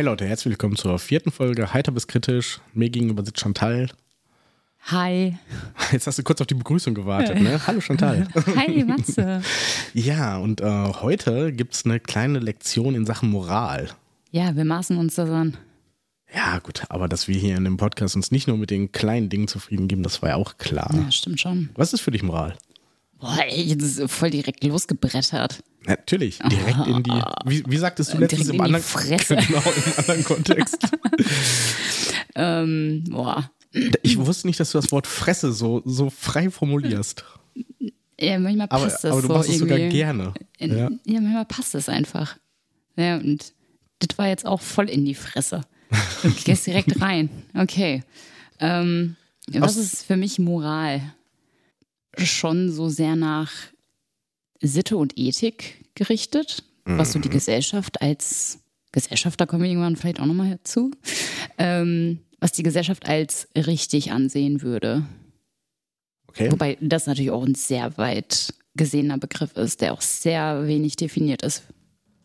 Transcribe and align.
Hey 0.00 0.06
Leute, 0.06 0.24
herzlich 0.24 0.52
willkommen 0.52 0.76
zur 0.76 0.98
vierten 0.98 1.30
Folge 1.30 1.74
Heiter 1.74 1.92
bis 1.92 2.06
kritisch. 2.06 2.62
Mir 2.72 2.88
gegenüber 2.88 3.22
sitzt 3.22 3.40
Chantal. 3.40 3.90
Hi. 4.84 5.36
Jetzt 5.92 6.06
hast 6.06 6.18
du 6.18 6.22
kurz 6.22 6.40
auf 6.40 6.46
die 6.46 6.54
Begrüßung 6.54 6.94
gewartet, 6.94 7.38
ne? 7.38 7.60
Hallo 7.66 7.82
Chantal. 7.82 8.26
Hi, 8.56 8.82
Matze. 8.82 9.42
ja, 9.92 10.38
und 10.38 10.62
äh, 10.62 10.64
heute 10.64 11.52
gibt 11.52 11.74
es 11.74 11.84
eine 11.84 12.00
kleine 12.00 12.38
Lektion 12.38 12.94
in 12.94 13.04
Sachen 13.04 13.28
Moral. 13.28 13.90
Ja, 14.30 14.56
wir 14.56 14.64
maßen 14.64 14.96
uns 14.96 15.16
das 15.16 15.28
an. 15.28 15.58
Ja, 16.34 16.60
gut, 16.60 16.84
aber 16.88 17.06
dass 17.06 17.28
wir 17.28 17.36
hier 17.36 17.58
in 17.58 17.64
dem 17.64 17.76
Podcast 17.76 18.16
uns 18.16 18.30
nicht 18.30 18.48
nur 18.48 18.56
mit 18.56 18.70
den 18.70 18.92
kleinen 18.92 19.28
Dingen 19.28 19.48
zufrieden 19.48 19.86
geben, 19.86 20.02
das 20.02 20.22
war 20.22 20.30
ja 20.30 20.36
auch 20.36 20.56
klar. 20.56 20.94
Ja, 20.94 21.10
stimmt 21.10 21.42
schon. 21.42 21.68
Was 21.74 21.92
ist 21.92 22.00
für 22.00 22.10
dich 22.10 22.22
Moral? 22.22 22.56
Boah, 23.20 23.38
ey, 23.46 23.62
jetzt 23.62 23.82
ist 23.82 24.10
voll 24.10 24.30
direkt 24.30 24.64
losgebrettert. 24.64 25.62
Natürlich, 25.86 26.38
direkt 26.38 26.86
in 26.86 27.02
die. 27.02 27.22
Wie, 27.44 27.62
wie 27.66 27.76
sagtest 27.76 28.12
du 28.14 28.18
letztens 28.18 28.44
Direkt 28.46 28.54
im 28.54 28.60
anderen, 28.62 28.82
Fresse. 28.84 29.36
Genau, 29.46 29.60
im 29.60 29.92
anderen 29.98 30.24
Kontext? 30.24 30.78
Ähm, 32.34 33.04
boah. 33.08 33.50
Ich 34.02 34.18
wusste 34.18 34.46
nicht, 34.46 34.58
dass 34.60 34.70
du 34.72 34.78
das 34.78 34.90
Wort 34.92 35.06
Fresse 35.06 35.52
so, 35.52 35.82
so 35.84 36.10
frei 36.10 36.50
formulierst. 36.50 37.24
Ja, 38.20 38.38
manchmal 38.38 38.68
Aber, 38.70 38.84
passt 38.84 39.04
das 39.04 39.12
aber 39.12 39.22
du 39.22 39.28
so 39.28 39.34
machst 39.34 39.50
es 39.50 39.58
sogar 39.58 39.78
gerne. 39.78 40.34
In, 40.58 40.70
Ja. 40.76 40.90
ja. 41.06 41.20
manchmal 41.20 41.44
passt 41.44 41.74
es 41.74 41.88
einfach. 41.88 42.36
Ja, 42.96 43.16
und 43.16 43.52
das 43.98 44.16
war 44.18 44.28
jetzt 44.28 44.46
auch 44.46 44.60
voll 44.60 44.88
in 44.88 45.04
die 45.04 45.14
Fresse. 45.14 45.62
Du 46.22 46.30
gehst 46.30 46.66
direkt 46.66 47.00
rein. 47.00 47.28
Okay. 47.54 48.04
Ähm, 48.60 49.16
was 49.48 49.72
Aus- 49.72 49.76
ist 49.78 50.02
für 50.06 50.16
mich 50.16 50.38
Moral? 50.38 51.00
Schon 52.26 52.70
so 52.70 52.88
sehr 52.88 53.16
nach 53.16 53.50
Sitte 54.60 54.96
und 54.96 55.16
Ethik 55.16 55.84
gerichtet, 55.94 56.64
was 56.84 57.12
so 57.12 57.18
die 57.18 57.28
Gesellschaft 57.28 58.02
als 58.02 58.58
Gesellschaft, 58.92 59.40
da 59.40 59.46
kommen 59.46 59.62
wir 59.62 59.70
irgendwann 59.70 59.96
vielleicht 59.96 60.20
auch 60.20 60.26
nochmal 60.26 60.58
zu, 60.64 60.90
ähm, 61.58 62.20
was 62.40 62.52
die 62.52 62.62
Gesellschaft 62.62 63.08
als 63.08 63.48
richtig 63.56 64.12
ansehen 64.12 64.62
würde. 64.62 65.04
Okay. 66.26 66.50
Wobei 66.50 66.76
das 66.80 67.06
natürlich 67.06 67.30
auch 67.30 67.44
ein 67.44 67.54
sehr 67.54 67.96
weit 67.98 68.54
gesehener 68.74 69.18
Begriff 69.18 69.56
ist, 69.56 69.80
der 69.80 69.92
auch 69.92 70.00
sehr 70.00 70.66
wenig 70.66 70.96
definiert 70.96 71.42
ist. 71.42 71.64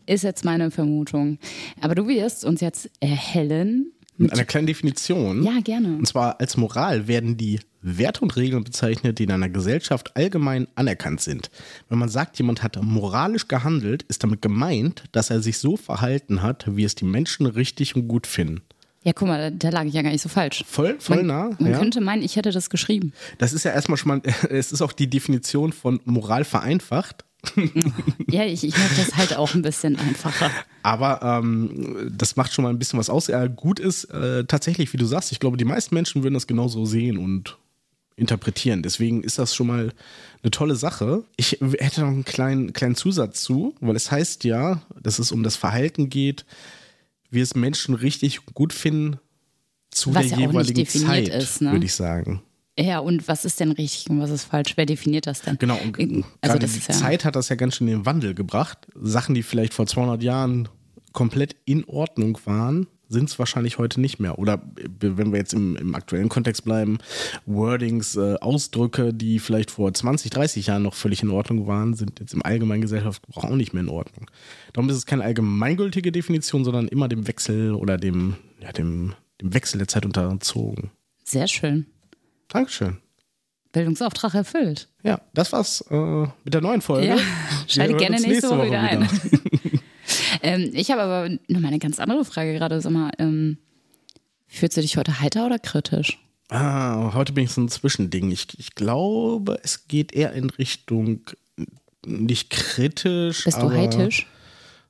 Ist 0.06 0.24
jetzt 0.24 0.46
meine 0.46 0.70
Vermutung. 0.70 1.40
Aber 1.82 1.96
du 1.96 2.08
wirst 2.08 2.46
uns 2.46 2.62
jetzt 2.62 2.90
erhellen. 3.00 3.92
Mit 4.18 4.32
einer 4.32 4.46
kleinen 4.46 4.68
Definition. 4.68 5.44
Ja, 5.44 5.60
gerne. 5.62 5.98
Und 5.98 6.08
zwar 6.08 6.40
als 6.40 6.56
Moral 6.58 7.08
werden 7.08 7.36
die 7.36 7.60
Werte 7.82 8.22
und 8.22 8.36
Regeln 8.36 8.64
bezeichnet, 8.64 9.20
die 9.20 9.24
in 9.24 9.32
einer 9.32 9.50
Gesellschaft 9.50 10.16
allgemein 10.16 10.68
anerkannt 10.76 11.22
sind. 11.22 11.52
Wenn 11.90 12.00
man 12.00 12.10
sagt, 12.10 12.38
jemand 12.38 12.64
hat 12.64 12.82
moralisch 12.82 13.48
gehandelt, 13.48 14.04
ist 14.04 14.24
damit 14.24 14.42
gemeint, 14.42 15.04
dass 15.12 15.30
er 15.30 15.42
sich 15.42 15.58
so 15.58 15.78
verhalten 15.78 16.42
hat, 16.42 16.66
wie 16.76 16.84
es 16.84 16.96
die 16.96 17.06
Menschen 17.06 17.46
richtig 17.46 17.96
und 17.96 18.08
gut 18.08 18.26
finden. 18.26 18.62
Ja, 19.04 19.14
guck 19.14 19.28
mal, 19.28 19.52
da, 19.52 19.56
da 19.56 19.70
lag 19.70 19.86
ich 19.86 19.94
ja 19.94 20.02
gar 20.02 20.10
nicht 20.10 20.24
so 20.24 20.30
falsch. 20.30 20.64
Voll, 20.66 20.96
voll 21.00 21.18
man, 21.18 21.28
nah. 21.28 21.50
Man 21.60 21.74
ja. 21.74 21.78
könnte 21.78 22.02
meinen, 22.02 22.24
ich 22.24 22.38
hätte 22.38 22.52
das 22.52 22.72
geschrieben. 22.72 23.14
Das 23.38 23.54
ist 23.54 23.64
ja 23.64 23.72
erstmal 23.72 23.98
schon 23.98 24.10
mal, 24.10 24.22
es 24.50 24.72
ist 24.72 24.82
auch 24.82 24.94
die 24.94 25.08
Definition 25.08 25.74
von 25.74 26.00
Moral 26.06 26.44
vereinfacht. 26.44 27.25
Ja, 28.30 28.44
ich, 28.44 28.64
ich 28.64 28.78
mache 28.78 28.96
das 28.98 29.16
halt 29.16 29.36
auch 29.38 29.54
ein 29.54 29.62
bisschen 29.62 29.98
einfacher. 29.98 30.52
Aber 30.84 31.22
ähm, 31.22 32.12
das 32.16 32.36
macht 32.36 32.54
schon 32.54 32.64
mal 32.64 32.70
ein 32.70 32.80
bisschen 32.80 33.00
was 33.00 33.10
aus. 33.10 33.28
Ja, 33.28 33.48
gut 33.48 33.80
ist 33.80 34.06
äh, 34.06 34.46
tatsächlich, 34.46 34.92
wie 34.94 34.98
du 34.98 35.06
sagst, 35.06 35.32
ich 35.32 35.40
glaube, 35.40 35.58
die 35.58 35.66
meisten 35.66 35.96
Menschen 35.96 36.24
würden 36.24 36.34
das 36.34 36.48
genauso 36.48 36.86
sehen 36.86 37.18
und 37.18 37.58
interpretieren. 38.16 38.82
Deswegen 38.82 39.24
ist 39.24 39.40
das 39.40 39.54
schon 39.56 39.68
mal 39.68 39.94
eine 40.42 40.52
tolle 40.52 40.76
Sache. 40.76 41.24
Ich 41.38 41.60
hätte 41.62 42.02
noch 42.02 42.08
einen 42.08 42.26
kleinen, 42.26 42.74
kleinen 42.74 42.96
Zusatz 42.96 43.42
zu, 43.42 43.76
weil 43.82 43.96
es 43.96 44.12
heißt 44.12 44.44
ja, 44.44 44.82
dass 45.02 45.20
es 45.20 45.32
um 45.32 45.44
das 45.44 45.56
Verhalten 45.56 46.10
geht, 46.10 46.46
wie 47.30 47.42
es 47.42 47.56
Menschen 47.56 47.96
richtig 47.96 48.46
gut 48.54 48.74
finden 48.74 49.20
zu 49.92 50.14
Was 50.14 50.28
der 50.28 50.40
ja 50.40 50.48
jeweiligen 50.48 50.88
Zeit, 50.88 51.30
ist, 51.30 51.62
ne? 51.62 51.72
würde 51.72 51.86
ich 51.86 51.94
sagen. 51.94 52.42
Ja, 52.78 53.00
und 53.00 53.28
was 53.28 53.46
ist 53.46 53.60
denn 53.60 53.72
richtig 53.72 54.10
und 54.10 54.20
was 54.20 54.30
ist 54.30 54.46
falsch? 54.46 54.74
Wer 54.76 54.86
definiert 54.86 55.28
das 55.28 55.42
denn? 55.42 55.58
Genau, 55.58 55.76
und 55.76 55.98
Also 55.98 56.24
gerade 56.42 56.60
das 56.60 56.74
die 56.74 56.80
ist 56.80 56.88
ja, 56.90 56.96
Zeit 56.96 57.24
hat 57.24 57.36
das 57.36 57.50
ja 57.50 57.56
ganz 57.56 57.76
schön 57.76 57.88
in 57.88 58.00
den 58.00 58.06
Wandel 58.06 58.34
gebracht. 58.34 58.80
Sachen, 58.96 59.34
die 59.34 59.44
vielleicht 59.44 59.74
vor 59.74 59.88
200 59.88 60.22
Jahren 60.22 60.68
komplett 61.14 61.56
in 61.64 61.86
Ordnung 61.86 62.38
waren, 62.46 62.88
sind 63.08 63.30
es 63.30 63.40
wahrscheinlich 63.40 63.78
heute 63.78 64.02
nicht 64.02 64.20
mehr. 64.20 64.40
Oder 64.40 64.56
äh, 64.78 64.88
wenn 65.00 65.32
wir 65.32 65.40
jetzt 65.40 65.54
im, 65.54 65.78
im 65.78 65.96
aktuellen 65.96 66.28
Kontext 66.28 66.66
bleiben, 66.66 66.98
Wordings, 67.46 68.18
äh, 68.18 68.36
Ausdrücke, 68.42 69.14
die 69.14 69.40
vielleicht 69.40 69.72
vor 69.72 69.94
20, 69.94 70.32
30 70.32 70.68
Jahren 70.68 70.84
noch 70.84 70.96
völlig 70.96 71.24
in 71.24 71.30
Ordnung 71.30 71.68
waren, 71.68 71.94
sind 71.94 72.20
jetzt 72.20 72.34
im 72.34 72.44
allgemeinen 72.44 72.82
Gesellschaftsgebrauch 72.82 73.46
auch 73.46 73.56
nicht 73.56 73.74
mehr 73.74 73.84
in 73.84 73.90
Ordnung. 73.90 74.30
Darum 74.74 74.90
ist 74.90 74.98
es 74.98 75.06
keine 75.06 75.24
allgemeingültige 75.24 76.12
Definition, 76.12 76.66
sondern 76.66 76.88
immer 76.90 77.08
dem 77.08 77.28
Wechsel 77.28 77.74
oder 77.74 77.98
dem, 77.98 78.36
ja, 78.62 78.72
dem, 78.74 79.14
dem 79.42 79.54
Wechsel 79.54 79.78
der 79.78 79.88
Zeit 79.88 80.06
unterzogen. 80.06 80.92
sehr 81.24 81.48
schön. 81.48 81.86
Dankeschön. 82.48 82.98
Bildungsauftrag 83.72 84.34
erfüllt. 84.34 84.88
Ja, 85.04 85.20
das 85.34 85.52
war's 85.52 85.82
äh, 85.90 86.22
mit 86.44 86.54
der 86.54 86.62
neuen 86.62 86.82
Folge. 86.82 87.08
Ja, 87.08 87.18
schalte 87.68 87.96
gerne 87.96 88.22
nächste 88.22 88.50
Woche 88.50 88.68
wieder 88.68 88.80
ein. 88.80 89.02
wieder. 89.02 89.82
ähm, 90.42 90.72
ich 90.74 90.92
habe 90.92 91.02
aber 91.02 91.30
noch 91.48 91.60
mal 91.60 91.68
eine 91.68 91.80
ganz 91.80 92.00
andere 92.00 92.24
Frage 92.24 92.54
gerade. 92.54 92.80
Sag 92.80 92.94
mal, 92.94 93.12
ähm, 93.20 93.58
fühlst 94.48 94.78
du 94.78 94.82
dich 94.82 94.96
heute 94.96 95.20
heiter 95.20 95.46
oder 95.46 95.60
kritisch? 95.60 96.20
Ah, 96.50 97.14
heute 97.14 97.34
bin 97.34 97.44
ich 97.44 97.52
so 97.52 97.62
ein 97.62 97.70
Zwischending. 97.70 98.32
Ich, 98.32 98.48
ich 98.58 98.76
glaube, 98.76 99.60
es 99.64 99.88
geht 99.88 100.14
eher 100.14 100.32
in 100.34 100.50
Richtung 100.50 101.22
nicht 102.06 102.52
kritisch. 102.52 103.44
Bist 103.44 103.62
du 103.62 103.72
heitisch? 103.72 104.28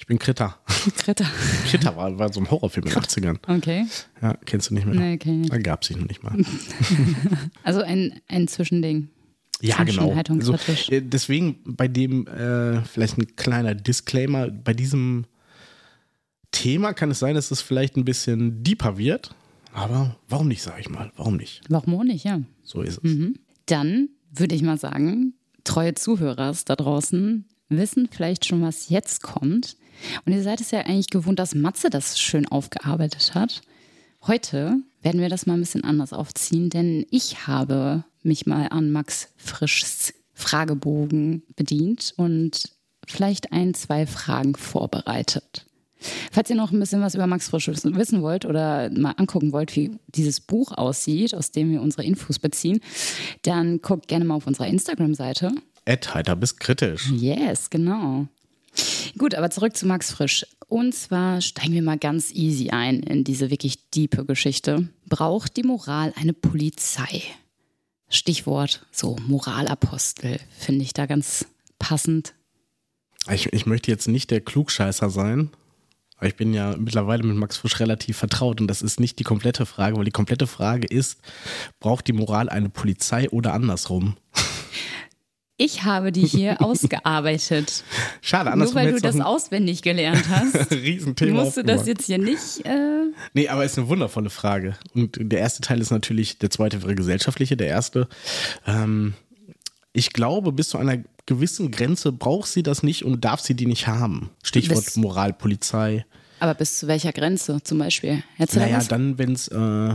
Ich 0.08 0.10
bin 0.10 0.18
Kritter. 0.20 0.56
Kritter. 0.96 1.26
Kritter 1.66 1.94
war, 1.94 2.18
war 2.18 2.32
so 2.32 2.40
ein 2.40 2.50
Horrorfilm 2.50 2.86
in 2.86 2.94
den 2.94 3.02
80ern. 3.02 3.36
Okay. 3.46 3.84
Ja, 4.22 4.38
kennst 4.46 4.70
du 4.70 4.74
nicht 4.74 4.86
mehr? 4.86 4.94
Nee, 4.94 5.18
kenn 5.18 5.34
ich 5.34 5.40
nicht. 5.40 5.52
Da 5.52 5.58
gab 5.58 5.82
es 5.82 5.88
sich 5.88 5.98
noch 5.98 6.08
nicht 6.08 6.22
mal. 6.22 6.34
Also 7.62 7.82
ein, 7.82 8.18
ein 8.26 8.48
Zwischending. 8.48 9.10
Ja, 9.60 9.84
genau. 9.84 10.14
Also, 10.14 10.56
deswegen 10.88 11.58
bei 11.66 11.88
dem, 11.88 12.26
äh, 12.26 12.80
vielleicht 12.84 13.18
ein 13.18 13.36
kleiner 13.36 13.74
Disclaimer, 13.74 14.48
bei 14.48 14.72
diesem 14.72 15.26
Thema 16.52 16.94
kann 16.94 17.10
es 17.10 17.18
sein, 17.18 17.34
dass 17.34 17.50
es 17.50 17.60
vielleicht 17.60 17.98
ein 17.98 18.06
bisschen 18.06 18.64
deeper 18.64 18.96
wird. 18.96 19.34
Aber 19.74 20.16
warum 20.26 20.48
nicht, 20.48 20.62
sage 20.62 20.80
ich 20.80 20.88
mal. 20.88 21.12
Warum 21.18 21.36
nicht? 21.36 21.60
Warum 21.68 21.94
auch 21.96 22.04
nicht, 22.04 22.24
ja. 22.24 22.40
So 22.62 22.80
ist 22.80 22.96
es. 22.96 23.02
Mhm. 23.02 23.34
Dann 23.66 24.08
würde 24.32 24.54
ich 24.54 24.62
mal 24.62 24.78
sagen, 24.78 25.34
treue 25.64 25.92
Zuhörer 25.92 26.56
da 26.64 26.76
draußen 26.76 27.44
wissen 27.68 28.08
vielleicht 28.10 28.46
schon, 28.46 28.62
was 28.62 28.88
jetzt 28.88 29.22
kommt. 29.22 29.76
Und 30.24 30.32
ihr 30.32 30.42
seid 30.42 30.60
es 30.60 30.70
ja 30.70 30.80
eigentlich 30.80 31.10
gewohnt, 31.10 31.38
dass 31.38 31.54
Matze 31.54 31.90
das 31.90 32.18
schön 32.18 32.46
aufgearbeitet 32.46 33.34
hat. 33.34 33.62
Heute 34.26 34.76
werden 35.02 35.20
wir 35.20 35.28
das 35.28 35.46
mal 35.46 35.54
ein 35.54 35.60
bisschen 35.60 35.84
anders 35.84 36.12
aufziehen, 36.12 36.70
denn 36.70 37.06
ich 37.10 37.46
habe 37.46 38.04
mich 38.22 38.46
mal 38.46 38.66
an 38.68 38.90
Max 38.90 39.28
Frischs 39.36 40.12
Fragebogen 40.34 41.42
bedient 41.56 42.14
und 42.16 42.62
vielleicht 43.06 43.52
ein, 43.52 43.74
zwei 43.74 44.06
Fragen 44.06 44.54
vorbereitet. 44.54 45.66
Falls 46.30 46.48
ihr 46.48 46.56
noch 46.56 46.70
ein 46.70 46.78
bisschen 46.78 47.00
was 47.00 47.16
über 47.16 47.26
Max 47.26 47.48
Frisch 47.48 47.68
wissen 47.68 48.22
wollt 48.22 48.44
oder 48.44 48.88
mal 48.90 49.14
angucken 49.16 49.52
wollt, 49.52 49.74
wie 49.74 49.98
dieses 50.06 50.40
Buch 50.40 50.70
aussieht, 50.72 51.34
aus 51.34 51.50
dem 51.50 51.70
wir 51.70 51.82
unsere 51.82 52.04
Infos 52.04 52.38
beziehen, 52.38 52.80
dann 53.42 53.82
guckt 53.82 54.06
gerne 54.06 54.24
mal 54.24 54.34
auf 54.34 54.46
unserer 54.46 54.68
Instagram-Seite. 54.68 55.52
Ed, 55.84 56.14
heiter 56.14 56.36
bis 56.36 56.56
kritisch. 56.56 57.10
Yes, 57.10 57.70
genau. 57.70 58.28
Gut, 59.16 59.34
aber 59.34 59.50
zurück 59.50 59.76
zu 59.76 59.86
Max 59.86 60.12
Frisch. 60.12 60.46
Und 60.68 60.94
zwar 60.94 61.40
steigen 61.40 61.72
wir 61.72 61.82
mal 61.82 61.98
ganz 61.98 62.32
easy 62.32 62.70
ein 62.70 63.00
in 63.00 63.24
diese 63.24 63.50
wirklich 63.50 63.90
diepe 63.90 64.24
Geschichte. 64.24 64.88
Braucht 65.06 65.56
die 65.56 65.62
Moral 65.62 66.12
eine 66.16 66.32
Polizei? 66.32 67.22
Stichwort 68.08 68.86
so 68.90 69.16
Moralapostel 69.26 70.38
finde 70.58 70.82
ich 70.82 70.92
da 70.92 71.06
ganz 71.06 71.46
passend. 71.78 72.34
Ich, 73.30 73.52
ich 73.52 73.66
möchte 73.66 73.90
jetzt 73.90 74.08
nicht 74.08 74.30
der 74.30 74.40
Klugscheißer 74.40 75.10
sein, 75.10 75.50
aber 76.16 76.26
ich 76.26 76.36
bin 76.36 76.54
ja 76.54 76.74
mittlerweile 76.76 77.22
mit 77.22 77.36
Max 77.36 77.58
Frisch 77.58 77.80
relativ 77.80 78.16
vertraut 78.16 78.60
und 78.60 78.66
das 78.66 78.82
ist 78.82 79.00
nicht 79.00 79.18
die 79.18 79.24
komplette 79.24 79.66
Frage, 79.66 79.96
weil 79.96 80.04
die 80.04 80.10
komplette 80.10 80.46
Frage 80.46 80.86
ist, 80.86 81.18
braucht 81.80 82.06
die 82.06 82.12
Moral 82.12 82.48
eine 82.48 82.70
Polizei 82.70 83.28
oder 83.30 83.52
andersrum? 83.52 84.16
Ich 85.60 85.82
habe 85.84 86.12
die 86.12 86.24
hier 86.26 86.62
ausgearbeitet. 86.62 87.82
Schade, 88.22 88.44
Nur 88.44 88.52
andersrum 88.54 88.76
weil 88.76 88.92
du 88.92 89.00
das 89.00 89.20
auswendig 89.20 89.82
gelernt 89.82 90.24
hast, 90.30 90.70
Riesenthema 90.70 91.42
musst 91.44 91.56
du 91.56 91.64
das 91.64 91.86
jetzt 91.86 92.06
hier 92.06 92.18
nicht. 92.18 92.64
Äh, 92.64 93.06
Nee, 93.34 93.48
aber 93.48 93.64
ist 93.64 93.76
eine 93.76 93.88
wundervolle 93.88 94.30
Frage. 94.30 94.76
Und 94.94 95.18
der 95.20 95.40
erste 95.40 95.60
Teil 95.60 95.80
ist 95.80 95.90
natürlich, 95.90 96.38
der 96.38 96.50
zweite 96.50 96.80
wäre 96.82 96.94
gesellschaftliche, 96.94 97.56
der 97.56 97.66
erste. 97.66 98.08
Ähm, 98.66 99.14
ich 99.92 100.12
glaube, 100.12 100.52
bis 100.52 100.68
zu 100.68 100.78
einer 100.78 100.98
gewissen 101.26 101.70
Grenze 101.72 102.12
braucht 102.12 102.48
sie 102.48 102.62
das 102.62 102.82
nicht 102.84 103.04
und 103.04 103.24
darf 103.24 103.40
sie 103.40 103.54
die 103.54 103.66
nicht 103.66 103.86
haben. 103.88 104.30
Stichwort 104.44 104.84
Bis- 104.84 104.96
Moral, 104.96 105.32
Polizei. 105.32 106.06
aber 106.38 106.54
bis 106.54 106.78
zu 106.78 106.86
welcher 106.86 107.12
Grenze 107.12 107.60
zum 107.64 107.78
Beispiel? 107.78 108.22
Hättest 108.36 108.56
du 108.56 108.60
Naja, 108.60 108.80
dann, 108.88 109.18
wenn 109.18 109.32
es 109.32 109.48
äh, 109.48 109.94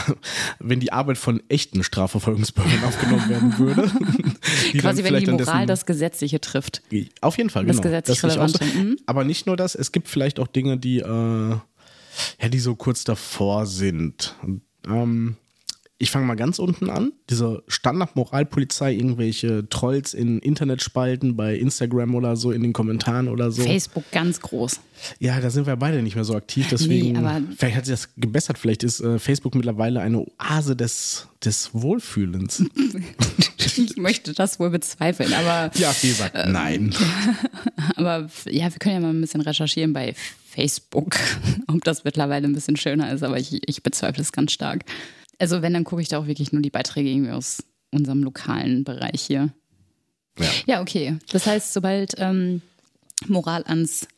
wenn 0.58 0.80
die 0.80 0.92
Arbeit 0.92 1.18
von 1.18 1.42
echten 1.48 1.82
Strafverfolgungsbehörden 1.82 2.84
aufgenommen 2.84 3.28
werden 3.28 3.58
würde. 3.58 3.90
die 4.72 4.78
Quasi, 4.78 5.04
wenn 5.04 5.18
die 5.18 5.30
Moral 5.30 5.66
das 5.66 5.86
Gesetzliche 5.86 6.40
trifft. 6.40 6.82
Auf 7.20 7.38
jeden 7.38 7.50
Fall, 7.50 7.66
das 7.66 7.76
genau. 7.76 7.88
Gesetzlich 7.88 8.20
das 8.20 8.30
relevant. 8.30 8.58
So. 8.58 8.64
Mhm. 8.64 8.96
Aber 9.06 9.24
nicht 9.24 9.46
nur 9.46 9.56
das, 9.56 9.74
es 9.74 9.92
gibt 9.92 10.08
vielleicht 10.08 10.40
auch 10.40 10.48
Dinge, 10.48 10.78
die, 10.78 10.98
äh, 10.98 11.50
ja, 12.40 12.48
die 12.48 12.58
so 12.58 12.74
kurz 12.74 13.04
davor 13.04 13.66
sind. 13.66 14.34
Ähm, 14.86 15.36
ich 15.98 16.10
fange 16.10 16.26
mal 16.26 16.34
ganz 16.34 16.58
unten 16.58 16.90
an. 16.90 17.12
Diese 17.30 17.62
Standard-Moralpolizei, 17.68 18.92
irgendwelche 18.92 19.66
Trolls 19.70 20.12
in 20.12 20.40
Internetspalten 20.40 21.36
bei 21.36 21.56
Instagram 21.56 22.14
oder 22.14 22.36
so, 22.36 22.52
in 22.52 22.62
den 22.62 22.74
Kommentaren 22.74 23.28
oder 23.28 23.50
so. 23.50 23.62
Facebook 23.62 24.04
ganz 24.12 24.40
groß. 24.40 24.80
Ja, 25.20 25.40
da 25.40 25.48
sind 25.48 25.66
wir 25.66 25.76
beide 25.76 26.02
nicht 26.02 26.14
mehr 26.14 26.24
so 26.24 26.36
aktiv, 26.36 26.66
deswegen. 26.70 27.12
Nee, 27.12 27.54
vielleicht 27.56 27.76
hat 27.76 27.86
sich 27.86 27.94
das 27.94 28.08
gebessert. 28.16 28.58
Vielleicht 28.58 28.82
ist 28.82 29.00
äh, 29.00 29.18
Facebook 29.18 29.54
mittlerweile 29.54 30.00
eine 30.00 30.26
Oase 30.38 30.76
des, 30.76 31.28
des 31.42 31.70
Wohlfühlens. 31.72 32.62
ich 33.56 33.96
möchte 33.96 34.34
das 34.34 34.60
wohl 34.60 34.70
bezweifeln, 34.70 35.32
aber. 35.32 35.70
Ja, 35.78 35.94
wie 36.02 36.08
gesagt, 36.08 36.32
ähm, 36.34 36.52
nein. 36.52 36.94
aber 37.96 38.28
ja, 38.44 38.70
wir 38.70 38.78
können 38.78 38.94
ja 38.96 39.00
mal 39.00 39.14
ein 39.14 39.20
bisschen 39.20 39.40
recherchieren 39.40 39.94
bei 39.94 40.14
Facebook, 40.50 41.16
ob 41.68 41.84
das 41.84 42.04
mittlerweile 42.04 42.46
ein 42.46 42.54
bisschen 42.54 42.76
schöner 42.76 43.12
ist, 43.12 43.22
aber 43.22 43.38
ich, 43.38 43.66
ich 43.66 43.82
bezweifle 43.82 44.22
es 44.22 44.32
ganz 44.32 44.52
stark. 44.52 44.84
Also 45.38 45.62
wenn, 45.62 45.74
dann 45.74 45.84
gucke 45.84 46.02
ich 46.02 46.08
da 46.08 46.18
auch 46.18 46.26
wirklich 46.26 46.52
nur 46.52 46.62
die 46.62 46.70
Beiträge 46.70 47.10
irgendwie 47.10 47.32
aus 47.32 47.62
unserem 47.90 48.22
lokalen 48.22 48.84
Bereich 48.84 49.22
hier. 49.22 49.52
Ja, 50.38 50.46
ja 50.66 50.80
okay. 50.80 51.18
Das 51.30 51.46
heißt, 51.46 51.72
sobald 51.72 52.14
ähm, 52.18 52.62
Moral 53.26 53.64
ans 53.64 54.08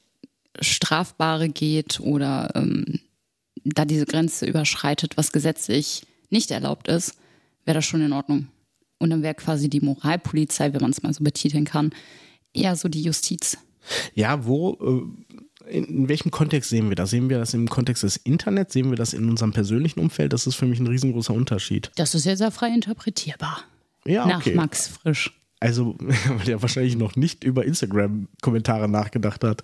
Strafbare 0.61 1.49
geht 1.49 2.01
oder 2.01 2.51
ähm, 2.55 3.01
da 3.65 3.85
diese 3.85 4.07
Grenze 4.07 4.47
überschreitet, 4.47 5.17
was 5.17 5.33
gesetzlich 5.33 6.03
nicht 6.31 6.51
erlaubt 6.51 6.89
ist, 6.89 7.17
wäre 7.65 7.77
das 7.77 7.85
schon 7.85 8.03
in 8.03 8.13
Ordnung. 8.13 8.49
Und 8.99 9.11
dann 9.11 9.23
wäre 9.23 9.35
quasi 9.35 9.69
die 9.69 9.81
Moralpolizei, 9.81 10.73
wenn 10.73 10.81
man 10.81 10.91
es 10.91 11.03
mal 11.03 11.15
so 11.15 11.23
betiteln 11.23 11.65
kann, 11.65 11.93
eher 12.53 12.77
so 12.77 12.89
die 12.89 13.03
Justiz. 13.03 13.59
Ja, 14.15 14.45
wo, 14.45 14.75
äh, 14.75 15.28
in 15.71 16.09
welchem 16.09 16.31
Kontext 16.31 16.71
sehen 16.71 16.89
wir 16.89 16.97
das? 16.97 17.11
Sehen 17.11 17.29
wir 17.29 17.39
das 17.39 17.55
im 17.55 17.69
Kontext 17.69 18.03
des 18.03 18.17
Internets? 18.17 18.73
Sehen 18.73 18.91
wir 18.91 18.97
das 18.97 19.13
in 19.13 19.29
unserem 19.29 19.53
persönlichen 19.53 20.01
Umfeld? 20.01 20.33
Das 20.33 20.47
ist 20.47 20.55
für 20.55 20.67
mich 20.67 20.81
ein 20.81 20.87
riesengroßer 20.87 21.33
Unterschied. 21.33 21.91
Das 21.97 22.15
ist 22.15 22.25
ja 22.25 22.37
sehr 22.37 22.51
frei 22.51 22.69
interpretierbar. 22.69 23.65
Ja, 24.05 24.25
okay. 24.25 24.51
Nach 24.51 24.63
Max 24.63 24.89
Frisch. 24.89 25.33
Also, 25.61 25.97
weil 25.99 26.45
der 26.47 26.63
wahrscheinlich 26.63 26.97
noch 26.97 27.17
nicht 27.17 27.45
über 27.45 27.65
Instagram-Kommentare 27.65 28.89
nachgedacht 28.89 29.45
hat. 29.45 29.63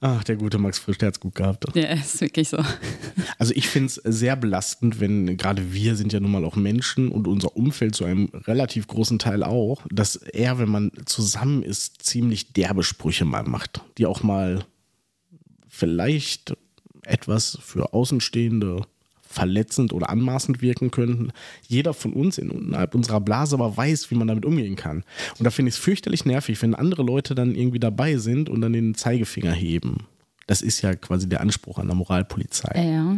Ach, 0.00 0.22
der 0.22 0.36
gute 0.36 0.58
Max 0.58 0.78
Frisch, 0.78 0.98
der 0.98 1.06
hat 1.06 1.14
es 1.14 1.20
gut 1.20 1.34
gehabt. 1.34 1.64
Ja, 1.74 1.94
ist 1.94 2.20
wirklich 2.20 2.48
so. 2.48 2.58
Also 3.38 3.52
ich 3.54 3.68
finde 3.68 3.86
es 3.86 3.94
sehr 3.94 4.36
belastend, 4.36 5.00
wenn 5.00 5.36
gerade 5.36 5.72
wir 5.72 5.96
sind 5.96 6.12
ja 6.12 6.20
nun 6.20 6.30
mal 6.30 6.44
auch 6.44 6.56
Menschen 6.56 7.08
und 7.08 7.26
unser 7.26 7.56
Umfeld 7.56 7.94
zu 7.94 8.04
einem 8.04 8.26
relativ 8.46 8.86
großen 8.86 9.18
Teil 9.18 9.42
auch, 9.42 9.82
dass 9.90 10.16
er, 10.16 10.58
wenn 10.58 10.68
man 10.68 10.92
zusammen 11.04 11.62
ist, 11.62 12.02
ziemlich 12.02 12.52
derbe 12.52 12.82
Sprüche 12.82 13.24
mal 13.24 13.44
macht, 13.44 13.80
die 13.98 14.06
auch 14.06 14.22
mal 14.22 14.64
vielleicht 15.74 16.56
etwas 17.02 17.58
für 17.60 17.92
Außenstehende 17.92 18.82
verletzend 19.22 19.92
oder 19.92 20.10
anmaßend 20.10 20.62
wirken 20.62 20.90
könnten. 20.92 21.32
Jeder 21.66 21.92
von 21.92 22.12
uns 22.12 22.38
innerhalb 22.38 22.94
unserer 22.94 23.20
Blase 23.20 23.56
aber 23.56 23.76
weiß, 23.76 24.10
wie 24.10 24.14
man 24.14 24.28
damit 24.28 24.46
umgehen 24.46 24.76
kann. 24.76 25.02
Und 25.38 25.44
da 25.44 25.50
finde 25.50 25.70
ich 25.70 25.74
es 25.74 25.80
fürchterlich 25.80 26.24
nervig, 26.24 26.62
wenn 26.62 26.74
andere 26.74 27.02
Leute 27.02 27.34
dann 27.34 27.54
irgendwie 27.54 27.80
dabei 27.80 28.16
sind 28.16 28.48
und 28.48 28.60
dann 28.60 28.72
den 28.72 28.94
Zeigefinger 28.94 29.52
heben. 29.52 30.06
Das 30.46 30.62
ist 30.62 30.82
ja 30.82 30.94
quasi 30.94 31.28
der 31.28 31.40
Anspruch 31.40 31.78
an 31.78 31.88
der 31.88 31.96
Moralpolizei. 31.96 32.92
Ja. 32.92 33.16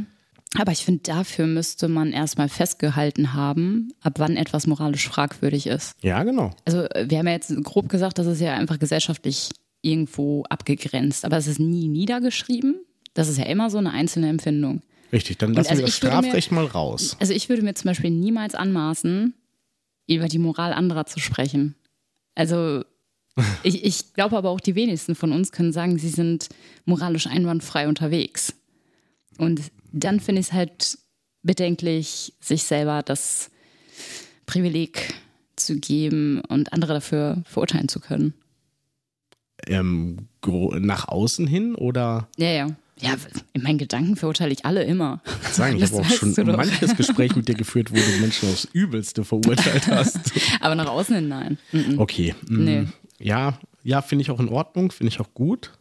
Aber 0.58 0.72
ich 0.72 0.84
finde, 0.84 1.02
dafür 1.02 1.46
müsste 1.46 1.88
man 1.88 2.12
erstmal 2.12 2.48
festgehalten 2.48 3.34
haben, 3.34 3.90
ab 4.00 4.14
wann 4.16 4.36
etwas 4.36 4.66
moralisch 4.66 5.06
fragwürdig 5.06 5.66
ist. 5.66 5.96
Ja, 6.02 6.22
genau. 6.22 6.52
Also 6.64 6.86
wir 7.04 7.18
haben 7.18 7.26
ja 7.26 7.34
jetzt 7.34 7.54
grob 7.62 7.90
gesagt, 7.90 8.18
das 8.18 8.26
ist 8.26 8.40
ja 8.40 8.54
einfach 8.54 8.78
gesellschaftlich 8.78 9.50
irgendwo 9.86 10.42
abgegrenzt. 10.44 11.24
Aber 11.24 11.36
es 11.36 11.46
ist 11.46 11.60
nie 11.60 11.88
niedergeschrieben. 11.88 12.80
Das 13.14 13.28
ist 13.28 13.38
ja 13.38 13.44
immer 13.44 13.70
so 13.70 13.78
eine 13.78 13.92
einzelne 13.92 14.28
Empfindung. 14.28 14.82
Richtig, 15.12 15.38
dann 15.38 15.54
lassen 15.54 15.70
also 15.70 15.82
wir 15.82 15.86
das 15.86 15.96
Strafrecht 15.96 16.50
mir, 16.50 16.56
mal 16.56 16.66
raus. 16.66 17.16
Also 17.20 17.32
ich 17.32 17.48
würde 17.48 17.62
mir 17.62 17.74
zum 17.74 17.88
Beispiel 17.88 18.10
niemals 18.10 18.54
anmaßen, 18.54 19.34
über 20.08 20.28
die 20.28 20.38
Moral 20.38 20.72
anderer 20.72 21.06
zu 21.06 21.20
sprechen. 21.20 21.76
Also 22.34 22.84
ich, 23.62 23.84
ich 23.84 24.12
glaube 24.12 24.36
aber 24.36 24.50
auch, 24.50 24.60
die 24.60 24.74
wenigsten 24.74 25.14
von 25.14 25.32
uns 25.32 25.52
können 25.52 25.72
sagen, 25.72 25.98
sie 25.98 26.08
sind 26.08 26.48
moralisch 26.84 27.28
einwandfrei 27.28 27.88
unterwegs. 27.88 28.54
Und 29.38 29.60
dann 29.92 30.20
finde 30.20 30.40
ich 30.40 30.48
es 30.48 30.52
halt 30.52 30.98
bedenklich, 31.42 32.34
sich 32.40 32.64
selber 32.64 33.02
das 33.02 33.50
Privileg 34.46 35.14
zu 35.54 35.78
geben 35.78 36.40
und 36.48 36.72
andere 36.72 36.94
dafür 36.94 37.42
verurteilen 37.46 37.88
zu 37.88 38.00
können 38.00 38.34
ähm, 39.66 40.28
nach 40.44 41.08
außen 41.08 41.46
hin 41.46 41.74
oder? 41.74 42.28
Ja, 42.36 42.50
ja. 42.50 42.66
Ja, 42.98 43.14
in 43.52 43.62
meinen 43.62 43.76
Gedanken 43.76 44.16
verurteile 44.16 44.52
ich 44.52 44.64
alle 44.64 44.82
immer. 44.82 45.20
Sagen, 45.52 45.76
ich 45.76 45.82
habe 45.82 45.96
auch 45.96 46.10
schon 46.10 46.34
manches 46.46 46.96
Gespräch 46.96 47.36
mit 47.36 47.46
dir 47.46 47.54
geführt, 47.54 47.90
wo 47.90 47.94
du 47.94 48.20
Menschen 48.22 48.48
aufs 48.48 48.66
Übelste 48.72 49.22
verurteilt 49.22 49.86
hast. 49.90 50.18
Aber 50.60 50.74
nach 50.74 50.86
außen 50.86 51.14
hin 51.14 51.28
nein. 51.28 51.58
Mhm. 51.72 51.98
Okay. 51.98 52.34
Mhm. 52.48 52.64
Nee. 52.64 52.86
Ja, 53.18 53.58
ja, 53.82 54.00
finde 54.00 54.22
ich 54.22 54.30
auch 54.30 54.40
in 54.40 54.48
Ordnung, 54.48 54.90
finde 54.90 55.08
ich 55.12 55.20
auch 55.20 55.34
gut. 55.34 55.72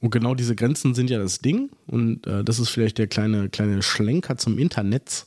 Und 0.00 0.10
genau 0.10 0.34
diese 0.34 0.54
Grenzen 0.54 0.94
sind 0.94 1.08
ja 1.08 1.18
das 1.18 1.40
Ding. 1.40 1.70
Und 1.86 2.26
äh, 2.26 2.44
das 2.44 2.58
ist 2.58 2.68
vielleicht 2.68 2.98
der 2.98 3.06
kleine, 3.06 3.48
kleine 3.48 3.82
Schlenker 3.82 4.36
zum 4.36 4.58
Internet. 4.58 5.26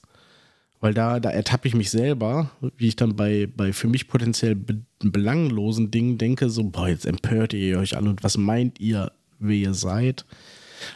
Weil 0.84 0.94
da, 0.94 1.22
da 1.22 1.30
ertappe 1.30 1.70
ich 1.70 1.76
mich 1.76 1.90
selber, 1.92 2.52
wie 2.76 2.90
ich 2.90 2.98
dann 2.98 3.16
bei, 3.16 3.48
bei 3.56 3.72
für 3.72 3.88
mich 3.88 4.10
potenziell 4.10 4.54
be 4.54 4.82
belanglosen 5.00 5.92
Dingen 5.92 6.18
denke, 6.18 6.50
so, 6.50 6.66
boah, 6.66 6.90
jetzt 6.90 7.06
empört 7.06 7.54
ihr 7.54 7.80
euch 7.80 7.96
alle 7.96 8.10
und 8.10 8.22
was 8.22 8.38
meint 8.38 8.82
ihr, 8.82 9.14
wer 9.40 9.56
ihr 9.56 9.74
seid? 9.74 10.26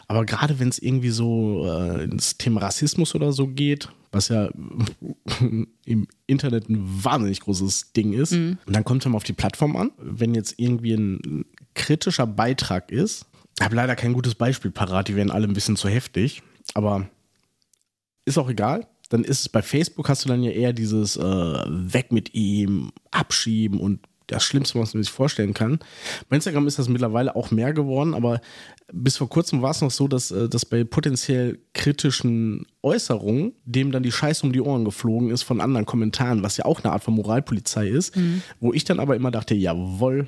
Aber 0.10 0.26
gerade 0.26 0.60
wenn 0.60 0.68
es 0.68 0.78
irgendwie 0.78 1.10
so 1.10 1.66
äh, 1.66 2.04
ins 2.04 2.38
Thema 2.38 2.64
Rassismus 2.64 3.16
oder 3.16 3.32
so 3.32 3.48
geht, 3.48 3.88
was 4.12 4.28
ja 4.28 4.50
im 5.86 6.08
Internet 6.26 6.68
ein 6.68 6.84
wahnsinnig 7.06 7.40
großes 7.40 7.94
Ding 7.94 8.12
ist, 8.12 8.34
mhm. 8.34 8.58
und 8.66 8.76
dann 8.76 8.84
kommt 8.84 9.06
es 9.06 9.10
mal 9.10 9.16
auf 9.16 9.24
die 9.24 9.32
Plattform 9.32 9.78
an, 9.78 9.92
wenn 10.00 10.36
jetzt 10.36 10.56
irgendwie 10.58 10.96
ein 10.96 11.46
kritischer 11.76 12.28
Beitrag 12.28 12.92
ist, 12.92 13.26
ich 13.58 13.64
habe 13.64 13.78
leider 13.78 13.96
kein 13.96 14.12
gutes 14.12 14.36
Beispiel 14.36 14.72
parat, 14.72 15.08
die 15.08 15.16
werden 15.16 15.32
alle 15.32 15.48
ein 15.48 15.54
bisschen 15.54 15.78
zu 15.78 15.88
heftig, 15.88 16.44
aber 16.74 17.10
ist 18.26 18.38
auch 18.38 18.50
egal 18.50 18.86
dann 19.10 19.24
ist 19.24 19.42
es 19.42 19.50
bei 19.50 19.62
Facebook 19.62 20.10
hast 20.10 20.26
du 20.26 20.30
dann 20.30 20.44
ja 20.44 20.52
eher 20.52 20.74
dieses 20.74 21.18
äh, 21.18 21.22
weg 21.22 22.12
mit 22.12 22.34
ihm, 22.34 22.92
abschieben 23.12 23.80
und 23.80 24.00
das 24.28 24.44
Schlimmste, 24.44 24.80
was 24.80 24.94
man 24.94 25.04
sich 25.04 25.12
vorstellen 25.12 25.54
kann. 25.54 25.80
Bei 26.30 26.36
Instagram 26.36 26.68
ist 26.68 26.78
das 26.78 26.90
mittlerweile 26.90 27.36
auch 27.36 27.50
mehr 27.50 27.74
geworden, 27.74 28.14
aber 28.14 28.42
bis 28.92 29.18
vor 29.18 29.30
kurzem 29.30 29.62
war 29.62 29.72
es 29.72 29.82
noch 29.82 29.92
so, 29.92 30.08
dass, 30.08 30.32
äh, 30.32 30.50
dass 30.50 30.66
bei 30.66 30.84
potenziell 30.84 31.60
kritischen 31.74 32.66
Äußerungen 32.84 33.54
dem 33.66 33.92
dann 33.92 34.04
die 34.04 34.12
Scheiße 34.12 34.46
um 34.46 34.54
die 34.54 34.62
Ohren 34.62 34.86
geflogen 34.86 35.32
ist 35.32 35.44
von 35.44 35.62
anderen 35.62 35.86
Kommentaren, 35.86 36.44
was 36.44 36.58
ja 36.58 36.66
auch 36.66 36.84
eine 36.84 36.94
Art 36.94 37.04
von 37.04 37.16
Moralpolizei 37.16 37.88
ist, 37.88 38.16
mhm. 38.16 38.42
wo 38.60 38.74
ich 38.74 38.84
dann 38.84 39.00
aber 39.00 39.16
immer 39.16 39.32
dachte, 39.32 39.56
jawohl, 39.56 40.28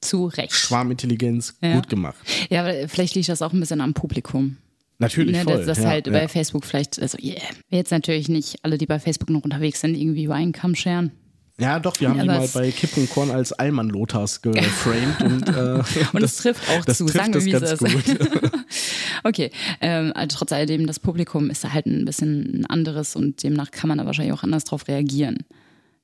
zu 0.00 0.26
Recht. 0.26 0.52
Schwarmintelligenz, 0.52 1.54
ja. 1.62 1.74
gut 1.74 1.88
gemacht. 1.88 2.16
Ja, 2.50 2.62
aber 2.62 2.88
vielleicht 2.88 3.14
liegt 3.14 3.28
das 3.28 3.40
auch 3.40 3.52
ein 3.52 3.60
bisschen 3.60 3.80
am 3.80 3.94
Publikum. 3.94 4.56
Natürlich 5.02 5.36
ne, 5.36 5.42
voll. 5.42 5.56
Dass 5.58 5.66
das 5.66 5.78
ja, 5.78 5.90
halt 5.90 6.06
ja. 6.06 6.12
bei 6.12 6.28
Facebook 6.28 6.64
vielleicht, 6.64 7.00
also 7.00 7.18
yeah, 7.20 7.42
jetzt 7.68 7.90
natürlich 7.90 8.28
nicht 8.28 8.56
alle, 8.62 8.78
die 8.78 8.86
bei 8.86 9.00
Facebook 9.00 9.30
noch 9.30 9.42
unterwegs 9.42 9.80
sind, 9.80 9.96
irgendwie 9.96 10.24
über 10.24 10.34
einen 10.34 10.52
Kamm 10.52 10.74
scheren. 10.74 11.10
Ja, 11.58 11.78
doch, 11.78 12.00
wir 12.00 12.08
haben 12.08 12.16
ja, 12.16 12.22
die 12.22 12.28
mal 12.28 12.48
bei 12.54 12.70
Kipp 12.70 12.96
und 12.96 13.10
Korn 13.10 13.30
als 13.30 13.52
Allmann 13.52 13.88
Lothars 13.88 14.40
geframed. 14.42 15.22
und 15.24 15.48
äh, 15.48 15.82
und 16.12 16.22
es 16.22 16.36
trifft 16.36 16.62
auch 16.70 16.84
das 16.84 16.98
zu, 16.98 17.04
trifft 17.04 17.18
sagen 17.18 17.34
wir, 17.34 17.44
wie 17.44 17.52
es 17.52 17.72
ist. 17.72 17.82
okay, 19.24 19.50
ähm, 19.80 20.12
also 20.14 20.38
trotz 20.38 20.52
alledem, 20.52 20.86
das 20.86 20.98
Publikum 20.98 21.50
ist 21.50 21.64
da 21.64 21.72
halt 21.72 21.86
ein 21.86 22.04
bisschen 22.04 22.60
ein 22.60 22.66
anderes 22.66 23.16
und 23.16 23.42
demnach 23.42 23.70
kann 23.70 23.88
man 23.88 23.98
da 23.98 24.06
wahrscheinlich 24.06 24.32
auch 24.32 24.44
anders 24.44 24.64
drauf 24.64 24.88
reagieren. 24.88 25.38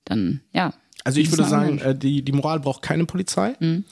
Dann, 0.04 0.40
ja. 0.52 0.74
Also 1.04 1.20
ich 1.20 1.30
würde 1.30 1.44
sagen, 1.44 1.78
äh, 1.78 1.96
die, 1.96 2.22
die 2.22 2.32
Moral 2.32 2.60
braucht 2.60 2.82
keine 2.82 3.06
Polizei. 3.06 3.54
Mhm. 3.60 3.84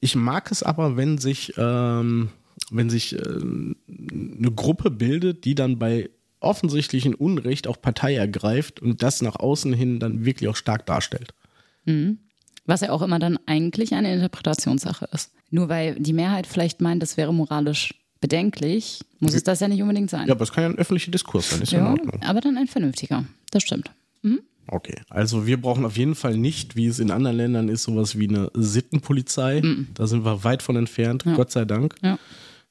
Ich 0.00 0.14
mag 0.14 0.50
es 0.50 0.62
aber, 0.62 0.96
wenn 0.96 1.18
sich 1.18 1.54
ähm, 1.56 2.30
wenn 2.70 2.90
sich 2.90 3.14
äh, 3.14 3.18
eine 3.18 4.52
Gruppe 4.54 4.90
bildet, 4.90 5.44
die 5.44 5.54
dann 5.54 5.78
bei 5.78 6.10
offensichtlichen 6.40 7.14
Unrecht 7.14 7.66
auch 7.66 7.80
Partei 7.80 8.14
ergreift 8.14 8.80
und 8.80 9.02
das 9.02 9.22
nach 9.22 9.36
außen 9.36 9.72
hin 9.72 9.98
dann 9.98 10.24
wirklich 10.24 10.48
auch 10.48 10.56
stark 10.56 10.86
darstellt. 10.86 11.34
Mhm. 11.84 12.18
Was 12.66 12.82
ja 12.82 12.90
auch 12.90 13.02
immer 13.02 13.18
dann 13.18 13.38
eigentlich 13.46 13.94
eine 13.94 14.12
Interpretationssache 14.12 15.08
ist. 15.12 15.32
Nur 15.50 15.68
weil 15.68 15.94
die 15.94 16.12
Mehrheit 16.12 16.46
vielleicht 16.46 16.80
meint, 16.80 17.02
das 17.02 17.16
wäre 17.16 17.32
moralisch 17.32 17.94
bedenklich, 18.20 19.00
muss 19.20 19.34
es 19.34 19.44
das 19.44 19.60
ja 19.60 19.68
nicht 19.68 19.80
unbedingt 19.80 20.10
sein. 20.10 20.26
Ja, 20.26 20.34
aber 20.34 20.42
es 20.42 20.52
kann 20.52 20.64
ja 20.64 20.70
ein 20.70 20.78
öffentlicher 20.78 21.10
Diskurs 21.10 21.50
sein, 21.50 21.62
ist 21.62 21.72
ja, 21.72 21.78
ja 21.78 21.86
in 21.86 21.92
Ordnung. 21.92 22.22
Aber 22.22 22.40
dann 22.40 22.58
ein 22.58 22.66
vernünftiger, 22.66 23.24
das 23.50 23.62
stimmt. 23.62 23.90
Mhm. 24.22 24.40
Okay, 24.66 25.00
also 25.08 25.46
wir 25.46 25.58
brauchen 25.58 25.86
auf 25.86 25.96
jeden 25.96 26.14
Fall 26.14 26.36
nicht, 26.36 26.76
wie 26.76 26.86
es 26.86 26.98
in 26.98 27.10
anderen 27.10 27.38
Ländern 27.38 27.68
ist, 27.68 27.84
sowas 27.84 28.18
wie 28.18 28.28
eine 28.28 28.50
Sittenpolizei. 28.54 29.62
Mhm. 29.62 29.88
Da 29.94 30.06
sind 30.06 30.26
wir 30.26 30.44
weit 30.44 30.62
von 30.62 30.76
entfernt, 30.76 31.24
ja. 31.24 31.34
Gott 31.34 31.50
sei 31.50 31.64
Dank. 31.64 31.94
Ja 32.02 32.18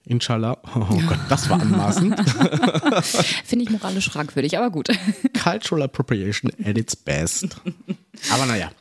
Inshallah. 0.07 0.57
Oh 0.75 1.01
Gott, 1.07 1.19
das 1.29 1.49
war 1.49 1.61
anmaßend. 1.61 2.15
Finde 3.45 3.63
ich 3.65 3.69
moralisch 3.69 4.09
fragwürdig, 4.09 4.57
aber 4.57 4.69
gut. 4.69 4.87
Cultural 5.43 5.83
Appropriation 5.83 6.51
at 6.63 6.77
its 6.77 6.95
best. 6.95 7.57
Aber 8.31 8.45
naja. 8.45 8.71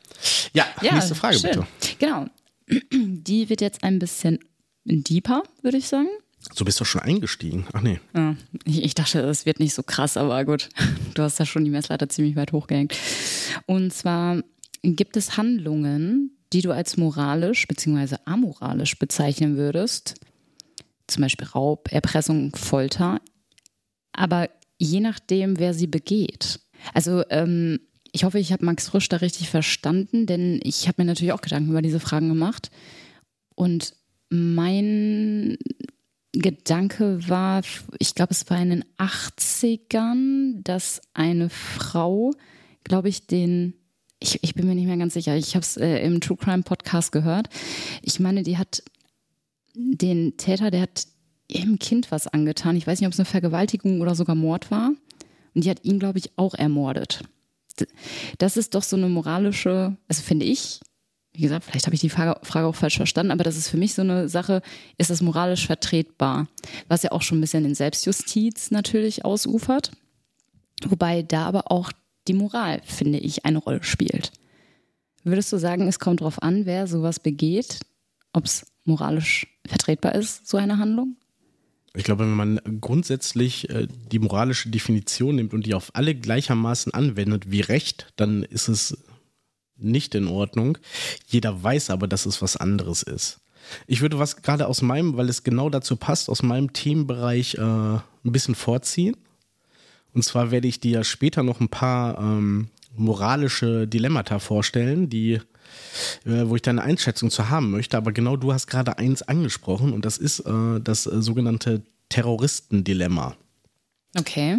Ja, 0.52 0.66
Ja, 0.82 0.94
nächste 0.94 1.14
Frage 1.14 1.38
schön. 1.38 1.50
bitte. 1.50 1.66
Genau. 1.98 2.26
Die 2.92 3.48
wird 3.48 3.60
jetzt 3.60 3.82
ein 3.84 3.98
bisschen 3.98 4.38
deeper, 4.84 5.42
würde 5.62 5.78
ich 5.78 5.88
sagen. 5.88 6.08
So 6.54 6.64
bist 6.64 6.78
du 6.78 6.84
schon 6.84 7.00
eingestiegen. 7.02 7.66
Ach 7.72 7.82
nee. 7.82 7.98
Ja, 8.14 8.36
ich, 8.64 8.84
ich 8.84 8.94
dachte, 8.94 9.20
es 9.20 9.46
wird 9.46 9.58
nicht 9.58 9.74
so 9.74 9.82
krass, 9.82 10.16
aber 10.16 10.44
gut, 10.44 10.68
du 11.14 11.22
hast 11.22 11.40
da 11.40 11.44
schon 11.46 11.64
die 11.64 11.70
Messlatte 11.70 12.06
ziemlich 12.06 12.36
weit 12.36 12.52
hochgehängt. 12.52 12.94
Und 13.66 13.92
zwar 13.92 14.42
gibt 14.82 15.16
es 15.16 15.36
Handlungen, 15.36 16.30
die 16.52 16.62
du 16.62 16.70
als 16.70 16.96
moralisch 16.96 17.66
bzw. 17.66 18.16
amoralisch 18.26 18.96
bezeichnen 18.98 19.56
würdest, 19.56 20.14
zum 21.06 21.22
Beispiel 21.22 21.46
Raub, 21.46 21.90
Erpressung, 21.92 22.54
Folter, 22.54 23.20
aber 24.12 24.48
je 24.78 25.00
nachdem, 25.00 25.58
wer 25.58 25.74
sie 25.74 25.86
begeht. 25.86 26.60
Also 26.94 27.22
ähm, 27.30 27.80
ich 28.12 28.24
hoffe, 28.24 28.38
ich 28.38 28.52
habe 28.52 28.64
Max 28.64 28.88
Frisch 28.88 29.08
da 29.08 29.18
richtig 29.18 29.50
verstanden, 29.50 30.26
denn 30.26 30.60
ich 30.62 30.88
habe 30.88 31.02
mir 31.02 31.06
natürlich 31.06 31.32
auch 31.32 31.42
Gedanken 31.42 31.70
über 31.70 31.82
diese 31.82 32.00
Fragen 32.00 32.28
gemacht. 32.28 32.70
Und 33.54 33.94
mein 34.30 35.58
Gedanke 36.32 37.28
war, 37.28 37.62
ich 37.98 38.14
glaube, 38.14 38.32
es 38.32 38.48
war 38.50 38.60
in 38.60 38.70
den 38.70 38.84
80ern, 38.98 40.62
dass 40.62 41.00
eine 41.14 41.50
Frau, 41.50 42.32
glaube 42.84 43.08
ich, 43.08 43.26
den, 43.26 43.74
ich, 44.18 44.42
ich 44.42 44.54
bin 44.54 44.66
mir 44.66 44.74
nicht 44.74 44.86
mehr 44.86 44.96
ganz 44.96 45.14
sicher, 45.14 45.36
ich 45.36 45.54
habe 45.54 45.62
es 45.62 45.76
äh, 45.76 45.98
im 45.98 46.20
True 46.20 46.36
Crime 46.36 46.62
Podcast 46.62 47.12
gehört. 47.12 47.48
Ich 48.02 48.20
meine, 48.20 48.42
die 48.42 48.58
hat 48.58 48.82
den 49.76 50.36
Täter, 50.36 50.70
der 50.70 50.82
hat 50.82 51.06
ihrem 51.48 51.78
Kind 51.78 52.10
was 52.10 52.26
angetan. 52.26 52.76
Ich 52.76 52.86
weiß 52.86 53.00
nicht, 53.00 53.06
ob 53.06 53.12
es 53.12 53.20
eine 53.20 53.26
Vergewaltigung 53.26 54.00
oder 54.00 54.14
sogar 54.14 54.34
Mord 54.34 54.70
war. 54.70 54.92
Und 55.54 55.64
die 55.64 55.70
hat 55.70 55.84
ihn, 55.84 55.98
glaube 55.98 56.18
ich, 56.18 56.36
auch 56.36 56.54
ermordet. 56.54 57.22
Das 58.38 58.56
ist 58.56 58.74
doch 58.74 58.82
so 58.82 58.96
eine 58.96 59.08
moralische, 59.08 59.96
also 60.08 60.22
finde 60.22 60.46
ich, 60.46 60.80
wie 61.34 61.42
gesagt, 61.42 61.64
vielleicht 61.64 61.86
habe 61.86 61.94
ich 61.94 62.00
die 62.00 62.08
Frage, 62.08 62.40
Frage 62.42 62.66
auch 62.66 62.74
falsch 62.74 62.96
verstanden, 62.96 63.30
aber 63.30 63.44
das 63.44 63.58
ist 63.58 63.68
für 63.68 63.76
mich 63.76 63.94
so 63.94 64.00
eine 64.00 64.28
Sache, 64.28 64.62
ist 64.96 65.10
das 65.10 65.20
moralisch 65.20 65.66
vertretbar? 65.66 66.48
Was 66.88 67.02
ja 67.02 67.12
auch 67.12 67.20
schon 67.20 67.38
ein 67.38 67.42
bisschen 67.42 67.66
in 67.66 67.74
Selbstjustiz 67.74 68.70
natürlich 68.70 69.24
ausufert. 69.26 69.92
Wobei 70.86 71.22
da 71.22 71.44
aber 71.44 71.70
auch 71.70 71.92
die 72.26 72.32
Moral, 72.32 72.80
finde 72.84 73.18
ich, 73.18 73.44
eine 73.44 73.58
Rolle 73.58 73.82
spielt. 73.82 74.32
Würdest 75.24 75.52
du 75.52 75.58
sagen, 75.58 75.88
es 75.88 75.98
kommt 75.98 76.20
darauf 76.20 76.42
an, 76.42 76.64
wer 76.64 76.86
sowas 76.86 77.20
begeht, 77.20 77.80
ob 78.32 78.46
es 78.46 78.66
moralisch 78.84 79.46
vertretbar 79.68 80.14
ist, 80.14 80.48
so 80.48 80.56
eine 80.56 80.78
Handlung? 80.78 81.16
Ich 81.94 82.04
glaube, 82.04 82.24
wenn 82.24 82.34
man 82.34 82.60
grundsätzlich 82.80 83.70
äh, 83.70 83.88
die 84.12 84.18
moralische 84.18 84.68
Definition 84.68 85.36
nimmt 85.36 85.54
und 85.54 85.64
die 85.64 85.74
auf 85.74 85.90
alle 85.94 86.14
gleichermaßen 86.14 86.92
anwendet 86.92 87.50
wie 87.50 87.62
Recht, 87.62 88.12
dann 88.16 88.42
ist 88.42 88.68
es 88.68 88.98
nicht 89.78 90.14
in 90.14 90.28
Ordnung. 90.28 90.78
Jeder 91.26 91.62
weiß 91.62 91.90
aber, 91.90 92.06
dass 92.06 92.26
es 92.26 92.42
was 92.42 92.56
anderes 92.56 93.02
ist. 93.02 93.40
Ich 93.86 94.00
würde 94.00 94.18
was 94.18 94.42
gerade 94.42 94.66
aus 94.66 94.82
meinem, 94.82 95.16
weil 95.16 95.28
es 95.28 95.42
genau 95.42 95.70
dazu 95.70 95.96
passt, 95.96 96.28
aus 96.28 96.42
meinem 96.42 96.72
Themenbereich 96.72 97.54
äh, 97.54 97.60
ein 97.60 98.02
bisschen 98.24 98.54
vorziehen. 98.54 99.16
Und 100.12 100.22
zwar 100.22 100.50
werde 100.50 100.68
ich 100.68 100.80
dir 100.80 101.04
später 101.04 101.42
noch 101.42 101.60
ein 101.60 101.68
paar 101.68 102.18
ähm, 102.18 102.68
moralische 102.94 103.86
Dilemmata 103.86 104.38
vorstellen, 104.38 105.08
die, 105.08 105.40
äh, 106.24 106.48
wo 106.48 106.56
ich 106.56 106.62
deine 106.62 106.82
Einschätzung 106.82 107.30
zu 107.30 107.48
haben 107.48 107.70
möchte. 107.70 107.96
Aber 107.96 108.12
genau 108.12 108.36
du 108.36 108.52
hast 108.52 108.66
gerade 108.66 108.98
eins 108.98 109.22
angesprochen 109.22 109.92
und 109.92 110.04
das 110.04 110.18
ist 110.18 110.40
äh, 110.40 110.80
das 110.80 111.06
äh, 111.06 111.22
sogenannte 111.22 111.82
Terroristendilemma. 112.08 113.36
Okay. 114.18 114.58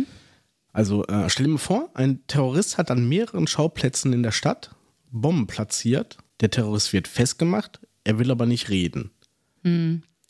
Also 0.73 1.05
äh, 1.07 1.29
stell 1.29 1.45
dir 1.45 1.53
mal 1.53 1.57
vor, 1.57 1.89
ein 1.93 2.25
Terrorist 2.27 2.77
hat 2.77 2.91
an 2.91 3.07
mehreren 3.07 3.47
Schauplätzen 3.47 4.13
in 4.13 4.23
der 4.23 4.31
Stadt 4.31 4.75
Bomben 5.11 5.47
platziert. 5.47 6.17
Der 6.41 6.51
Terrorist 6.51 6.93
wird 6.93 7.07
festgemacht, 7.07 7.79
er 8.03 8.19
will 8.19 8.29
aber 8.29 8.45
nicht 8.45 8.69
reden. 8.69 9.11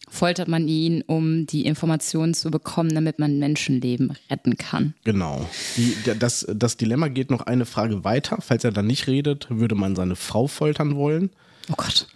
Foltert 0.10 0.48
man 0.48 0.68
ihn, 0.68 1.04
um 1.06 1.46
die 1.48 1.66
Informationen 1.66 2.34
zu 2.34 2.50
bekommen, 2.50 2.94
damit 2.96 3.20
man 3.20 3.40
Menschenleben 3.40 4.14
retten 4.32 4.58
kann. 4.58 4.94
Genau. 5.04 5.48
Die, 5.76 5.96
das, 6.18 6.46
das 6.54 6.78
Dilemma 6.78 7.10
geht 7.10 7.30
noch 7.30 7.42
eine 7.42 7.66
Frage 7.66 8.04
weiter. 8.04 8.38
Falls 8.42 8.64
er 8.64 8.72
dann 8.72 8.88
nicht 8.88 9.08
redet, 9.08 9.48
würde 9.50 9.76
man 9.76 9.96
seine 9.96 10.16
Frau 10.16 10.48
foltern 10.48 10.96
wollen. 10.96 11.30
Oh 11.70 11.74
Gott. 11.76 12.08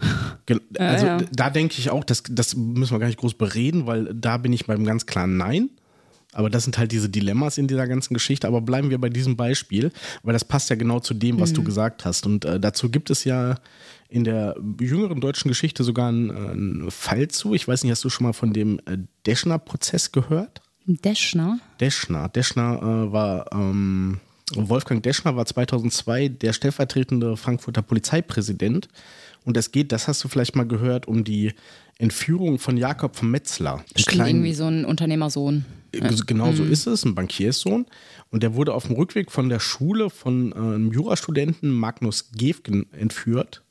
Also 0.79 1.05
ja. 1.05 1.17
d- 1.17 1.25
da 1.33 1.50
denke 1.50 1.75
ich 1.77 1.89
auch, 1.89 2.05
das, 2.05 2.24
das 2.29 2.55
müssen 2.55 2.93
wir 2.93 3.00
gar 3.00 3.07
nicht 3.07 3.19
groß 3.19 3.33
bereden, 3.33 3.86
weil 3.86 4.13
da 4.13 4.38
bin 4.38 4.53
ich 4.53 4.65
beim 4.65 4.86
ganz 4.86 5.05
klaren 5.05 5.36
Nein. 5.36 5.69
Aber 6.33 6.50
das 6.50 6.63
sind 6.63 6.77
halt 6.77 6.91
diese 6.91 7.09
Dilemmas 7.09 7.57
in 7.57 7.67
dieser 7.67 7.88
ganzen 7.88 8.13
Geschichte. 8.13 8.47
Aber 8.47 8.61
bleiben 8.61 8.89
wir 8.89 9.00
bei 9.00 9.09
diesem 9.09 9.35
Beispiel, 9.35 9.91
weil 10.23 10.33
das 10.33 10.45
passt 10.45 10.69
ja 10.69 10.75
genau 10.75 11.00
zu 11.00 11.13
dem, 11.13 11.39
was 11.39 11.51
du 11.51 11.63
gesagt 11.63 12.05
hast. 12.05 12.25
Und 12.25 12.45
äh, 12.45 12.59
dazu 12.59 12.89
gibt 12.89 13.09
es 13.09 13.25
ja 13.25 13.55
in 14.07 14.23
der 14.23 14.55
jüngeren 14.79 15.19
deutschen 15.21 15.50
Geschichte 15.50 15.83
sogar 15.83 16.09
einen, 16.09 16.29
äh, 16.29 16.51
einen 16.51 16.91
Fall 16.91 17.27
zu. 17.27 17.53
Ich 17.53 17.67
weiß 17.67 17.83
nicht, 17.83 17.91
hast 17.91 18.03
du 18.03 18.09
schon 18.09 18.27
mal 18.27 18.33
von 18.33 18.53
dem 18.53 18.79
äh, 18.85 18.97
Deschner-Prozess 19.25 20.11
gehört? 20.11 20.61
Deschner? 20.85 21.59
Deschner. 21.79 22.29
Deschner 22.29 22.79
äh, 22.81 23.11
war, 23.11 23.51
ähm, 23.53 24.19
Wolfgang 24.53 25.03
Deschner 25.03 25.35
war 25.35 25.45
2002 25.45 26.29
der 26.29 26.53
stellvertretende 26.53 27.38
Frankfurter 27.38 27.81
Polizeipräsident. 27.81 28.88
Und 29.43 29.57
es 29.57 29.71
geht, 29.71 29.91
das 29.91 30.07
hast 30.07 30.23
du 30.23 30.27
vielleicht 30.27 30.55
mal 30.55 30.67
gehört, 30.67 31.07
um 31.07 31.23
die 31.23 31.53
Entführung 31.97 32.59
von 32.59 32.77
Jakob 32.77 33.15
von 33.15 33.31
Metzler. 33.31 33.83
Stimmt, 33.95 34.27
irgendwie 34.27 34.53
so 34.53 34.65
ein 34.65 34.85
Unternehmersohn. 34.85 35.65
Äh, 35.93 36.15
Genau 36.25 36.51
so 36.53 36.63
ist 36.63 36.88
es, 36.88 37.05
ein 37.05 37.15
Bankierssohn. 37.15 37.86
Und 38.29 38.43
der 38.43 38.55
wurde 38.55 38.74
auf 38.74 38.88
dem 38.88 38.95
Rückweg 38.95 39.31
von 39.31 39.50
der 39.50 39.60
Schule 39.60 40.10
von 40.10 40.51
äh, 40.51 40.55
einem 40.55 40.91
Jurastudenten 40.91 41.71
Magnus 41.71 42.31
Gefgen 42.31 42.91
entführt. 42.93 43.63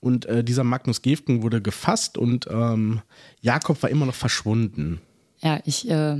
Und 0.00 0.26
äh, 0.26 0.44
dieser 0.44 0.64
Magnus 0.64 1.00
Gefgen 1.00 1.42
wurde 1.42 1.62
gefasst 1.62 2.18
und 2.18 2.46
ähm, 2.50 3.00
Jakob 3.40 3.82
war 3.82 3.88
immer 3.88 4.04
noch 4.04 4.14
verschwunden. 4.14 5.00
Ja, 5.40 5.60
ich, 5.64 5.88
äh, 5.88 6.18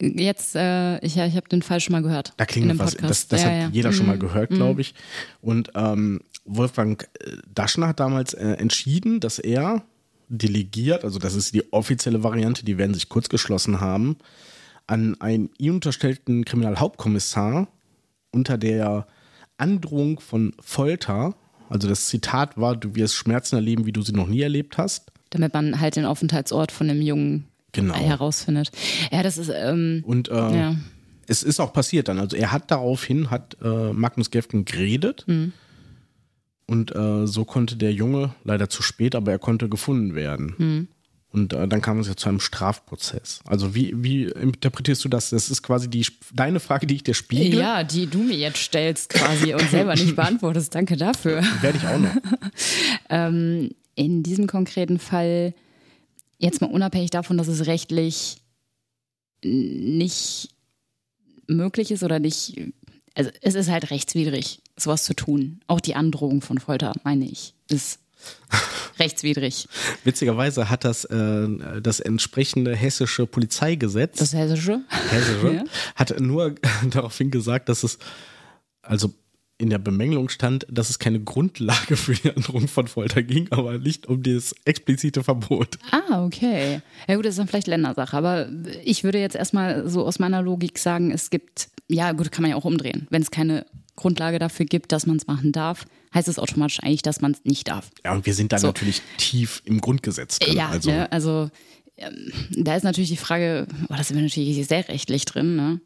jetzt, 0.00 0.54
äh, 0.54 0.98
ich, 1.04 1.16
ja, 1.16 1.26
ich 1.26 1.34
habe 1.34 1.48
den 1.48 1.62
Fall 1.62 1.80
schon 1.80 1.92
mal 1.92 2.02
gehört. 2.02 2.34
Da 2.36 2.44
in 2.44 2.48
klingt 2.48 2.78
was, 2.78 2.92
das, 2.92 2.94
Podcast. 2.94 3.32
das 3.32 3.42
ja, 3.42 3.48
hat 3.48 3.54
ja. 3.62 3.68
jeder 3.72 3.92
schon 3.92 4.06
mal 4.06 4.14
Mhm. 4.16 4.20
gehört, 4.20 4.50
glaube 4.50 4.80
ich. 4.80 4.94
Und 5.40 5.72
ähm, 5.74 6.20
Wolfgang 6.44 7.02
äh, 7.20 7.38
Daschner 7.52 7.88
hat 7.88 8.00
damals 8.00 8.32
entschieden, 8.34 9.18
dass 9.20 9.38
er 9.40 9.82
delegiert, 10.28 11.04
also 11.04 11.18
das 11.18 11.34
ist 11.34 11.54
die 11.54 11.72
offizielle 11.72 12.22
Variante, 12.22 12.64
die 12.64 12.78
werden 12.78 12.94
sich 12.94 13.08
kurz 13.08 13.28
geschlossen 13.28 13.80
haben, 13.80 14.16
an 14.86 15.20
einen 15.20 15.50
ihm 15.58 15.74
unterstellten 15.76 16.44
Kriminalhauptkommissar 16.44 17.68
unter 18.32 18.58
der 18.58 19.06
Androhung 19.56 20.20
von 20.20 20.54
Folter, 20.60 21.34
also 21.68 21.88
das 21.88 22.06
Zitat 22.06 22.56
war, 22.56 22.76
du 22.76 22.94
wirst 22.94 23.14
Schmerzen 23.14 23.56
erleben, 23.56 23.84
wie 23.86 23.92
du 23.92 24.02
sie 24.02 24.12
noch 24.12 24.26
nie 24.28 24.40
erlebt 24.40 24.78
hast. 24.78 25.12
Damit 25.30 25.52
man 25.52 25.80
halt 25.80 25.96
den 25.96 26.06
Aufenthaltsort 26.06 26.72
von 26.72 26.88
dem 26.88 27.02
Jungen 27.02 27.44
Genau. 27.72 27.94
herausfindet. 27.94 28.70
Ja, 29.12 29.22
das 29.22 29.36
ist, 29.36 29.50
ähm, 29.54 30.02
Und 30.06 30.28
äh, 30.28 30.34
ja. 30.34 30.76
es 31.26 31.42
ist 31.42 31.60
auch 31.60 31.74
passiert 31.74 32.08
dann. 32.08 32.18
Also 32.18 32.34
er 32.36 32.50
hat 32.50 32.70
daraufhin, 32.70 33.30
hat 33.30 33.58
äh, 33.62 33.92
Magnus 33.92 34.30
Gefgen 34.30 34.64
geredet. 34.64 35.26
Und 36.68 36.94
äh, 36.94 37.26
so 37.26 37.44
konnte 37.44 37.76
der 37.76 37.92
Junge, 37.92 38.34
leider 38.44 38.68
zu 38.68 38.82
spät, 38.82 39.14
aber 39.14 39.32
er 39.32 39.38
konnte 39.38 39.68
gefunden 39.68 40.14
werden. 40.14 40.88
Und 41.30 41.52
äh, 41.52 41.68
dann 41.68 41.82
kam 41.82 41.98
es 41.98 42.08
ja 42.08 42.16
zu 42.16 42.28
einem 42.28 42.40
Strafprozess. 42.40 43.40
Also 43.46 43.74
wie, 43.74 43.92
wie 43.96 44.24
interpretierst 44.24 45.04
du 45.04 45.08
das? 45.08 45.30
Das 45.30 45.50
ist 45.50 45.62
quasi 45.62 45.88
die, 45.88 46.06
deine 46.32 46.60
Frage, 46.60 46.86
die 46.86 46.96
ich 46.96 47.02
dir 47.02 47.14
spiegel. 47.14 47.60
Ja, 47.60 47.84
die 47.84 48.06
du 48.06 48.18
mir 48.18 48.36
jetzt 48.36 48.58
stellst 48.58 49.10
quasi 49.10 49.52
und 49.52 49.68
selber 49.70 49.94
nicht 49.94 50.16
beantwortest. 50.16 50.74
Danke 50.74 50.96
dafür. 50.96 51.42
Werde 51.60 51.78
ich 51.78 51.86
auch 51.86 51.98
noch. 51.98 52.14
Ähm, 53.10 53.70
in 53.94 54.22
diesem 54.22 54.46
konkreten 54.46 54.98
Fall, 54.98 55.54
jetzt 56.36 56.60
mal 56.60 56.70
unabhängig 56.70 57.08
davon, 57.08 57.38
dass 57.38 57.48
es 57.48 57.66
rechtlich 57.66 58.36
nicht 59.42 60.50
möglich 61.46 61.90
ist 61.90 62.02
oder 62.02 62.18
nicht, 62.18 62.60
also 63.14 63.30
es 63.40 63.54
ist 63.54 63.70
halt 63.70 63.90
rechtswidrig, 63.90 64.60
sowas 64.80 65.04
zu 65.04 65.14
tun. 65.14 65.60
Auch 65.66 65.80
die 65.80 65.94
Androhung 65.94 66.40
von 66.40 66.58
Folter, 66.58 66.92
meine 67.04 67.24
ich, 67.26 67.54
ist 67.68 68.00
rechtswidrig. 68.98 69.68
Witzigerweise 70.04 70.68
hat 70.70 70.84
das, 70.84 71.04
äh, 71.04 71.48
das 71.80 72.00
entsprechende 72.00 72.74
hessische 72.74 73.26
Polizeigesetz 73.26 74.18
Das 74.18 74.32
Hessische? 74.34 74.80
Hessische, 75.10 75.52
Ja. 75.54 75.64
hat 75.94 76.18
nur 76.20 76.54
daraufhin 76.90 77.30
gesagt, 77.30 77.68
dass 77.68 77.82
es, 77.84 77.98
also 78.82 79.12
in 79.60 79.70
der 79.70 79.78
Bemängelung 79.78 80.28
stand, 80.28 80.66
dass 80.70 80.88
es 80.88 81.00
keine 81.00 81.18
Grundlage 81.20 81.96
für 81.96 82.14
die 82.14 82.30
Androhung 82.30 82.68
von 82.68 82.86
Folter 82.86 83.24
ging, 83.24 83.48
aber 83.50 83.78
nicht 83.78 84.06
um 84.06 84.22
das 84.22 84.54
explizite 84.64 85.24
Verbot. 85.24 85.78
Ah, 85.90 86.24
okay. 86.24 86.80
Ja 87.08 87.16
gut, 87.16 87.24
das 87.24 87.30
ist 87.32 87.38
dann 87.38 87.48
vielleicht 87.48 87.66
Ländersache, 87.66 88.16
aber 88.16 88.48
ich 88.84 89.02
würde 89.02 89.18
jetzt 89.18 89.34
erstmal 89.34 89.88
so 89.88 90.06
aus 90.06 90.20
meiner 90.20 90.42
Logik 90.42 90.78
sagen, 90.78 91.10
es 91.10 91.30
gibt, 91.30 91.70
ja 91.88 92.12
gut, 92.12 92.30
kann 92.30 92.42
man 92.42 92.52
ja 92.52 92.56
auch 92.56 92.64
umdrehen. 92.64 93.08
Wenn 93.10 93.20
es 93.22 93.32
keine 93.32 93.66
Grundlage 93.98 94.38
dafür 94.38 94.64
gibt, 94.66 94.92
dass 94.92 95.06
man 95.06 95.16
es 95.16 95.26
machen 95.26 95.52
darf, 95.52 95.84
heißt 96.14 96.28
es 96.28 96.38
automatisch 96.38 96.80
eigentlich, 96.82 97.02
dass 97.02 97.20
man 97.20 97.32
es 97.32 97.44
nicht 97.44 97.68
darf. 97.68 97.90
Ja, 98.04 98.12
und 98.14 98.24
wir 98.24 98.32
sind 98.34 98.52
da 98.52 98.58
So. 98.58 98.68
natürlich 98.68 99.02
tief 99.18 99.60
im 99.66 99.80
Grundgesetz 99.80 100.38
drin. 100.38 100.56
Ja, 100.56 100.68
also, 100.68 100.90
ne, 100.90 101.10
also 101.12 101.50
da 102.56 102.76
ist 102.76 102.84
natürlich 102.84 103.10
die 103.10 103.16
Frage, 103.16 103.66
oh, 103.88 103.94
da 103.96 104.02
sind 104.04 104.16
wir 104.16 104.22
natürlich 104.22 104.66
sehr 104.66 104.88
rechtlich 104.88 105.24
drin, 105.24 105.56
ne? 105.56 105.80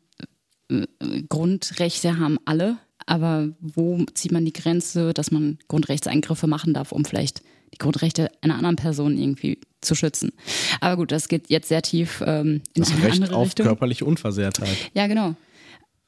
Grundrechte 1.29 2.19
haben 2.19 2.39
alle, 2.45 2.77
aber 3.07 3.49
wo 3.61 4.05
zieht 4.15 4.33
man 4.33 4.45
die 4.45 4.53
Grenze, 4.53 5.13
dass 5.13 5.31
man 5.31 5.59
Grundrechtseingriffe 5.69 6.47
machen 6.47 6.73
darf, 6.75 6.93
um 6.93 7.05
vielleicht 7.05 7.43
die 7.75 7.79
Grundrechte 7.79 8.31
einer 8.43 8.55
anderen 8.57 8.77
Person 8.77 9.19
irgendwie 9.19 9.59
zu 9.81 9.95
schützen? 9.95 10.33
Aber 10.81 10.97
gut, 10.97 11.13
das 11.13 11.29
geht 11.29 11.51
jetzt 11.51 11.69
sehr 11.69 11.83
tief 11.83 12.23
ähm, 12.27 12.63
in 12.75 12.83
Das 12.83 12.93
eine 12.93 13.03
Recht 13.05 13.15
andere 13.23 13.37
auf 13.37 13.47
Richtung. 13.49 13.67
körperliche 13.67 14.05
Unversehrtheit. 14.05 14.77
Ja, 14.95 15.07
genau. 15.07 15.35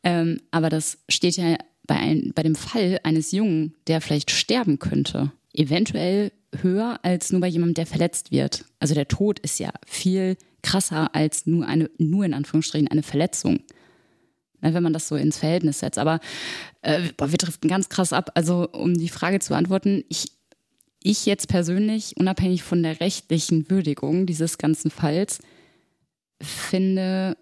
Ähm, 0.02 0.40
aber 0.50 0.68
das 0.70 0.98
steht 1.08 1.36
ja 1.36 1.56
bei, 1.86 1.96
ein, 1.96 2.32
bei 2.34 2.42
dem 2.42 2.54
Fall 2.54 3.00
eines 3.02 3.32
Jungen, 3.32 3.74
der 3.86 4.00
vielleicht 4.00 4.30
sterben 4.30 4.78
könnte, 4.78 5.32
eventuell 5.52 6.32
höher 6.62 6.98
als 7.02 7.30
nur 7.30 7.40
bei 7.40 7.48
jemandem, 7.48 7.74
der 7.74 7.86
verletzt 7.86 8.30
wird. 8.30 8.64
Also 8.78 8.94
der 8.94 9.08
Tod 9.08 9.38
ist 9.40 9.58
ja 9.58 9.70
viel 9.86 10.36
krasser 10.62 11.14
als 11.14 11.46
nur 11.46 11.66
eine, 11.66 11.90
nur 11.98 12.24
in 12.24 12.34
Anführungsstrichen 12.34 12.88
eine 12.88 13.02
Verletzung. 13.02 13.60
Wenn 14.60 14.82
man 14.82 14.94
das 14.94 15.08
so 15.08 15.16
ins 15.16 15.36
Verhältnis 15.36 15.80
setzt. 15.80 15.98
Aber 15.98 16.20
äh, 16.80 17.10
boah, 17.18 17.30
wir 17.30 17.36
driften 17.36 17.68
ganz 17.68 17.90
krass 17.90 18.14
ab. 18.14 18.30
Also, 18.34 18.66
um 18.70 18.94
die 18.94 19.10
Frage 19.10 19.38
zu 19.40 19.50
beantworten, 19.50 20.04
ich, 20.08 20.32
ich 21.02 21.26
jetzt 21.26 21.48
persönlich, 21.48 22.16
unabhängig 22.16 22.62
von 22.62 22.82
der 22.82 22.98
rechtlichen 23.00 23.68
Würdigung 23.68 24.24
dieses 24.24 24.56
ganzen 24.56 24.90
Falls, 24.90 25.40
finde, 26.40 27.36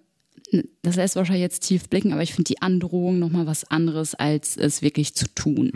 das 0.82 0.96
lässt 0.96 1.16
wahrscheinlich 1.16 1.42
jetzt 1.42 1.62
tief 1.62 1.88
blicken, 1.88 2.12
aber 2.12 2.22
ich 2.22 2.34
finde 2.34 2.48
die 2.48 2.62
Androhung 2.62 3.18
nochmal 3.18 3.46
was 3.46 3.64
anderes, 3.64 4.14
als 4.14 4.56
es 4.56 4.82
wirklich 4.82 5.14
zu 5.14 5.26
tun. 5.34 5.70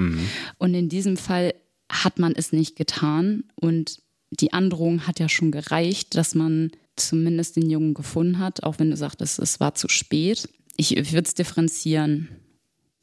Und 0.58 0.74
in 0.74 0.88
diesem 0.88 1.16
Fall 1.16 1.54
hat 1.90 2.18
man 2.18 2.34
es 2.34 2.52
nicht 2.52 2.76
getan 2.76 3.44
und 3.54 4.00
die 4.30 4.52
Androhung 4.52 5.06
hat 5.06 5.20
ja 5.20 5.28
schon 5.28 5.50
gereicht, 5.50 6.16
dass 6.16 6.34
man 6.34 6.70
zumindest 6.96 7.56
den 7.56 7.70
Jungen 7.70 7.94
gefunden 7.94 8.38
hat, 8.38 8.62
auch 8.62 8.78
wenn 8.78 8.90
du 8.90 8.96
sagtest, 8.96 9.38
es 9.38 9.60
war 9.60 9.74
zu 9.74 9.88
spät. 9.88 10.48
Ich, 10.76 10.96
ich 10.96 11.12
würde 11.12 11.26
es 11.26 11.34
differenzieren 11.34 12.28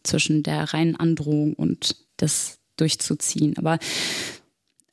zwischen 0.04 0.44
der 0.44 0.74
reinen 0.74 0.96
Androhung 0.96 1.54
und 1.54 1.96
das 2.18 2.60
durchzuziehen. 2.78 3.58
Aber 3.58 3.80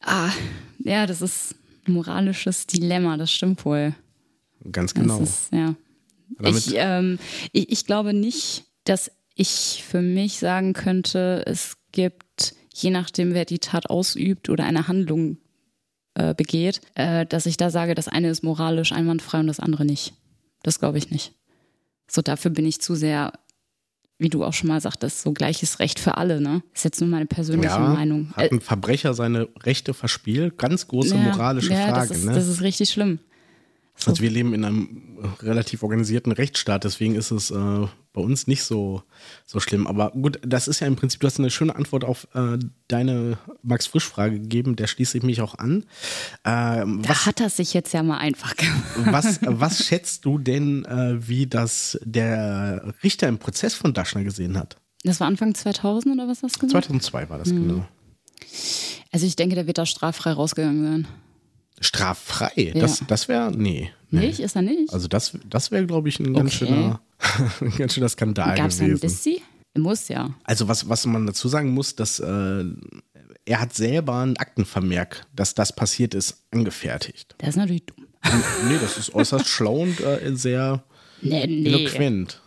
ah, 0.01 0.31
ja, 0.79 1.07
das 1.07 1.23
ist 1.23 1.55
ein 1.87 1.95
moralisches 1.95 2.67
Dilemma, 2.67 3.17
das 3.17 3.33
stimmt 3.33 3.65
wohl. 3.65 3.95
Ganz 4.71 4.95
genau. 4.95 5.21
ist, 5.21 5.53
ja. 5.53 5.75
Ich, 6.43 6.73
ähm, 6.75 7.19
ich, 7.53 7.71
ich 7.71 7.87
glaube 7.87 8.13
nicht, 8.13 8.65
dass 8.85 9.11
ich 9.35 9.85
für 9.87 10.03
mich 10.03 10.39
sagen 10.39 10.73
könnte, 10.73 11.43
es 11.47 11.77
gibt, 11.93 12.55
je 12.75 12.91
nachdem, 12.91 13.35
wer 13.35 13.45
die 13.45 13.59
Tat 13.59 13.91
ausübt 13.91 14.49
oder 14.49 14.65
eine 14.65 14.89
Handlung 14.89 15.39
äh, 16.15 16.35
begeht, 16.35 16.81
äh, 16.95 17.27
dass 17.27 17.47
ich 17.47 17.57
da 17.57 17.71
sage, 17.71 17.95
das 17.95 18.09
eine 18.09 18.31
ist 18.31 18.43
moralisch 18.43 18.93
einwandfrei 18.93 19.41
und 19.41 19.47
das 19.47 19.61
andere 19.61 19.85
nicht. 19.85 20.15
Das 20.63 20.79
glaube 20.79 20.99
ich 20.99 21.11
nicht. 21.11 21.33
So, 22.11 22.23
dafür 22.23 22.51
bin 22.51 22.67
ich 22.67 22.81
zu 22.81 22.95
sehr, 22.95 23.33
wie 24.19 24.29
du 24.29 24.45
auch 24.45 24.53
schon 24.53 24.69
mal 24.69 24.81
sagtest, 24.81 25.23
so 25.23 25.33
gleiches 25.33 25.79
Recht 25.79 25.99
für 25.99 26.17
alle, 26.17 26.41
ne? 26.41 26.63
Ist 26.75 26.85
jetzt 26.85 27.01
nur 27.01 27.09
meine 27.09 27.27
persönliche 27.27 27.75
ja, 27.75 27.79
Meinung. 27.79 28.33
hat 28.35 28.53
ein 28.53 28.61
Verbrecher 28.61 29.15
seine 29.15 29.49
Rechte 29.63 29.95
verspielt? 29.95 30.59
Ganz 30.59 30.89
große 30.89 31.15
Ja, 31.15 31.21
moralische 31.23 31.73
ja, 31.73 31.89
Frage. 31.89 32.09
Das 32.09 32.19
ist, 32.19 32.25
ne? 32.27 32.35
das 32.35 32.49
ist 32.49 32.61
richtig 32.61 32.91
schlimm. 32.91 33.21
Also 34.07 34.23
wir 34.23 34.31
leben 34.31 34.55
in 34.55 34.65
einem 34.65 35.19
relativ 35.41 35.83
organisierten 35.83 36.33
Rechtsstaat, 36.33 36.85
deswegen 36.85 37.15
ist 37.15 37.31
es 37.31 37.51
äh, 37.51 37.55
bei 38.13 38.21
uns 38.21 38.47
nicht 38.47 38.63
so, 38.65 39.03
so 39.47 39.61
schlimm. 39.61 39.87
Aber 39.87 40.11
gut, 40.13 40.41
das 40.43 40.69
ist 40.69 40.81
ja 40.81 40.87
im 40.87 40.97
Prinzip, 40.97 41.21
du 41.21 41.27
hast 41.27 41.39
eine 41.39 41.51
schöne 41.51 41.77
Antwort 41.77 42.05
auf 42.05 42.27
äh, 42.35 42.59
deine 42.89 43.39
Max-Frisch-Frage 43.63 44.41
gegeben, 44.41 44.77
der 44.77 44.87
schließe 44.87 45.19
ich 45.19 45.23
mich 45.25 45.43
auch 45.43 45.57
an. 45.59 45.85
Ähm, 46.45 47.03
Da 47.03 47.27
hat 47.27 47.41
er 47.41 47.51
sich 47.51 47.75
jetzt 47.75 47.93
ja 47.93 48.03
mal 48.03 48.19
einfach 48.19 48.57
gemacht. 48.57 48.83
was, 49.13 49.39
was 49.43 49.85
schätzt 49.85 50.25
du 50.25 50.39
denn, 50.39 50.85
äh, 50.87 51.17
wie 51.29 51.47
das 51.47 51.99
der 52.03 52.95
Richter 53.03 53.29
im 53.29 53.39
Prozess 53.39 53.75
von 53.75 53.93
Daschner 53.93 54.25
gesehen 54.25 54.57
hat? 54.59 54.77
Das 55.05 55.21
war 55.21 55.27
Anfang 55.27 55.55
2000 55.55 56.15
oder 56.15 56.27
was 56.29 56.43
hast 56.43 56.57
du 56.57 56.61
gesagt? 56.67 56.85
2002 56.87 57.29
war 57.31 57.39
das 57.39 57.49
Mhm. 57.49 57.69
genau. 57.69 57.89
Also 59.13 59.27
ich 59.27 59.37
denke, 59.37 59.55
der 59.55 59.67
wird 59.67 59.79
da 59.79 59.87
straffrei 59.87 60.33
rausgegangen 60.33 60.83
sein. 60.85 61.09
Straffrei? 61.81 62.53
Ja. 62.57 62.81
Das, 62.81 63.03
das 63.07 63.29
wäre, 63.29 63.51
nee. 63.53 63.91
nee. 64.11 64.21
Nicht? 64.27 64.41
Ist 64.41 64.57
er 64.57 64.63
nicht? 64.63 64.93
Also 64.93 65.09
das, 65.09 65.37
das 65.49 65.71
wäre, 65.71 65.87
glaube 65.87 66.09
ich, 66.09 66.21
ein 66.21 66.35
ganz, 66.35 66.55
Okay. 66.55 66.67
schöner, 66.67 67.01
ein 67.61 67.77
ganz 67.77 67.95
schöner 67.95 68.09
Skandal 68.09 68.57
Gab 68.57 68.69
es 68.69 68.81
einen 68.81 68.91
gewesen. 68.91 69.03
Dissi? 69.03 69.43
Muss 69.79 70.09
ja. 70.09 70.35
Also 70.45 70.69
was, 70.69 70.89
was 70.89 71.07
man 71.07 71.27
dazu 71.27 71.49
sagen 71.49 71.71
muss, 71.71 71.95
dass 71.95 72.19
äh, 72.19 72.65
er 73.45 73.61
hat 73.61 73.73
selber 73.75 74.17
einen 74.21 74.37
Aktenvermerk, 74.37 75.27
dass 75.35 75.55
das 75.55 75.75
passiert 75.75 76.15
ist, 76.15 76.45
angefertigt. 76.51 77.35
Der 77.41 77.49
ist 77.49 77.57
natürlich 77.57 77.87
dumm. 77.87 78.07
nee, 78.69 78.77
das 78.81 78.99
ist 78.99 79.15
äußerst 79.15 79.49
schlau 79.49 79.81
und 79.83 80.01
äh, 80.01 80.35
sehr 80.35 80.83
Nee, 81.23 81.47
nee. 81.47 81.67
eloquent. 81.69 82.41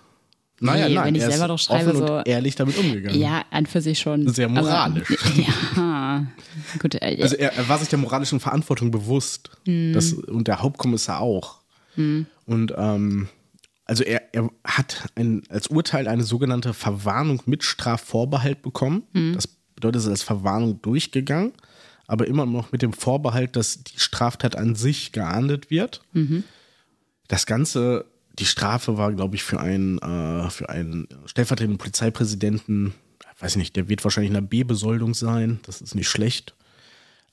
Naja, 0.60 0.88
Nee, 0.88 0.96
nein, 0.96 1.06
wenn 1.08 1.16
ich 1.16 1.22
er 1.24 1.32
selber 1.32 1.48
doch 1.50 1.60
schreibe, 1.60 1.90
offen 1.92 2.08
so- 2.08 2.14
und 2.18 2.28
ehrlich 2.28 2.56
damit 2.56 2.78
umgegangen. 2.78 3.20
Ja, 3.20 3.44
an 3.52 3.66
für 3.66 3.82
sich 3.82 4.00
schon. 4.00 4.28
Sehr 4.30 4.48
moralisch. 4.48 5.10
Aber, 5.12 5.42
ja. 5.78 6.28
Gut, 6.80 6.96
äh, 6.96 7.18
Also 7.22 7.36
er, 7.36 7.54
er 7.54 7.68
war 7.68 7.80
sich 7.80 7.90
der 7.90 8.00
moralischen 8.00 8.40
Verantwortung 8.40 8.92
bewusst. 8.92 9.50
Mhm. 9.66 9.94
Das, 9.94 10.14
und 10.14 10.48
der 10.48 10.62
Hauptkommissar 10.62 11.20
auch. 11.20 11.60
Und 11.96 12.74
ähm, 12.76 13.28
also 13.86 14.04
er, 14.04 14.24
er 14.34 14.50
hat 14.64 15.10
ein, 15.16 15.44
als 15.50 15.68
Urteil 15.68 16.08
eine 16.08 16.24
sogenannte 16.24 16.74
Verwarnung 16.74 17.42
mit 17.46 17.64
Strafvorbehalt 17.64 18.62
bekommen. 18.62 19.04
Mhm. 19.14 19.34
Das 19.34 19.48
bedeutet, 19.76 19.98
es 20.00 20.06
ist 20.06 20.10
als 20.12 20.24
Verwarnung 20.24 20.82
durchgegangen, 20.82 21.52
aber 22.08 22.28
immer 22.28 22.46
noch 22.46 22.72
mit 22.72 22.82
dem 22.82 22.94
Vorbehalt, 22.94 23.56
dass 23.56 23.84
die 23.84 24.00
Straftat 24.00 24.56
an 24.56 24.76
sich 24.76 25.12
geahndet 25.12 25.70
wird. 25.70 26.02
Mhm. 26.14 26.44
Das 27.28 27.46
Ganze, 27.46 28.06
die 28.40 28.46
Strafe 28.46 28.98
war, 28.98 29.12
glaube 29.14 29.36
ich, 29.36 29.44
für 29.44 29.60
einen, 29.60 30.00
äh, 30.00 30.50
für 30.50 30.70
einen 30.70 31.08
stellvertretenden 31.26 31.78
Polizeipräsidenten, 31.78 32.94
weiß 33.40 33.52
ich 33.52 33.58
nicht, 33.58 33.76
der 33.76 33.90
wird 33.90 34.04
wahrscheinlich 34.04 34.30
in 34.30 34.36
der 34.36 34.42
B-Besoldung 34.42 35.14
sein, 35.14 35.60
das 35.66 35.82
ist 35.82 35.96
nicht 35.96 36.10
schlecht, 36.10 36.56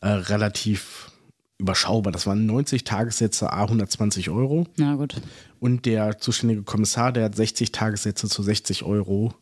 äh, 0.03 0.09
relativ 0.09 1.11
überschaubar. 1.59 2.13
Das 2.13 2.27
waren 2.27 2.47
90 2.47 2.85
Tagessätze, 2.85 3.53
a 3.53 3.65
120 3.65 4.31
Euro. 4.31 4.67
na 4.77 4.95
gut. 4.95 5.21
Und 5.59 5.85
der 5.85 6.19
zuständige 6.19 6.63
Kommissar, 6.63 7.13
der 7.13 7.25
hat 7.25 7.37
60 7.37 7.71
Tagessätze 7.71 8.29
zu 8.29 8.43
60 8.43 8.83
Euro 8.83 9.35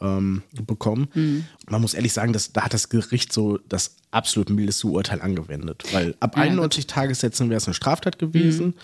ähm, 0.00 0.42
bekommen. 0.66 1.44
Man 1.68 1.80
muss 1.80 1.94
ehrlich 1.94 2.12
sagen, 2.12 2.32
dass, 2.32 2.52
da 2.52 2.62
hat 2.62 2.74
das 2.74 2.88
Gericht 2.88 3.32
so 3.32 3.58
das 3.68 3.96
absolut 4.10 4.50
mildeste 4.50 4.88
Urteil 4.88 5.20
angewendet. 5.20 5.82
Weil 5.92 6.14
ab 6.20 6.36
Ja, 6.36 6.42
91 6.42 6.86
Tagessätzen 6.86 7.48
wäre 7.48 7.58
es 7.58 7.66
eine 7.66 7.74
Straftat 7.74 8.18
gewesen. 8.18 8.74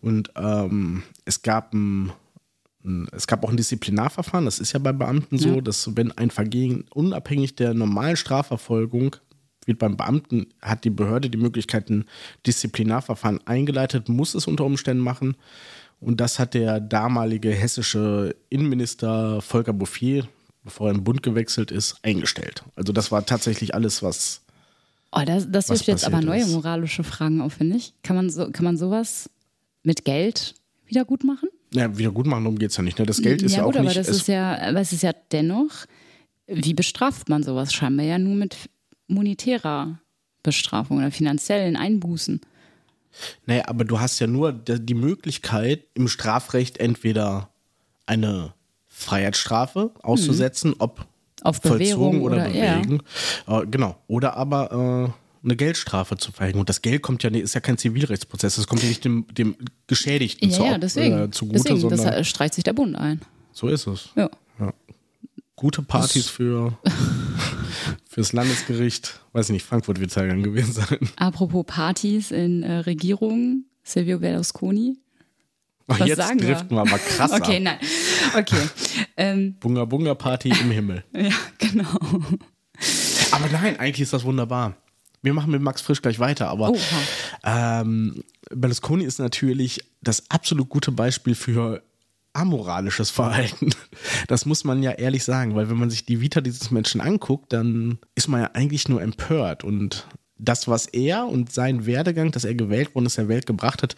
Und 0.00 0.30
ähm, 0.36 1.02
es 1.28 1.42
gab 1.42 1.72
ein 1.74 2.12
es 3.12 3.26
gab 3.26 3.44
auch 3.44 3.50
ein 3.50 3.56
Disziplinarverfahren, 3.56 4.44
das 4.46 4.60
ist 4.60 4.72
ja 4.72 4.78
bei 4.78 4.92
Beamten 4.92 5.36
so, 5.38 5.56
Ja. 5.56 5.60
dass 5.60 5.94
wenn 5.96 6.12
ein 6.12 6.30
Vergehen 6.30 6.84
unabhängig 6.94 7.54
der 7.56 7.74
normalen 7.74 8.16
Strafverfolgung 8.16 9.16
wird 9.66 9.78
beim 9.80 9.96
Beamten, 9.96 10.46
hat 10.62 10.84
die 10.84 10.90
Behörde 10.90 11.28
die 11.28 11.36
Möglichkeit, 11.38 11.90
ein 11.90 12.04
Disziplinarverfahren 12.46 13.40
eingeleitet, 13.46 14.08
muss 14.08 14.34
es 14.34 14.46
unter 14.46 14.64
Umständen 14.64 15.02
machen. 15.02 15.36
Und 16.00 16.20
das 16.20 16.38
hat 16.38 16.54
der 16.54 16.80
damalige 16.80 17.50
hessische 17.50 18.34
Innenminister 18.48 19.42
Volker 19.42 19.72
Bouffier, 19.74 20.26
bevor 20.62 20.86
er 20.88 20.94
den 20.94 21.04
Bund 21.04 21.22
gewechselt 21.22 21.70
ist, 21.70 21.96
eingestellt. 22.02 22.62
Also 22.76 22.92
das 22.92 23.10
war 23.10 23.26
tatsächlich 23.26 23.74
alles, 23.74 24.02
was 24.02 24.42
Oh, 25.10 25.22
das, 25.26 25.50
das 25.50 25.68
wirft 25.68 25.88
jetzt 25.88 26.04
aber 26.06 26.20
neue 26.20 26.46
moralische 26.46 27.02
Fragen 27.02 27.40
auf, 27.40 27.54
finde 27.54 27.76
ich. 27.76 27.92
Kann 28.02 28.14
man, 28.16 28.30
so, 28.30 28.50
kann 28.50 28.64
man 28.64 28.76
sowas 28.76 29.28
mit 29.82 30.04
Geld 30.04 30.54
wieder 30.88 31.04
gut 31.04 31.24
machen? 31.24 31.48
ja, 31.74 31.96
wieder 31.98 32.10
gut 32.10 32.26
machen, 32.26 32.44
darum 32.44 32.58
geht 32.58 32.70
es 32.70 32.76
ja 32.78 32.82
nicht. 32.82 32.98
Ne? 32.98 33.04
Das 33.06 33.20
Geld 33.20 33.42
ist 33.42 33.54
ja, 33.54 33.62
gut, 33.64 33.74
auch 33.74 33.78
aber 33.80 33.88
nicht. 33.88 33.96
das 33.98 34.08
es- 34.08 34.18
ist 34.18 34.28
ja, 34.28 34.58
aber 34.58 34.80
es 34.80 34.92
ist 34.92 35.02
ja 35.02 35.12
dennoch, 35.32 35.70
wie 36.46 36.72
bestraft 36.74 37.28
man 37.28 37.42
sowas? 37.42 37.72
Scheinbar 37.74 38.06
ja 38.06 38.18
nur 38.18 38.34
mit 38.34 38.56
monetärer 39.06 39.98
Bestrafung 40.42 40.98
oder 40.98 41.10
finanziellen 41.10 41.76
Einbußen. 41.76 42.40
Naja, 43.46 43.64
aber 43.66 43.84
du 43.84 44.00
hast 44.00 44.18
ja 44.20 44.26
nur 44.26 44.52
die 44.52 44.94
Möglichkeit, 44.94 45.84
im 45.94 46.08
Strafrecht 46.08 46.78
entweder 46.78 47.50
eine 48.06 48.54
Freiheitsstrafe 48.86 49.92
auszusetzen, 50.02 50.74
ob 50.78 51.06
Auf 51.42 51.56
vollzogen 51.56 51.78
Bewährung 51.78 52.22
oder, 52.22 52.36
oder, 52.36 52.48
ja. 52.48 52.78
bewegen. 52.78 53.00
Äh, 53.46 53.66
genau. 53.66 53.96
Oder 54.06 54.36
aber 54.36 55.12
äh, 55.14 55.27
eine 55.48 55.56
Geldstrafe 55.56 56.16
zu 56.16 56.30
verhängen. 56.32 56.58
Und 56.60 56.68
das 56.68 56.82
Geld 56.82 57.02
kommt 57.02 57.22
ja, 57.22 57.30
ist 57.30 57.54
ja 57.54 57.60
kein 57.60 57.78
Zivilrechtsprozess, 57.78 58.56
das 58.56 58.66
kommt 58.66 58.82
ja 58.82 58.88
nicht 58.88 59.04
dem, 59.04 59.26
dem 59.32 59.56
Geschädigten 59.86 60.50
Ja, 60.50 60.56
zu, 60.56 60.64
ja, 60.64 60.78
deswegen. 60.78 61.18
äh, 61.18 61.30
zugute, 61.30 61.58
deswegen 61.58 61.80
sondern 61.80 62.06
das 62.12 62.28
streicht 62.28 62.54
sich 62.54 62.64
der 62.64 62.72
Bund 62.74 62.96
ein. 62.96 63.20
so 63.52 63.68
ist 63.68 63.86
es. 63.86 64.10
Ja. 64.16 64.30
Gute 65.56 65.82
Partys 65.82 66.28
für 66.28 66.78
fürs 68.08 68.32
Landesgericht. 68.32 69.20
Weiß 69.32 69.46
ich 69.48 69.54
nicht, 69.54 69.66
Frankfurt 69.66 69.98
wird 69.98 70.10
es 70.10 70.14
ja 70.16 70.24
dann 70.24 70.44
gewesen 70.44 70.72
sein. 70.72 70.98
Apropos 71.16 71.64
Partys 71.66 72.30
in 72.30 72.62
äh, 72.62 72.74
Regierungen, 72.78 73.64
Silvio 73.82 74.20
Berlusconi. 74.20 74.98
Ach, 75.88 75.98
Was 75.98 76.06
jetzt 76.08 76.18
sagen 76.18 76.38
driften 76.38 76.76
wir 76.76 76.82
aber 76.82 76.98
krass 76.98 77.32
Okay, 77.40 77.56
ab. 77.56 77.62
nein. 77.62 77.78
Okay. 78.36 78.68
ähm, 79.16 79.56
Bunga 79.58 79.84
Bunga 79.84 80.14
Party 80.14 80.50
im 80.50 80.70
Himmel. 80.70 81.02
ja, 81.12 81.30
genau. 81.58 81.88
Aber 83.32 83.48
nein, 83.50 83.80
eigentlich 83.80 84.02
ist 84.02 84.12
das 84.12 84.22
wunderbar. 84.24 84.76
Wir 85.28 85.34
machen 85.34 85.52
mit 85.52 85.60
Max 85.60 85.82
Frisch 85.82 86.00
gleich 86.00 86.18
weiter, 86.18 86.48
aber 86.48 86.70
Oh, 86.70 86.78
ähm, 87.44 88.24
Berlusconi 88.50 89.04
ist 89.04 89.18
natürlich 89.18 89.80
das 90.00 90.30
absolut 90.30 90.70
gute 90.70 90.90
Beispiel 90.90 91.34
für 91.34 91.82
amoralisches 92.32 93.10
Verhalten. 93.10 93.70
Das 94.26 94.46
muss 94.46 94.64
man 94.64 94.82
ja 94.82 94.92
ehrlich 94.92 95.24
sagen, 95.24 95.54
weil 95.54 95.68
wenn 95.68 95.76
man 95.76 95.90
sich 95.90 96.06
die 96.06 96.20
Vita 96.20 96.40
dieses 96.40 96.70
Menschen 96.70 97.00
anguckt, 97.00 97.52
dann 97.52 97.98
ist 98.14 98.28
man 98.28 98.40
ja 98.40 98.50
eigentlich 98.54 98.88
nur 98.88 99.02
empört. 99.02 99.64
Und 99.64 100.06
das, 100.38 100.68
was 100.68 100.86
er 100.86 101.26
und 101.26 101.52
sein 101.52 101.84
Werdegang, 101.84 102.30
dass 102.30 102.44
er 102.44 102.54
gewählt 102.54 102.94
worden 102.94 103.06
ist, 103.06 103.18
der 103.18 103.28
Welt 103.28 103.46
gebracht 103.46 103.82
hat, 103.82 103.96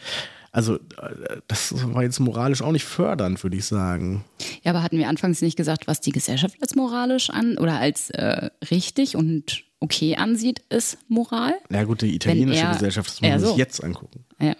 also 0.52 0.76
äh, 0.76 1.40
das 1.46 1.74
war 1.94 2.02
jetzt 2.02 2.18
moralisch 2.18 2.62
auch 2.62 2.72
nicht 2.72 2.84
fördernd, 2.84 3.42
würde 3.42 3.56
ich 3.56 3.66
sagen. 3.66 4.24
Ja, 4.62 4.72
aber 4.72 4.82
hatten 4.82 4.98
wir 4.98 5.08
anfangs 5.08 5.42
nicht 5.42 5.56
gesagt, 5.56 5.86
was 5.86 6.00
die 6.00 6.12
Gesellschaft 6.12 6.56
als 6.60 6.74
moralisch 6.74 7.30
an 7.30 7.56
oder 7.58 7.78
als 7.78 8.10
äh, 8.10 8.50
richtig 8.70 9.16
und 9.16 9.64
okay 9.80 10.16
ansieht, 10.16 10.60
ist 10.68 10.98
Moral? 11.08 11.54
Na 11.68 11.84
gut, 11.84 12.02
die 12.02 12.14
italienische 12.14 12.62
er- 12.62 12.72
Gesellschaft, 12.72 13.08
das 13.08 13.20
muss 13.20 13.30
man 13.30 13.40
sich 13.40 13.48
so. 13.48 13.56
jetzt 13.56 13.82
angucken. 13.82 14.24
Ja. 14.40 14.54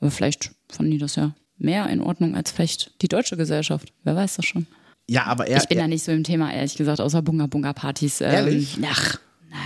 Aber 0.00 0.10
vielleicht 0.10 0.52
fanden 0.70 0.92
die 0.92 0.98
das 0.98 1.16
ja 1.16 1.34
mehr 1.58 1.88
in 1.88 2.00
Ordnung 2.00 2.34
als 2.34 2.50
vielleicht 2.50 3.00
die 3.02 3.08
deutsche 3.08 3.36
Gesellschaft. 3.36 3.92
Wer 4.02 4.16
weiß 4.16 4.36
das 4.36 4.46
schon. 4.46 4.66
Ja, 5.08 5.24
aber 5.24 5.46
er, 5.46 5.58
ich 5.58 5.68
bin 5.68 5.78
er 5.78 5.84
da 5.84 5.88
nicht 5.88 6.04
so 6.04 6.12
im 6.12 6.24
Thema, 6.24 6.52
ehrlich 6.52 6.76
gesagt, 6.76 7.00
außer 7.00 7.22
Bunga-Bunga-Partys. 7.22 8.20
Ähm, 8.20 8.30
Ehrlich? 8.30 8.78
Ach, 8.84 9.18
nein. 9.50 9.60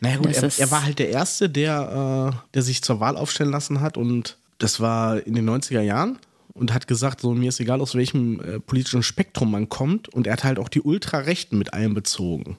Naja 0.00 0.16
gut, 0.16 0.32
er, 0.32 0.58
er 0.58 0.70
war 0.70 0.84
halt 0.84 0.98
der 0.98 1.10
Erste, 1.10 1.48
der, 1.50 2.32
äh, 2.34 2.48
der 2.54 2.62
sich 2.62 2.82
zur 2.82 3.00
Wahl 3.00 3.16
aufstellen 3.16 3.50
lassen 3.50 3.80
hat 3.80 3.96
und 3.96 4.38
das 4.58 4.80
war 4.80 5.24
in 5.24 5.34
den 5.34 5.48
90er 5.48 5.80
Jahren 5.80 6.18
und 6.54 6.72
hat 6.74 6.88
gesagt, 6.88 7.20
so 7.20 7.32
mir 7.32 7.50
ist 7.50 7.60
egal, 7.60 7.80
aus 7.80 7.94
welchem 7.94 8.40
äh, 8.40 8.60
politischen 8.60 9.02
Spektrum 9.04 9.50
man 9.50 9.68
kommt 9.68 10.08
und 10.08 10.26
er 10.26 10.32
hat 10.34 10.44
halt 10.44 10.58
auch 10.58 10.68
die 10.68 10.80
Ultrarechten 10.80 11.58
mit 11.58 11.74
einbezogen. 11.74 12.56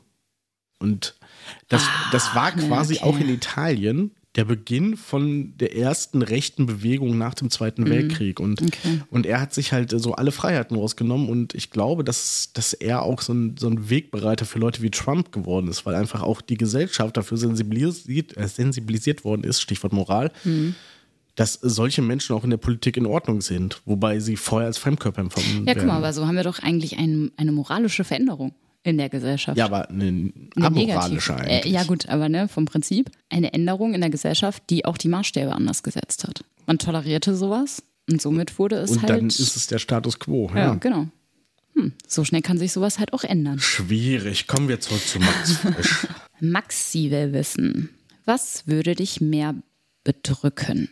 Und 0.79 1.15
das, 1.67 1.83
das 2.11 2.33
war 2.35 2.51
quasi 2.51 2.95
okay. 2.95 3.03
auch 3.03 3.19
in 3.19 3.29
Italien 3.29 4.11
der 4.35 4.45
Beginn 4.45 4.95
von 4.95 5.57
der 5.57 5.75
ersten 5.75 6.21
rechten 6.21 6.67
Bewegung 6.67 7.17
nach 7.17 7.33
dem 7.33 7.49
Zweiten 7.49 7.89
Weltkrieg. 7.89 8.39
Und, 8.39 8.61
Okay. 8.61 9.01
und 9.09 9.25
er 9.25 9.41
hat 9.41 9.55
sich 9.55 9.73
halt 9.73 9.89
so 9.99 10.13
alle 10.13 10.31
Freiheiten 10.31 10.77
rausgenommen 10.77 11.27
und 11.29 11.55
ich 11.55 11.71
glaube, 11.71 12.03
dass, 12.03 12.51
dass 12.53 12.73
er 12.73 13.01
auch 13.01 13.21
so 13.21 13.33
ein, 13.33 13.55
so 13.57 13.67
ein 13.67 13.89
Wegbereiter 13.89 14.45
für 14.45 14.59
Leute 14.59 14.83
wie 14.83 14.91
Trump 14.91 15.31
geworden 15.31 15.67
ist, 15.67 15.85
weil 15.87 15.95
einfach 15.95 16.21
auch 16.21 16.41
die 16.41 16.57
Gesellschaft 16.57 17.17
dafür 17.17 17.37
sensibilisiert, 17.37 18.37
äh, 18.37 18.47
sensibilisiert 18.47 19.23
worden 19.25 19.43
ist, 19.43 19.61
Stichwort 19.61 19.93
Moral, 19.93 20.31
dass 21.35 21.53
solche 21.53 22.01
Menschen 22.03 22.35
auch 22.35 22.43
in 22.43 22.51
der 22.51 22.57
Politik 22.57 22.97
in 22.97 23.07
Ordnung 23.07 23.41
sind, 23.41 23.81
wobei 23.85 24.19
sie 24.19 24.35
vorher 24.35 24.67
als 24.67 24.77
Fremdkörper 24.77 25.21
empfangen 25.21 25.65
Ja, 25.65 25.73
guck 25.73 25.83
mal, 25.83 25.87
werden. 25.87 25.89
aber 25.89 26.13
so 26.13 26.27
haben 26.27 26.35
wir 26.35 26.43
doch 26.43 26.59
eigentlich 26.59 26.97
ein, 26.97 27.31
eine 27.35 27.51
moralische 27.51 28.03
Veränderung 28.03 28.53
in 28.83 28.97
der 28.97 29.09
Gesellschaft. 29.09 29.57
Ja, 29.57 29.65
aber 29.65 29.89
eine 29.89 30.05
Eine 30.55 30.65
amoralische 30.67 31.33
negative. 31.33 31.33
eigentlich. 31.55 31.65
Äh, 31.65 31.75
ja, 31.75 31.83
gut, 31.83 32.07
aber 32.09 32.29
ne, 32.29 32.47
vom 32.47 32.65
Prinzip 32.65 33.11
eine 33.29 33.53
Änderung 33.53 33.93
in 33.93 34.01
der 34.01 34.09
Gesellschaft, 34.09 34.63
die 34.69 34.85
auch 34.85 34.97
die 34.97 35.09
Maßstäbe 35.09 35.51
anders 35.53 35.83
gesetzt 35.83 36.25
hat. 36.25 36.43
Man 36.65 36.79
tolerierte 36.79 37.35
sowas 37.35 37.83
und 38.09 38.21
somit 38.21 38.57
wurde 38.57 38.77
es 38.77 38.91
und 38.91 39.01
halt. 39.01 39.09
dann 39.09 39.27
ist 39.27 39.39
es 39.39 39.67
der 39.67 39.79
Status 39.79 40.19
quo. 40.19 40.49
ja, 40.53 40.57
Ja. 40.59 40.73
genau. 40.75 41.07
Hm, 41.75 41.93
so 42.07 42.23
schnell 42.25 42.41
kann 42.41 42.57
sich 42.57 42.71
sowas 42.71 42.99
halt 42.99 43.13
auch 43.13 43.23
ändern. 43.23 43.59
Schwierig. 43.59 44.47
Kommen 44.47 44.67
wir 44.69 44.79
zurück 44.79 45.05
zu 45.05 45.19
Max 45.19 45.51
Frisch. 45.57 46.07
Maxi 46.39 47.11
will 47.11 47.33
wissen, 47.33 47.89
was 48.25 48.65
würde 48.65 48.95
dich 48.95 49.19
mehr 49.21 49.55
bedrücken? 50.03 50.89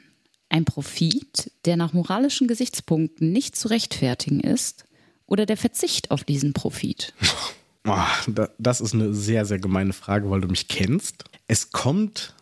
Ein 0.50 0.66
Profit, 0.66 1.52
der 1.66 1.78
nach 1.78 1.94
moralischen 1.94 2.48
Gesichtspunkten 2.48 3.32
nicht 3.32 3.56
zu 3.56 3.70
rechtfertigen 3.70 4.40
ist, 4.42 4.86
oder 5.26 5.46
der 5.46 5.58
Verzicht 5.58 6.12
auf 6.12 6.24
diesen 6.24 6.54
Profit? 6.54 7.14
Oh, 7.88 7.98
da, 8.28 8.50
das 8.58 8.82
ist 8.82 8.94
eine 8.94 9.14
sehr, 9.14 9.46
sehr 9.46 9.60
gemeine 9.60 9.94
Frage, 9.94 10.30
weil 10.30 10.42
du 10.42 10.48
mich 10.50 10.68
kennst. 10.68 11.24
Es 11.48 11.72
kommt 11.72 12.36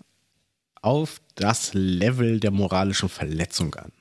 auf 0.81 1.21
das 1.35 1.73
Level 1.73 2.39
der 2.39 2.51
moralischen 2.51 3.09
Verletzung 3.09 3.75
an. 3.75 3.91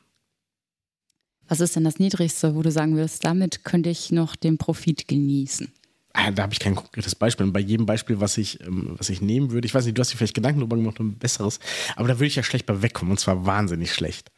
Was 1.47 1.61
ist 1.61 1.77
denn 1.77 1.85
das 1.85 1.99
Niedrigste, 1.99 2.55
wo 2.55 2.63
du 2.63 2.71
sagen 2.71 2.97
wirst, 2.97 3.25
damit 3.25 3.65
könnte 3.65 3.91
ich 3.91 4.11
noch 4.11 4.35
den 4.37 4.57
Profit 4.57 5.07
genießen? 5.07 5.71
Ah, 6.15 6.31
Da 6.31 6.45
habe 6.45 6.55
ich 6.55 6.61
kein 6.61 6.75
konkretes 6.75 7.15
Beispiel. 7.15 7.45
Und 7.45 7.53
bei 7.53 7.61
jedem 7.61 7.85
Beispiel, 7.85 8.21
was 8.21 8.39
ich, 8.39 8.61
ähm, 8.61 8.95
was 8.97 9.11
ich 9.11 9.21
nehmen 9.21 9.51
würde, 9.51 9.67
ich 9.67 9.75
weiß 9.75 9.85
nicht, 9.85 9.99
du 9.99 10.01
hast 10.01 10.13
dir 10.13 10.17
vielleicht 10.17 10.35
Gedanken 10.35 10.61
darüber 10.61 10.77
gemacht, 10.77 10.99
ein 11.01 11.19
besseres, 11.19 11.61
aber 11.97 12.09
da 12.09 12.15
würde 12.15 12.27
ich 12.27 12.37
ja 12.37 12.43
schlecht 12.43 12.65
bei 12.67 12.81
wegkommen 12.81 13.11
und 13.13 13.19
zwar 13.19 13.45
wahnsinnig 13.45 13.93
schlecht. 13.93 14.31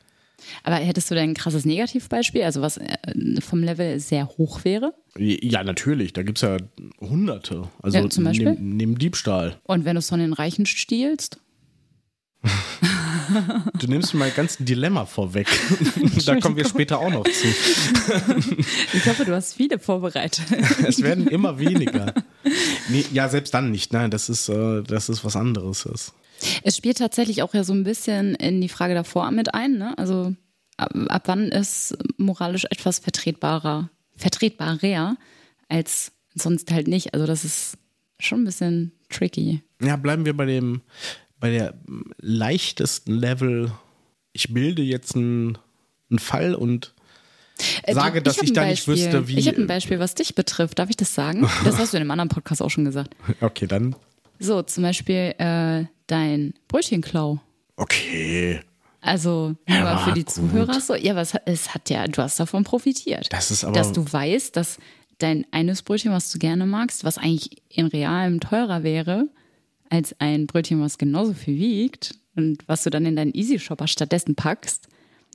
Aber 0.63 0.77
hättest 0.77 1.11
du 1.11 1.15
denn 1.15 1.31
ein 1.31 1.35
krasses 1.35 1.65
Negativbeispiel, 1.65 2.43
also 2.43 2.61
was 2.63 2.77
äh, 2.79 2.97
vom 3.41 3.63
Level 3.63 3.99
sehr 4.01 4.29
hoch 4.29 4.65
wäre? 4.65 4.95
Ja, 5.19 5.65
natürlich, 5.65 6.13
da 6.13 6.23
gibt 6.23 6.39
es 6.39 6.43
ja 6.43 6.59
Hunderte. 7.01 7.69
Also 7.83 7.99
Ja, 7.99 8.11
zum 8.11 8.25
Beispiel? 8.25 8.51
neben, 8.51 8.77
neben 8.77 8.99
Diebstahl. 8.99 9.57
Und 9.65 9.85
wenn 9.85 9.95
du 9.95 10.01
es 10.01 10.09
von 10.09 10.21
den 10.21 10.33
Reichen 10.33 10.67
stiehlst? 10.67 11.41
Du 13.81 13.89
nimmst 13.89 14.15
mir 14.15 14.21
mein 14.21 14.35
ganzes 14.35 14.59
Dilemma 14.65 15.05
vorweg. 15.05 15.49
da 16.27 16.39
kommen 16.39 16.57
wir 16.57 16.65
später 16.65 16.99
auch 17.01 17.11
noch 17.11 17.25
zu. 17.25 17.49
Ich 18.93 19.07
hoffe, 19.07 19.25
du 19.25 19.35
hast 19.35 19.55
viele 19.55 19.79
vorbereitet. 19.79 20.45
Es 20.87 21.03
werden 21.03 21.27
immer 21.27 21.59
weniger. 21.59 22.15
Nee, 22.89 23.05
ja, 23.13 23.29
selbst 23.29 23.53
dann 23.55 23.71
nicht. 23.71 23.93
Nein, 23.93 24.11
das 24.11 24.29
ist, 24.29 24.49
äh, 24.49 24.83
das 24.83 25.09
ist 25.09 25.25
was 25.25 25.35
anderes. 25.37 26.13
Es 26.63 26.77
spielt 26.77 26.99
tatsächlich 26.99 27.43
auch 27.43 27.55
ja 27.55 27.65
so 27.65 27.73
ein 27.73 27.85
bisschen 27.85 28.35
in 28.35 28.61
die 28.61 28.69
Frage 28.69 28.95
davor 28.95 29.31
mit 29.31 29.55
ein, 29.55 29.79
ne? 29.79 29.97
Also 29.99 30.35
ab, 30.77 30.91
ab 31.09 31.23
wann 31.27 31.49
ist 31.49 31.97
moralisch 32.19 32.65
etwas 32.71 32.99
vertretbarer, 32.99 33.91
vertretbarer 34.17 35.17
als 35.69 36.13
sonst 36.35 36.71
halt 36.73 36.89
nicht. 36.89 37.15
Also 37.15 37.27
das 37.27 37.45
ist 37.45 37.79
schon 38.19 38.43
ein 38.43 38.45
bisschen 38.45 38.93
tricky. 39.09 39.63
ja, 39.83 39.97
bleiben 39.97 40.25
wir 40.25 40.37
bei 40.37 40.45
dem, 40.47 40.83
bei 41.39 41.51
der 41.51 41.75
leichtesten 42.19 43.15
Level. 43.15 43.73
Ich 44.33 44.53
bilde 44.53 44.83
jetzt 44.83 45.17
einen, 45.17 45.59
einen 46.11 46.19
Fall 46.19 46.55
und 46.55 46.95
Äh, 47.85 47.95
sage, 47.95 48.21
dass 48.23 48.37
ich 48.43 48.51
ein 48.51 48.55
da 48.55 48.67
nicht 48.67 48.87
Beispiel. 48.87 48.95
wüsste, 49.07 49.29
wie. 49.29 49.39
Ich 49.39 49.49
habe 49.49 49.59
ein 49.59 49.67
Beispiel, 49.67 49.99
was 49.99 50.15
dich 50.15 50.35
betrifft. 50.35 50.79
Darf 50.79 50.91
ich 50.91 50.97
das 50.97 51.15
sagen? 51.15 51.49
Das 51.65 51.79
hast 51.79 51.93
du 51.93 51.97
in 51.97 52.03
einem 52.03 52.11
anderen 52.11 52.29
Podcast 52.29 52.61
auch 52.63 52.69
schon 52.71 52.85
gesagt. 52.85 53.15
Okay, 53.41 53.67
dann. 53.67 53.97
So, 54.39 54.63
zum 54.63 54.83
Beispiel 54.83 55.35
äh, 55.39 55.85
dein 56.07 56.55
Brötchenklau. 56.69 57.41
Okay. 57.77 58.61
Also 59.01 59.55
Ja, 59.69 59.83
mal 59.85 59.99
für 59.99 60.13
die 60.13 60.25
gut. 60.25 60.31
Zuhörer 60.31 60.81
so. 60.81 60.95
Ja, 60.95 61.13
aber 61.13 61.23
es 61.45 61.75
hat, 61.75 61.91
ja, 61.91 62.07
du 62.09 62.23
hast 62.23 62.41
davon 62.41 62.65
profitiert. 62.65 63.33
Das 63.33 63.51
ist 63.51 63.65
aber. 63.65 63.75
dass 63.75 63.93
du 63.93 64.05
weißt, 64.11 64.57
dass 64.57 64.79
dein 65.19 65.47
eines 65.53 65.83
Brötchen, 65.83 66.13
was 66.13 66.31
du 66.33 66.39
gerne 66.39 66.67
magst, 66.67 67.05
was 67.05 67.19
eigentlich 67.19 67.63
in 67.69 67.87
realem 67.87 68.41
teurer 68.41 68.83
wäre, 68.83 69.29
als 69.89 70.15
ein 70.19 70.47
Brötchen, 70.47 70.81
was 70.81 70.99
genauso 70.99 71.35
viel 71.35 71.59
wiegt 71.59 72.19
und 72.35 72.67
was 72.67 72.83
du 72.83 72.91
dann 72.91 73.07
in 73.07 73.17
deinen 73.17 73.33
Easy 73.35 73.59
Shopper 73.59 73.87
stattdessen 73.87 74.35
packst, 74.35 74.89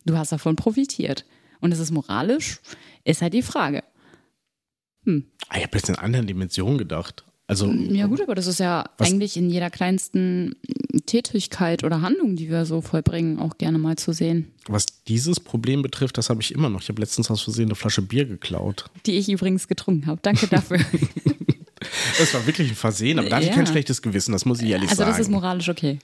du 0.05 0.17
hast 0.17 0.31
davon 0.31 0.55
profitiert. 0.55 1.25
Und 1.61 1.71
es 1.71 1.79
ist 1.79 1.91
moralisch, 1.91 2.59
ist 3.03 3.21
halt 3.21 3.33
die 3.33 3.41
Frage. 3.43 3.83
Ah, 5.07 5.57
ich 5.57 5.63
habe 5.63 5.77
jetzt 5.77 5.89
in 5.89 5.95
anderen 5.95 6.27
Dimensionen 6.27 6.77
gedacht. 6.77 7.23
Also, 7.51 7.69
Ja 7.69 8.07
gut, 8.07 8.21
aber 8.21 8.33
das 8.33 8.47
ist 8.47 8.61
ja 8.61 8.85
eigentlich 8.97 9.35
in 9.35 9.49
jeder 9.49 9.69
kleinsten 9.69 10.55
Tätigkeit 11.05 11.83
oder 11.83 12.01
Handlung, 12.01 12.37
die 12.37 12.49
wir 12.49 12.65
so 12.65 12.79
vollbringen, 12.79 13.39
auch 13.39 13.57
gerne 13.57 13.77
mal 13.77 13.97
zu 13.97 14.13
sehen. 14.13 14.53
was 14.67 14.85
dieses 15.03 15.41
Problem 15.41 15.81
betrifft, 15.81 16.17
das 16.17 16.29
habe 16.29 16.41
ich 16.41 16.53
immer 16.53 16.69
noch. 16.69 16.81
Ich 16.81 16.87
habe 16.87 17.01
letztens 17.01 17.29
aus 17.29 17.41
Versehen 17.41 17.65
eine 17.65 17.75
Flasche 17.75 18.01
Bier 18.03 18.23
geklaut. 18.23 18.85
Die 19.05 19.17
ich 19.17 19.27
übrigens 19.29 19.67
getrunken 19.67 20.07
habe. 20.07 20.19
Danke 20.23 20.47
dafür. 20.47 20.79
Das 22.19 22.31
war 22.35 22.45
wirklich 22.45 22.69
ein 22.69 22.75
Versehen, 22.75 23.17
aber 23.17 23.27
da 23.29 23.37
hatte 23.37 23.45
ich 23.45 23.49
Ja. 23.49 23.55
kein 23.55 23.65
schlechtes 23.65 24.03
Gewissen, 24.03 24.31
das 24.33 24.45
muss 24.45 24.61
ich 24.61 24.69
ehrlich 24.69 24.91
also 24.91 24.99
sagen. 25.01 25.11
das 25.11 25.19
ist 25.19 25.29
moralisch 25.31 25.67
okay. 25.67 25.97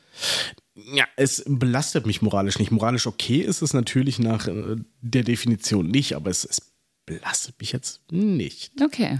Ja, 0.91 1.05
es 1.17 1.43
belastet 1.47 2.07
mich 2.07 2.23
moralisch 2.23 2.57
nicht. 2.57 2.71
Moralisch 2.71 3.05
okay 3.05 3.41
ist 3.41 3.61
es 3.61 3.73
natürlich 3.73 4.17
nach 4.17 4.47
äh, 4.47 4.75
der 5.01 5.23
Definition 5.23 5.87
nicht, 5.87 6.15
aber 6.15 6.31
es, 6.31 6.45
es 6.45 6.73
belastet 7.05 7.59
mich 7.59 7.73
jetzt 7.73 8.01
nicht. 8.11 8.71
Okay. 8.81 9.19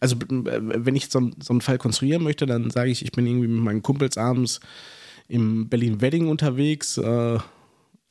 Also, 0.00 0.16
äh, 0.16 0.84
wenn 0.84 0.96
ich 0.96 1.08
so, 1.08 1.30
so 1.40 1.52
einen 1.52 1.60
Fall 1.60 1.78
konstruieren 1.78 2.22
möchte, 2.22 2.46
dann 2.46 2.70
sage 2.70 2.90
ich, 2.90 3.02
ich 3.02 3.12
bin 3.12 3.26
irgendwie 3.26 3.48
mit 3.48 3.62
meinen 3.62 3.82
Kumpels 3.82 4.16
abends 4.16 4.60
im 5.28 5.68
Berlin-Wedding 5.68 6.28
unterwegs 6.28 6.98
äh, 6.98 7.38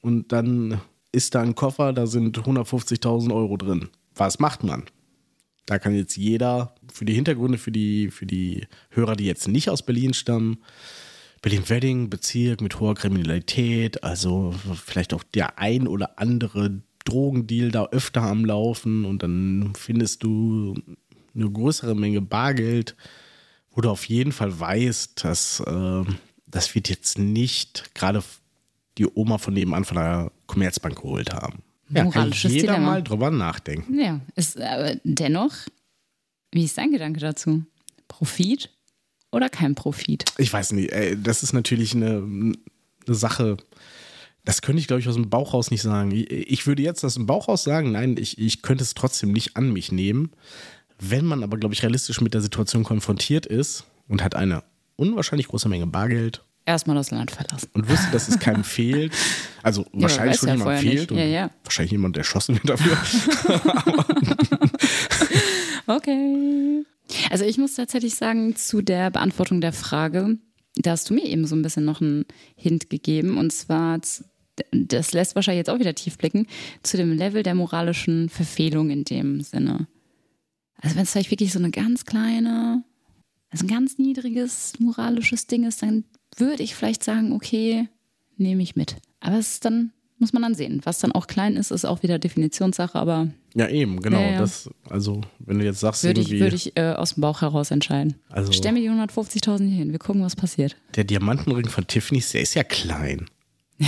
und 0.02 0.32
dann 0.32 0.82
ist 1.12 1.36
da 1.36 1.42
ein 1.42 1.56
Koffer, 1.56 1.94
da 1.94 2.08
sind 2.08 2.38
150.000 2.38 3.34
Euro 3.34 3.58
drin. 3.58 3.90
Was 4.16 4.40
macht 4.40 4.64
man? 4.64 4.84
Da 5.66 5.80
kann 5.80 5.96
jetzt 5.96 6.16
jeder 6.16 6.76
für 6.92 7.06
die 7.06 7.14
Hintergründe, 7.14 7.58
für 7.58 7.72
die, 7.72 8.12
für 8.12 8.26
die 8.26 8.68
Hörer, 8.90 9.16
die 9.16 9.26
jetzt 9.26 9.48
nicht 9.48 9.70
aus 9.70 9.84
Berlin 9.84 10.14
stammen, 10.14 10.58
Berlin-Wedding, 11.42 12.10
Bezirk 12.10 12.62
mit 12.62 12.80
hoher 12.80 12.96
Kriminalität, 12.96 14.04
also 14.04 14.54
vielleicht 14.84 15.14
auch 15.14 15.24
der 15.24 15.60
ein 15.60 15.88
oder 15.88 16.20
andere 16.20 16.82
Drogendeal 17.06 17.70
da 17.70 17.86
öfter 17.86 18.24
am 18.24 18.46
Laufen 18.46 19.06
und 19.06 19.22
dann 19.24 19.74
findest 19.76 20.24
du 20.24 20.76
eine 21.36 21.50
größere 21.50 21.96
Menge 21.96 22.22
Bargeld, 22.22 22.96
wo 23.72 23.82
du 23.82 23.90
auf 23.90 24.06
jeden 24.06 24.32
Fall 24.32 24.58
weißt, 24.58 25.24
dass 25.24 25.60
äh, 25.60 26.04
das 26.48 26.74
wird 26.74 26.90
jetzt 26.90 27.20
nicht 27.20 27.94
gerade 27.94 28.24
die 28.98 29.08
Oma 29.14 29.38
von 29.38 29.54
nebenan 29.54 29.84
von 29.84 29.98
der 29.98 30.32
Commerzbank 30.48 31.02
geholt 31.02 31.34
haben. 31.34 31.62
Ja, 31.90 32.10
kann 32.10 32.32
jeder 32.32 32.74
Dilemma. 32.74 32.80
mal 32.80 33.04
drüber 33.04 33.30
nachdenken. 33.30 34.00
Ja, 34.00 34.22
ist 34.36 34.60
aber 34.60 34.96
dennoch, 35.04 35.54
wie 36.52 36.64
ist 36.64 36.78
dein 36.78 36.92
Gedanke 36.92 37.20
dazu? 37.20 37.64
Profit 38.08 38.70
oder 39.32 39.50
kein 39.50 39.76
Profit? 39.76 40.26
Ich 40.38 40.52
weiß 40.52 40.72
nicht. 40.72 40.92
Ey, 40.92 41.22
das 41.22 41.44
ist 41.44 41.54
natürlich 41.54 41.94
eine, 41.94 42.18
eine 42.18 43.16
Sache. 43.16 43.58
Das 44.46 44.62
könnte 44.62 44.80
ich, 44.80 44.88
glaube 44.88 45.02
ich, 45.02 45.08
aus 45.10 45.16
dem 45.16 45.30
Bauchhaus 45.30 45.72
nicht 45.72 45.82
sagen. 45.82 46.12
Ich 46.14 46.66
würde 46.66 46.82
jetzt 46.82 47.04
aus 47.04 47.16
dem 47.16 47.26
Bauchhaus 47.26 47.64
sagen, 47.64 47.92
nein, 47.92 48.16
ich, 48.18 48.38
ich 48.38 48.62
könnte 48.62 48.84
es 48.84 48.94
trotzdem 48.94 49.32
nicht 49.32 49.58
an 49.58 49.74
mich 49.74 49.92
nehmen. 49.92 50.32
Wenn 51.00 51.26
man 51.26 51.44
aber, 51.44 51.58
glaube 51.58 51.74
ich, 51.74 51.84
realistisch 51.84 52.22
mit 52.22 52.34
der 52.34 52.42
Situation 52.42 52.84
konfrontiert 52.84 53.46
ist 53.46 53.86
und 54.08 54.24
hat 54.24 54.36
eine 54.36 54.64
unwahrscheinlich 54.96 55.48
große 55.48 55.68
Menge 55.70 55.88
Bargeld 55.88 56.44
Erstmal 56.68 56.96
das 56.96 57.12
Land 57.12 57.30
verlassen. 57.30 57.70
und 57.74 57.88
wüsste, 57.90 58.10
dass 58.12 58.28
es 58.28 58.40
keinem 58.40 58.64
fehlt, 58.76 59.14
also 59.62 59.86
wahrscheinlich 59.94 60.34
weiß 60.34 60.40
schon 60.40 60.50
ja 60.50 60.56
jemand 60.56 60.80
fehlt 60.80 61.12
Ja, 61.12 61.24
ja. 61.26 61.50
wahrscheinlich 61.64 61.92
jemand, 61.92 62.16
der 62.16 62.22
erschossen 62.22 62.56
wird 62.56 62.70
dafür. 62.70 62.98
Okay. 65.88 66.84
Also 67.30 67.46
ich 67.46 67.58
muss 67.58 67.76
tatsächlich 67.76 68.16
sagen, 68.16 68.56
zu 68.56 68.82
der 68.82 69.12
Beantwortung 69.12 69.62
der 69.62 69.74
Frage, 69.74 70.38
da 70.76 70.92
hast 70.92 71.10
du 71.10 71.14
mir 71.14 71.26
eben 71.26 71.46
so 71.46 71.56
ein 71.56 71.62
bisschen 71.62 71.86
noch 71.86 72.02
einen 72.02 72.26
Hint 72.56 72.90
gegeben. 72.90 73.38
Und 73.38 73.52
zwar, 73.54 74.00
das 74.72 75.14
lässt 75.14 75.36
wahrscheinlich 75.36 75.60
jetzt 75.60 75.70
auch 75.70 75.80
wieder 75.80 75.96
tief 75.96 76.18
blicken, 76.18 76.48
zu 76.84 76.98
dem 76.98 77.12
Level 77.14 77.44
der 77.44 77.56
moralischen 77.56 78.30
Verfehlung 78.30 78.90
in 78.90 79.04
dem 79.04 79.42
Sinne. 79.42 79.88
Also 80.86 80.96
wenn 80.98 81.04
es 81.04 81.12
vielleicht 81.12 81.32
wirklich 81.32 81.52
so 81.52 81.60
eine 81.60 81.72
ganz 81.72 82.06
kleine, 82.06 82.84
also 83.50 83.66
ein 83.66 83.70
ganz 83.70 83.98
niedriges 83.98 84.74
moralisches 84.80 85.48
Ding 85.48 85.64
ist, 85.66 85.82
dann 85.82 86.04
würde 86.38 86.64
ich 86.64 86.76
vielleicht 86.76 87.04
sagen, 87.04 87.32
okay, 87.34 87.90
nehme 88.38 88.62
ich 88.62 88.76
mit. 88.76 88.98
Aber 89.20 89.38
es 89.38 89.54
ist 89.54 89.66
dann, 89.66 89.92
muss 90.20 90.32
man 90.32 90.44
dann 90.44 90.54
sehen. 90.56 90.82
Was 90.84 91.00
dann 91.00 91.12
auch 91.12 91.26
klein 91.28 91.56
ist, 91.56 91.72
ist 91.72 91.86
auch 91.86 92.04
wieder 92.04 92.20
Definitionssache, 92.20 93.00
aber 93.00 93.30
ja, 93.56 93.68
eben, 93.70 94.00
genau. 94.02 94.20
Ja, 94.20 94.32
ja. 94.34 94.38
Das, 94.40 94.70
also, 94.90 95.22
wenn 95.40 95.60
du 95.60 95.66
jetzt 95.66 95.80
sagst, 95.80 96.04
würde 96.04 96.20
ich, 96.22 96.28
irgendwie, 96.28 96.42
würde 96.44 96.56
ich 96.58 96.78
äh, 96.78 96.92
aus 96.92 97.14
dem 97.16 97.22
Bauch 97.22 97.42
heraus 97.42 97.72
entscheiden. 97.72 98.16
Also- 98.30 98.52
Stell 98.52 98.74
mir 98.74 98.82
die 98.82 98.90
150.000 98.90 99.66
hier 99.68 99.78
hin, 99.78 99.92
wir 99.92 100.00
gucken, 100.00 100.22
was 100.22 100.36
passiert. 100.36 100.76
der 100.96 101.06
Diamantenring 101.06 101.68
von 101.70 101.88
Tiffany, 101.88 102.22
der 102.34 102.42
ist 102.42 102.54
ja 102.54 102.64
klein. 102.64 103.26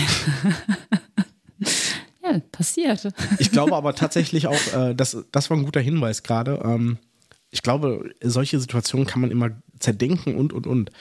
Ja, 2.32 2.40
passiert. 2.52 3.08
Ich 3.40 3.52
glaube 3.52 3.76
aber 3.76 3.96
tatsächlich 3.96 4.48
auch, 4.48 4.74
äh, 4.74 4.94
das, 4.96 5.18
das 5.32 5.50
war 5.50 5.58
ein 5.58 5.64
guter 5.66 5.80
Hinweis 5.82 6.24
gerade. 6.24 6.62
Ähm, 6.64 6.98
ich 7.50 7.62
glaube, 7.62 8.10
solche 8.22 8.60
Situationen 8.60 9.08
kann 9.08 9.22
man 9.22 9.32
immer 9.32 9.52
zerdenken 9.80 10.36
und, 10.36 10.54
und, 10.54 10.68
und. 10.68 10.92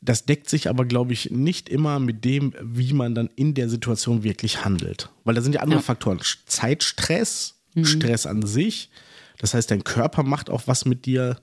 Das 0.00 0.24
deckt 0.26 0.50
sich 0.50 0.68
aber, 0.68 0.84
glaube 0.84 1.12
ich, 1.12 1.30
nicht 1.30 1.68
immer 1.68 2.00
mit 2.00 2.24
dem, 2.24 2.54
wie 2.60 2.92
man 2.92 3.14
dann 3.14 3.30
in 3.36 3.54
der 3.54 3.68
Situation 3.68 4.24
wirklich 4.24 4.64
handelt. 4.64 5.10
Weil 5.24 5.34
da 5.34 5.40
sind 5.42 5.54
ja 5.54 5.60
andere 5.60 5.78
Ja. 5.78 5.82
Faktoren. 5.84 6.20
Zeitstress, 6.46 7.54
Stress 7.82 8.26
an 8.26 8.42
sich. 8.44 8.90
Das 9.38 9.54
heißt, 9.54 9.70
dein 9.70 9.84
Körper 9.84 10.24
macht 10.24 10.50
auch 10.50 10.62
was 10.66 10.84
mit 10.84 11.06
dir. 11.06 11.36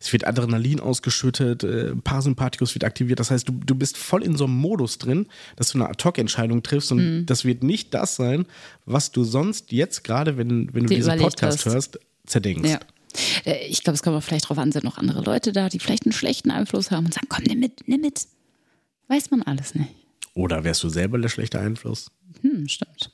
Es 0.00 0.12
wird 0.12 0.26
Adrenalin 0.26 0.80
ausgeschüttet, 0.80 1.64
äh, 1.64 1.94
Parasympathikus 1.96 2.74
wird 2.74 2.84
aktiviert. 2.84 3.20
Das 3.20 3.30
heißt, 3.30 3.48
du, 3.48 3.52
du 3.52 3.74
bist 3.74 3.96
voll 3.96 4.22
in 4.22 4.36
so 4.36 4.44
einem 4.44 4.54
Modus 4.56 4.98
drin, 4.98 5.26
dass 5.56 5.70
du 5.70 5.78
eine 5.78 5.88
Ad-Hoc-Entscheidung 5.88 6.62
triffst 6.62 6.92
und 6.92 7.26
das 7.26 7.44
wird 7.44 7.62
nicht 7.62 7.94
das 7.94 8.16
sein, 8.16 8.46
was 8.86 9.12
du 9.12 9.24
sonst 9.24 9.72
jetzt 9.72 10.04
gerade, 10.04 10.36
wenn, 10.36 10.72
wenn 10.74 10.82
du 10.84 10.88
Dir 10.88 10.96
diesen 10.96 11.18
Podcast 11.18 11.64
hast. 11.66 11.72
hörst, 11.72 11.98
zerdenkst. 12.26 12.68
Ja. 12.70 12.80
Äh, 13.44 13.66
Ich 13.68 13.82
glaube, 13.84 13.94
es 13.94 14.02
kommt 14.02 14.16
auch 14.16 14.22
vielleicht 14.22 14.48
drauf 14.48 14.58
an, 14.58 14.72
sind 14.72 14.84
noch 14.84 14.98
andere 14.98 15.22
Leute 15.22 15.52
da, 15.52 15.68
die 15.68 15.78
vielleicht 15.78 16.04
einen 16.04 16.12
schlechten 16.12 16.50
Einfluss 16.50 16.90
haben 16.90 17.06
und 17.06 17.14
sagen, 17.14 17.26
komm, 17.28 17.44
nimm 17.44 17.60
mit, 17.60 17.86
nimm 17.88 18.00
mit. 18.00 18.26
Weiß 19.08 19.30
man 19.30 19.42
alles 19.42 19.74
nicht. 19.74 19.90
Oder 20.34 20.64
wärst 20.64 20.82
du 20.82 20.88
selber 20.88 21.18
der 21.18 21.28
schlechte 21.28 21.60
Einfluss? 21.60 22.10
Hm, 22.42 22.66
stimmt. 22.68 23.10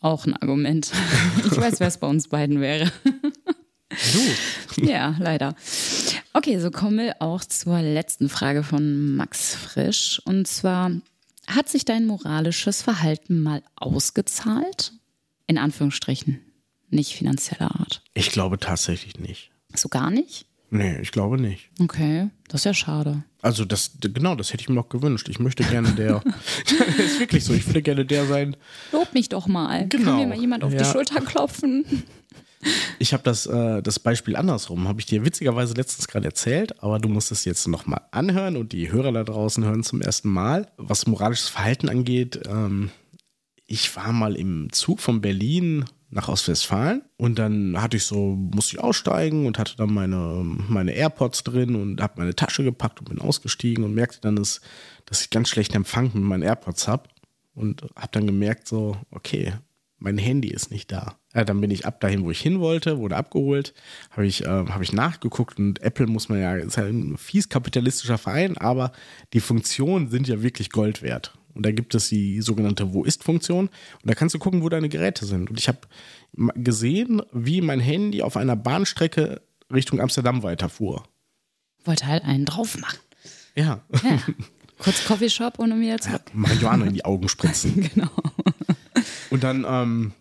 Auch 0.00 0.26
ein 0.26 0.34
Argument. 0.34 0.90
Ich 1.46 1.56
weiß, 1.56 1.78
wer 1.80 1.86
es 1.88 1.98
bei 1.98 2.06
uns 2.08 2.28
beiden 2.28 2.60
wäre. 2.60 2.90
Du. 4.76 4.82
Ja, 4.84 5.14
leider. 5.20 5.54
Okay, 6.36 6.58
so 6.58 6.72
kommen 6.72 6.98
wir 6.98 7.22
auch 7.22 7.44
zur 7.44 7.80
letzten 7.80 8.28
Frage 8.28 8.64
von 8.64 9.14
Max 9.14 9.54
Frisch. 9.54 10.20
Und 10.24 10.48
zwar, 10.48 10.90
hat 11.46 11.68
sich 11.68 11.84
dein 11.84 12.06
moralisches 12.06 12.82
Verhalten 12.82 13.40
mal 13.40 13.62
ausgezahlt? 13.76 14.92
In 15.46 15.58
Anführungsstrichen, 15.58 16.40
nicht 16.90 17.14
finanzieller 17.14 17.78
Art. 17.78 18.02
Ich 18.14 18.30
glaube 18.32 18.58
tatsächlich 18.58 19.18
nicht. 19.20 19.52
So 19.74 19.88
gar 19.88 20.10
nicht? 20.10 20.46
Nee, 20.70 20.98
ich 21.00 21.12
glaube 21.12 21.40
nicht. 21.40 21.70
Okay, 21.80 22.30
das 22.48 22.62
ist 22.62 22.64
ja 22.64 22.74
schade. 22.74 23.22
Also 23.40 23.64
das, 23.64 23.92
genau, 24.00 24.34
das 24.34 24.52
hätte 24.52 24.62
ich 24.62 24.68
mir 24.68 24.74
noch 24.74 24.88
gewünscht. 24.88 25.28
Ich 25.28 25.38
möchte 25.38 25.62
gerne 25.62 25.92
der, 25.92 26.20
ist 26.98 27.20
wirklich 27.20 27.44
so, 27.44 27.52
ich 27.54 27.66
würde 27.68 27.82
gerne 27.82 28.04
der 28.04 28.26
sein. 28.26 28.56
Lob 28.90 29.14
mich 29.14 29.28
doch 29.28 29.46
mal. 29.46 29.86
Genau. 29.88 30.04
Kann 30.06 30.16
mir 30.16 30.26
mal 30.26 30.38
jemand 30.38 30.64
auf 30.64 30.72
die 30.72 30.78
Ja. 30.78 30.84
Schulter 30.84 31.20
klopfen? 31.20 31.84
Ich 32.98 33.12
habe 33.12 33.22
das, 33.22 33.46
äh, 33.46 33.82
das 33.82 33.98
Beispiel 33.98 34.36
andersrum, 34.36 34.88
habe 34.88 35.00
ich 35.00 35.06
dir 35.06 35.24
witzigerweise 35.24 35.74
letztens 35.74 36.08
gerade 36.08 36.26
erzählt, 36.26 36.82
aber 36.82 36.98
du 36.98 37.08
musst 37.08 37.32
es 37.32 37.44
jetzt 37.44 37.66
nochmal 37.68 38.02
anhören 38.10 38.56
und 38.56 38.72
die 38.72 38.90
Hörer 38.90 39.12
da 39.12 39.24
draußen 39.24 39.64
hören 39.64 39.82
zum 39.82 40.00
ersten 40.00 40.28
Mal. 40.28 40.68
Was 40.76 41.06
moralisches 41.06 41.48
Verhalten 41.48 41.88
angeht, 41.88 42.40
ähm, 42.48 42.90
ich 43.66 43.94
war 43.96 44.12
mal 44.12 44.36
im 44.36 44.72
Zug 44.72 45.00
von 45.00 45.20
Berlin 45.20 45.84
nach 46.10 46.28
Ostwestfalen 46.28 47.02
und 47.16 47.38
dann 47.38 47.80
hatte 47.82 47.96
ich 47.96 48.04
so, 48.04 48.36
musste 48.36 48.76
ich 48.76 48.82
aussteigen 48.82 49.46
und 49.46 49.58
hatte 49.58 49.76
dann 49.76 49.92
meine, 49.92 50.42
meine 50.68 50.92
AirPods 50.92 51.42
drin 51.42 51.74
und 51.74 52.00
habe 52.00 52.14
meine 52.18 52.36
Tasche 52.36 52.62
gepackt 52.62 53.00
und 53.00 53.08
bin 53.08 53.20
ausgestiegen 53.20 53.84
und 53.84 53.94
merkte 53.94 54.20
dann, 54.20 54.36
dass, 54.36 54.60
dass 55.06 55.22
ich 55.22 55.30
ganz 55.30 55.48
schlechten 55.48 55.76
Empfang 55.76 56.12
mit 56.14 56.22
meinen 56.22 56.42
AirPods 56.42 56.86
habe 56.86 57.08
und 57.54 57.82
habe 57.96 58.08
dann 58.12 58.26
gemerkt 58.26 58.68
so, 58.68 58.96
okay, 59.10 59.54
mein 60.04 60.18
Handy 60.18 60.48
ist 60.48 60.70
nicht 60.70 60.92
da. 60.92 61.16
Ja, 61.34 61.44
dann 61.44 61.60
bin 61.60 61.70
ich 61.70 61.86
ab 61.86 61.98
dahin, 62.00 62.24
wo 62.24 62.30
ich 62.30 62.40
hin 62.40 62.60
wollte, 62.60 62.98
wurde 62.98 63.16
abgeholt, 63.16 63.74
habe 64.10 64.26
ich, 64.26 64.44
äh, 64.44 64.48
hab 64.48 64.82
ich 64.82 64.92
nachgeguckt 64.92 65.58
und 65.58 65.80
Apple 65.82 66.06
muss 66.06 66.28
man 66.28 66.40
ja, 66.40 66.54
ist 66.56 66.76
ja 66.76 66.84
ein 66.84 67.16
fies 67.16 67.48
kapitalistischer 67.48 68.18
Verein, 68.18 68.56
aber 68.58 68.92
die 69.32 69.40
Funktionen 69.40 70.10
sind 70.10 70.28
ja 70.28 70.42
wirklich 70.42 70.70
Gold 70.70 71.02
wert. 71.02 71.36
Und 71.54 71.64
da 71.64 71.72
gibt 71.72 71.94
es 71.94 72.08
die 72.08 72.40
sogenannte 72.42 72.92
Wo 72.92 73.04
ist-Funktion 73.04 73.68
und 73.68 74.10
da 74.10 74.14
kannst 74.14 74.34
du 74.34 74.38
gucken, 74.38 74.62
wo 74.62 74.68
deine 74.68 74.88
Geräte 74.88 75.24
sind. 75.24 75.50
Und 75.50 75.58
ich 75.58 75.68
habe 75.68 75.78
gesehen, 76.56 77.22
wie 77.32 77.60
mein 77.60 77.80
Handy 77.80 78.22
auf 78.22 78.36
einer 78.36 78.56
Bahnstrecke 78.56 79.40
Richtung 79.72 80.00
Amsterdam 80.00 80.42
weiterfuhr. 80.42 81.04
Wollte 81.84 82.06
halt 82.06 82.24
einen 82.24 82.44
drauf 82.44 82.78
machen. 82.78 82.98
Ja, 83.56 83.80
Ja. 84.02 84.18
Kurz 84.78 85.04
Coffeeshop 85.04 85.58
und 85.60 85.80
wieder 85.80 85.98
zurück. 85.98 86.22
Marihuana 86.34 86.86
in 86.86 86.94
die 86.94 87.04
Augen 87.04 87.28
spritzen. 87.28 87.88
Genau. 87.94 88.10
Und 89.34 89.42
dann 89.42 89.66
ähm, 89.68 90.12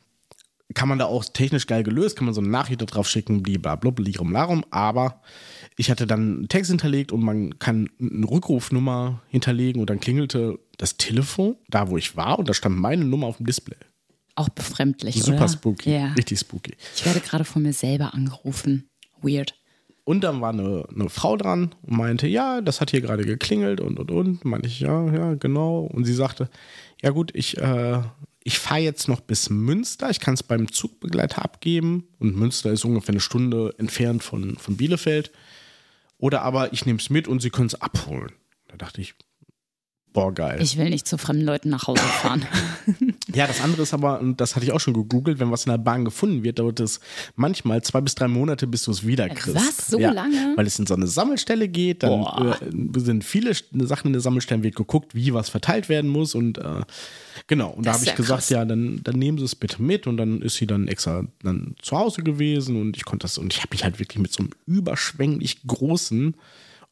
kann 0.73 0.89
man 0.89 0.97
da 0.97 1.05
auch 1.05 1.23
technisch 1.23 1.67
geil 1.67 1.83
gelöst, 1.83 2.15
kann 2.17 2.25
man 2.25 2.33
so 2.33 2.41
eine 2.41 2.49
Nachricht 2.49 2.81
da 2.81 2.85
drauf 2.85 3.07
schicken, 3.07 3.43
blablabla, 3.43 4.03
lirum 4.03 4.31
larum. 4.31 4.65
Aber 4.71 5.21
ich 5.77 5.91
hatte 5.91 6.07
dann 6.07 6.19
einen 6.37 6.47
Text 6.49 6.71
hinterlegt 6.71 7.11
und 7.11 7.21
man 7.21 7.59
kann 7.59 7.89
eine 8.01 8.27
Rückrufnummer 8.27 9.21
hinterlegen 9.27 9.79
und 9.81 9.91
dann 9.91 9.99
klingelte 9.99 10.57
das 10.79 10.97
Telefon 10.97 11.57
da, 11.69 11.89
wo 11.89 11.97
ich 11.97 12.17
war 12.17 12.39
und 12.39 12.49
da 12.49 12.55
stand 12.55 12.75
meine 12.79 13.05
Nummer 13.05 13.27
auf 13.27 13.37
dem 13.37 13.45
Display. 13.45 13.77
Auch 14.33 14.49
befremdlich, 14.49 15.21
Super 15.21 15.37
oder? 15.37 15.47
spooky, 15.47 15.91
Ja. 15.93 16.13
richtig 16.13 16.39
spooky. 16.39 16.73
Ich 16.95 17.05
werde 17.05 17.19
gerade 17.19 17.45
von 17.45 17.61
mir 17.61 17.73
selber 17.73 18.15
angerufen. 18.15 18.89
Weird. 19.21 19.53
Und 20.05 20.23
dann 20.23 20.41
war 20.41 20.49
eine, 20.53 20.85
eine 20.93 21.07
Frau 21.09 21.37
dran 21.37 21.75
und 21.83 21.97
meinte, 21.97 22.25
ja, 22.27 22.61
das 22.61 22.81
hat 22.81 22.89
hier 22.89 23.01
gerade 23.01 23.25
geklingelt 23.25 23.79
und 23.79 23.99
und 23.99 24.09
und. 24.09 24.43
Meinte 24.43 24.67
ich, 24.67 24.79
ja, 24.79 25.05
ja, 25.13 25.35
genau. 25.35 25.81
Und 25.81 26.05
sie 26.05 26.13
sagte, 26.15 26.49
ja 27.01 27.11
gut, 27.11 27.29
ich, 27.35 27.57
äh, 27.59 28.01
ich 28.43 28.59
fahre 28.59 28.81
jetzt 28.81 29.07
noch 29.07 29.21
bis 29.21 29.49
Münster. 29.49 30.09
Ich 30.09 30.19
kann 30.19 30.33
es 30.33 30.43
beim 30.43 30.71
Zugbegleiter 30.71 31.43
abgeben. 31.43 32.07
Und 32.19 32.35
Münster 32.35 32.71
ist 32.71 32.83
ungefähr 32.83 33.13
eine 33.13 33.21
Stunde 33.21 33.73
entfernt 33.77 34.23
von, 34.23 34.57
von 34.57 34.75
Bielefeld. 34.75 35.31
Oder 36.17 36.41
aber 36.41 36.73
ich 36.73 36.85
nehme 36.85 36.99
es 36.99 37.09
mit 37.09 37.27
und 37.27 37.41
sie 37.41 37.49
können 37.49 37.67
es 37.67 37.75
abholen. 37.75 38.31
Da 38.67 38.75
dachte 38.77 39.01
ich, 39.01 39.15
boah, 40.11 40.33
geil. 40.33 40.59
Ich 40.61 40.77
will 40.77 40.89
nicht 40.89 41.07
zu 41.07 41.17
fremden 41.17 41.45
Leuten 41.45 41.69
nach 41.69 41.87
Hause 41.87 42.03
fahren. 42.03 42.45
Ja, 43.33 43.47
das 43.47 43.61
andere 43.61 43.81
ist 43.81 43.95
aber, 43.95 44.19
und 44.19 44.39
das 44.39 44.55
hatte 44.55 44.65
ich 44.65 44.73
auch 44.73 44.79
schon 44.79 44.93
gegoogelt, 44.93 45.39
wenn 45.39 45.49
was 45.49 45.65
in 45.65 45.71
der 45.71 45.79
Bahn 45.79 46.05
gefunden 46.05 46.43
wird, 46.43 46.59
dauert 46.59 46.79
es 46.81 46.99
manchmal 47.35 47.81
zwei 47.81 47.99
bis 47.99 48.13
drei 48.13 48.27
Monate, 48.27 48.67
bis 48.67 48.83
du 48.83 48.91
es 48.91 49.07
wieder 49.07 49.27
kriegst. 49.27 49.55
Was? 49.55 49.87
So 49.87 49.97
lange? 49.97 50.53
Weil 50.55 50.67
es 50.67 50.77
in 50.77 50.85
so 50.85 50.93
eine 50.93 51.07
Sammelstelle 51.07 51.67
geht, 51.67 52.03
dann 52.03 52.21
äh, 52.21 52.99
sind 52.99 53.23
viele 53.23 53.53
Sachen 53.55 54.07
in 54.07 54.13
der 54.13 54.21
Sammelstelle, 54.21 54.61
wird 54.61 54.75
geguckt, 54.75 55.15
wie 55.15 55.33
was 55.33 55.49
verteilt 55.49 55.89
werden 55.89 56.11
muss 56.11 56.35
und 56.35 56.59
äh, 56.59 56.81
genau. 57.47 57.69
Und 57.71 57.85
da 57.85 57.91
Das 57.91 58.01
habe 58.01 58.05
ist 58.05 58.07
ich 58.07 58.09
ja 58.11 58.15
gesagt, 58.15 58.39
krass. 58.41 58.49
ja, 58.49 58.65
dann, 58.65 59.01
dann 59.03 59.15
nehmen 59.17 59.37
Sie 59.37 59.45
es 59.45 59.55
bitte 59.55 59.81
mit 59.81 60.07
und 60.07 60.17
dann 60.17 60.41
ist 60.41 60.55
sie 60.55 60.67
dann 60.67 60.87
extra 60.87 61.25
dann 61.41 61.75
zu 61.81 61.97
Hause 61.97 62.23
gewesen 62.23 62.79
und 62.79 62.97
ich 62.97 63.05
konnte 63.05 63.23
das, 63.25 63.37
und 63.37 63.53
ich 63.53 63.59
habe 63.59 63.69
mich 63.71 63.83
halt 63.83 63.99
wirklich 63.99 64.19
mit 64.21 64.31
so 64.31 64.39
einem 64.43 64.51
überschwänglich 64.65 65.65
großen 65.67 66.35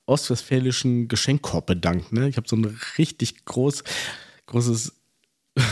ostwestfälischen 0.06 1.08
Geschenkkorb 1.08 1.68
bedankt. 1.68 2.12
Ne? 2.12 2.28
Ich 2.28 2.38
habe 2.38 2.48
so 2.48 2.56
ein 2.56 2.78
richtig 2.98 3.46
groß, 3.46 3.84
großes 4.48 4.94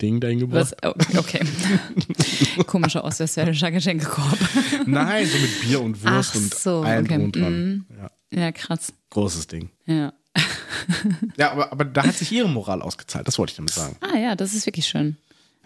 Ding 0.00 0.20
dahin 0.20 0.38
gebracht. 0.38 0.74
Was? 0.82 0.94
Oh, 1.14 1.18
okay. 1.18 1.40
Komischer 2.66 3.04
ostwestfälischer 3.04 3.70
Geschenkekorb. 3.72 4.38
Nein, 4.86 5.26
so 5.26 5.38
mit 5.38 5.60
Bier 5.60 5.80
und 5.80 6.02
Wurst 6.04 6.30
Ach 6.32 6.36
und 6.36 6.54
so, 6.54 6.80
allem 6.82 7.04
okay. 7.04 7.30
dran. 7.32 7.86
Ja, 7.96 8.10
Ja, 8.44 8.52
krass. 8.52 8.92
großes 9.10 9.46
Ding. 9.48 9.70
Ja. 9.86 10.12
Ja, 11.36 11.52
aber, 11.52 11.72
aber 11.72 11.84
da 11.84 12.04
hat 12.04 12.14
sich 12.14 12.32
ihre 12.32 12.48
Moral 12.48 12.82
ausgezahlt, 12.82 13.26
das 13.28 13.38
wollte 13.38 13.52
ich 13.52 13.56
damit 13.56 13.70
sagen. 13.70 13.96
Ah 14.00 14.16
ja, 14.16 14.34
das 14.34 14.54
ist 14.54 14.66
wirklich 14.66 14.86
schön. 14.86 15.16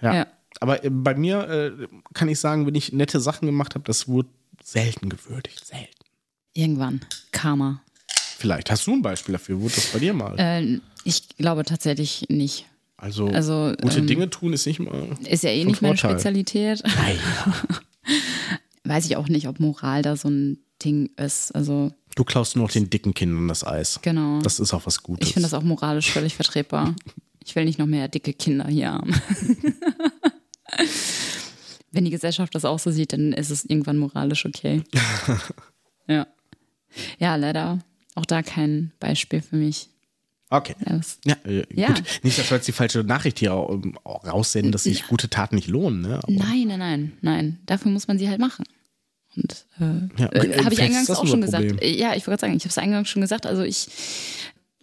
Ja. 0.01 0.14
Ja. 0.14 0.27
Aber 0.61 0.85
äh, 0.85 0.90
bei 0.90 1.14
mir 1.14 1.48
äh, 1.48 1.87
kann 2.14 2.29
ich 2.29 2.38
sagen, 2.38 2.66
wenn 2.66 2.75
ich 2.75 2.92
nette 2.92 3.20
Sachen 3.20 3.46
gemacht 3.46 3.75
habe, 3.75 3.85
das 3.85 4.09
wurde 4.09 4.29
selten 4.62 5.09
gewürdigt. 5.09 5.64
Selten. 5.64 6.05
Irgendwann. 6.55 7.01
Karma. 7.33 7.83
Vielleicht. 8.37 8.70
Hast 8.70 8.87
du 8.87 8.92
ein 8.92 9.03
Beispiel 9.03 9.33
dafür? 9.33 9.61
Wurde 9.61 9.75
das 9.75 9.87
bei 9.87 9.98
dir 9.98 10.12
mal? 10.12 10.38
Äh, 10.38 10.81
ich 11.05 11.29
glaube 11.37 11.64
tatsächlich 11.64 12.27
nicht. 12.29 12.66
also, 12.96 13.29
also, 13.29 13.75
gute 13.81 13.98
ähm, 13.98 14.07
Dinge 14.07 14.31
tun 14.31 14.53
ist 14.53 14.66
nicht 14.66 14.81
mal. 14.81 15.16
Ist 15.25 15.44
ja 15.44 15.51
eh 15.51 15.64
nicht 15.64 15.83
meine. 15.83 15.96
Spezialität. 15.96 16.83
Weiß 18.85 19.07
ich 19.07 19.16
auch 19.16 19.29
nicht, 19.29 19.48
ob 19.48 19.61
Moral 19.61 20.03
da 20.03 20.16
so 20.16 20.29
ein 20.29 20.59
Ding 20.85 21.11
ist. 21.16 21.55
Also, 21.55 21.92
Du 22.14 22.25
klaust 22.25 22.57
nur 22.57 22.66
noch 22.66 22.72
den 22.72 22.90
dicken 22.90 23.14
Kindern 23.14 23.48
das 23.48 23.64
Eis. 23.66 23.98
genau. 24.03 24.40
Das 24.42 24.61
ist 24.61 24.72
auch 24.75 24.85
was 24.87 25.03
Gutes. 25.03 25.27
Ich 25.29 25.35
finde 25.35 25.48
das 25.48 25.55
auch 25.55 25.62
moralisch 25.62 26.11
völlig 26.11 26.35
vertretbar. 26.35 26.94
Ich 27.44 27.57
will 27.57 27.64
nicht 27.64 27.77
noch 27.81 27.87
mehr 27.87 28.07
dicke 28.07 28.33
Kinder 28.35 28.68
hier 28.68 28.92
haben. 28.92 29.12
Wenn 31.90 32.05
die 32.05 32.11
Gesellschaft 32.12 32.55
das 32.55 32.64
auch 32.64 32.79
so 32.79 32.92
sieht, 32.92 33.12
dann 33.12 33.33
ist 33.33 33.51
es 33.51 33.64
irgendwann 33.64 33.98
moralisch 33.98 34.46
okay. 34.46 34.83
ja. 36.07 36.27
Ja, 37.18 37.37
leider 37.37 37.81
auch 38.14 38.27
da 38.27 38.42
kein 38.42 38.92
Beispiel 39.01 39.42
für 39.42 39.57
mich. 39.57 39.88
Okay. 40.51 40.77
Das, 40.85 41.18
Ja, 41.25 41.35
äh, 41.44 41.64
Ja. 41.75 41.88
gut. 41.88 42.03
Nicht, 42.22 42.38
dass 42.38 42.51
wir 42.51 42.57
jetzt 42.59 42.68
die 42.68 42.72
falsche 42.72 43.01
Nachricht 43.03 43.38
hier 43.40 43.51
ähm, 43.68 43.98
raussenden, 44.07 44.70
dass 44.70 44.85
sich 44.85 45.07
gute 45.09 45.29
Taten 45.29 45.57
nicht 45.57 45.68
lohnen. 45.68 46.03
Ne? 46.03 46.20
Nein, 46.29 46.68
nein, 46.79 47.12
nein. 47.22 47.59
Dafür 47.66 47.90
muss 47.90 48.07
man 48.07 48.18
sie 48.18 48.29
halt 48.29 48.38
machen. 48.38 48.64
Und 49.36 49.66
äh, 49.80 50.20
Ja, 50.20 50.32
äh, 50.32 50.62
habe 50.64 50.74
ich 50.74 50.82
eingangs 50.82 51.10
auch 51.10 51.26
schon 51.26 51.40
gesagt. 51.40 51.82
Ja, 51.82 52.14
ich 52.14 52.26
wollte 52.26 52.30
gerade 52.30 52.40
sagen, 52.40 52.56
ich 52.56 52.64
habe 52.64 52.70
es 52.70 52.78
eingangs 52.78 53.08
schon 53.08 53.22
gesagt. 53.22 53.46
Also 53.46 53.62
ich 53.62 53.88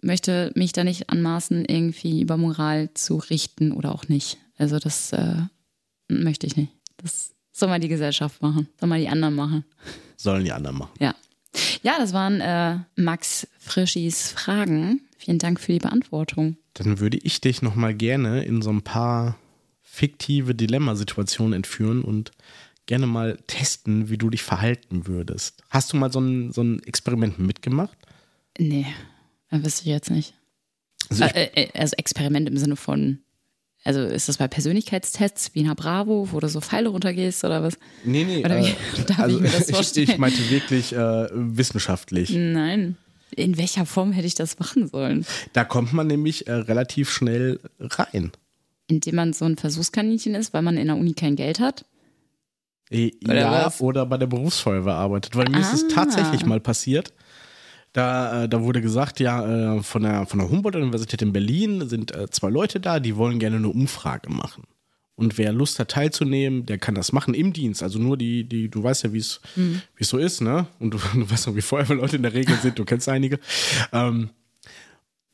möchte 0.02 0.52
mich 0.54 0.72
da 0.72 0.84
nicht 0.84 1.10
anmaßen, 1.10 1.64
irgendwie 1.64 2.20
über 2.22 2.36
Moral 2.36 2.90
zu 2.94 3.16
richten 3.16 3.72
oder 3.72 3.94
auch 3.94 4.08
nicht. 4.08 4.38
Also 4.56 4.78
das 4.78 5.12
äh, 5.12 5.34
möchte 6.08 6.46
ich 6.46 6.56
nicht. 6.56 6.72
Das 6.96 7.32
soll 7.52 7.68
mal 7.68 7.80
die 7.80 7.88
Gesellschaft 7.88 8.42
machen, 8.42 8.68
soll 8.78 8.88
mal 8.88 9.00
die 9.00 9.08
anderen 9.08 9.34
machen. 9.34 9.64
Sollen 10.16 10.44
die 10.44 10.52
anderen 10.52 10.78
machen. 10.78 10.92
Ja. 10.98 11.14
Ja, 11.82 11.98
das 11.98 12.12
waren 12.12 12.40
äh, 12.40 12.78
Max 12.96 13.48
Frischis 13.58 14.30
Fragen. 14.30 15.00
Vielen 15.18 15.38
Dank 15.38 15.60
für 15.60 15.72
die 15.72 15.78
Beantwortung. 15.78 16.56
Dann 16.74 17.00
würde 17.00 17.18
ich 17.18 17.40
dich 17.40 17.62
nochmal 17.62 17.94
gerne 17.94 18.44
in 18.44 18.62
so 18.62 18.70
ein 18.70 18.82
paar 18.82 19.36
fiktive 19.82 20.54
Dilemmasituationen 20.54 21.52
entführen 21.52 22.02
und 22.02 22.30
gerne 22.90 23.06
mal 23.06 23.38
testen, 23.46 24.10
wie 24.10 24.18
du 24.18 24.30
dich 24.30 24.42
verhalten 24.42 25.06
würdest. 25.06 25.62
Hast 25.70 25.92
du 25.92 25.96
mal 25.96 26.10
so 26.10 26.18
ein, 26.18 26.50
so 26.50 26.60
ein 26.60 26.82
Experiment 26.82 27.38
mitgemacht? 27.38 27.96
Nee, 28.58 28.84
äh, 29.50 29.62
wüsste 29.62 29.82
ich 29.82 29.86
jetzt 29.86 30.10
nicht. 30.10 30.34
Also 31.08 31.24
ich, 31.24 31.34
Äh, 31.36 31.50
äh, 31.54 31.68
also 31.78 31.94
Experiment 31.96 32.48
im 32.48 32.56
Sinne 32.56 32.74
von, 32.74 33.20
also 33.84 34.00
ist 34.02 34.28
das 34.28 34.38
bei 34.38 34.48
Persönlichkeitstests 34.48 35.54
wie 35.54 35.60
in 35.60 35.68
der 35.68 35.76
Bravo, 35.76 36.30
wo 36.32 36.40
du 36.40 36.48
so 36.48 36.60
Pfeile 36.60 36.88
runtergehst 36.88 37.44
oder 37.44 37.62
was? 37.62 37.78
nee, 38.02 38.24
nee. 38.24 38.44
oder 38.44 38.58
wie 38.60 38.74
darf 39.06 39.28
ich 39.28 39.38
mir 39.38 39.48
das 39.50 39.70
vorstellen? 39.70 40.10
ich 40.10 40.18
meinte 40.18 40.50
wirklich 40.50 40.92
äh, 40.92 41.28
wissenschaftlich. 41.32 42.30
Nein. 42.30 42.96
In 43.36 43.56
welcher 43.56 43.86
Form 43.86 44.10
hätte 44.10 44.26
ich 44.26 44.34
das 44.34 44.58
machen 44.58 44.88
sollen? 44.88 45.24
Da 45.52 45.62
kommt 45.62 45.92
man 45.92 46.08
nämlich 46.08 46.48
äh, 46.48 46.54
relativ 46.54 47.08
schnell 47.12 47.60
rein. 47.78 48.32
Indem 48.88 49.14
man 49.14 49.32
so 49.32 49.44
ein 49.44 49.56
Versuchskaninchen 49.56 50.34
ist, 50.34 50.52
weil 50.52 50.62
man 50.62 50.76
in 50.76 50.88
der 50.88 50.96
Uni 50.96 51.14
kein 51.14 51.36
Geld 51.36 51.60
hat? 51.60 51.84
Äh, 52.90 53.12
Oder 53.24 53.34
ja, 53.34 53.72
oder 53.80 54.04
bei 54.06 54.18
der 54.18 54.26
Berufsfeuerwehr 54.26 54.94
arbeitet. 54.94 55.36
Weil 55.36 55.48
mir 55.48 55.60
ist 55.60 55.72
es 55.72 55.84
Ah. 55.84 55.94
tatsächlich 55.94 56.44
mal 56.44 56.60
passiert. 56.60 57.12
Da, 57.92 58.44
äh, 58.44 58.48
da 58.48 58.62
wurde 58.62 58.80
gesagt, 58.80 59.18
ja, 59.20 59.76
äh, 59.76 59.82
von 59.82 60.02
der, 60.02 60.26
von 60.26 60.38
der 60.38 60.48
Humboldt-Universität 60.50 61.22
in 61.22 61.32
Berlin 61.32 61.88
sind 61.88 62.12
zwei 62.30 62.48
Leute 62.50 62.78
da, 62.80 63.00
die 63.00 63.16
wollen 63.16 63.38
gerne 63.40 63.56
eine 63.56 63.68
Umfrage 63.68 64.30
machen. 64.30 64.64
Und 65.16 65.36
wer 65.38 65.52
Lust 65.52 65.78
hat 65.78 65.90
teilzunehmen, 65.90 66.64
der 66.66 66.78
kann 66.78 66.94
das 66.94 67.12
machen 67.12 67.34
im 67.34 67.52
Dienst. 67.52 67.82
Also 67.82 67.98
nur 67.98 68.16
die, 68.16 68.44
die, 68.48 68.70
du 68.70 68.82
weißt 68.82 69.04
ja, 69.04 69.12
wie 69.12 69.18
es 69.18 69.40
wie 69.56 69.80
es 69.98 70.08
so 70.08 70.16
ist, 70.18 70.40
ne? 70.40 70.66
Und 70.78 70.94
du, 70.94 70.98
du 71.14 71.30
weißt 71.30 71.48
auch, 71.48 71.56
wie 71.56 71.60
Feuerwehrleute 71.60 72.16
in 72.16 72.22
der 72.22 72.32
Regel 72.32 72.56
sind, 72.56 72.78
du 72.78 72.84
kennst 72.84 73.08
einige. 73.08 73.38
Ähm, 73.92 74.30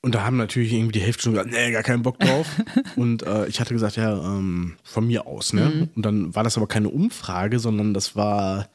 und 0.07 0.15
da 0.15 0.25
haben 0.25 0.37
natürlich 0.37 0.73
irgendwie 0.73 0.93
die 0.93 1.01
Hälfte 1.01 1.25
schon 1.25 1.33
gesagt, 1.33 1.51
nee, 1.51 1.73
gar 1.73 1.83
keinen 1.83 2.03
Bock 2.05 2.19
drauf. 2.21 2.47
und 2.97 3.25
äh, 3.25 3.47
ich 3.49 3.59
hatte 3.61 3.75
gesagt, 3.75 3.97
ja, 3.97 4.13
ähm, 4.17 4.77
von 4.85 5.05
mir 5.07 5.27
aus, 5.27 5.53
ne? 5.53 5.89
Und 5.97 6.07
dann 6.07 6.33
war 6.35 6.45
das 6.45 6.57
aber 6.57 6.69
keine 6.69 6.89
Umfrage, 6.91 7.59
sondern 7.59 7.93
das 7.93 8.15
war, 8.15 8.69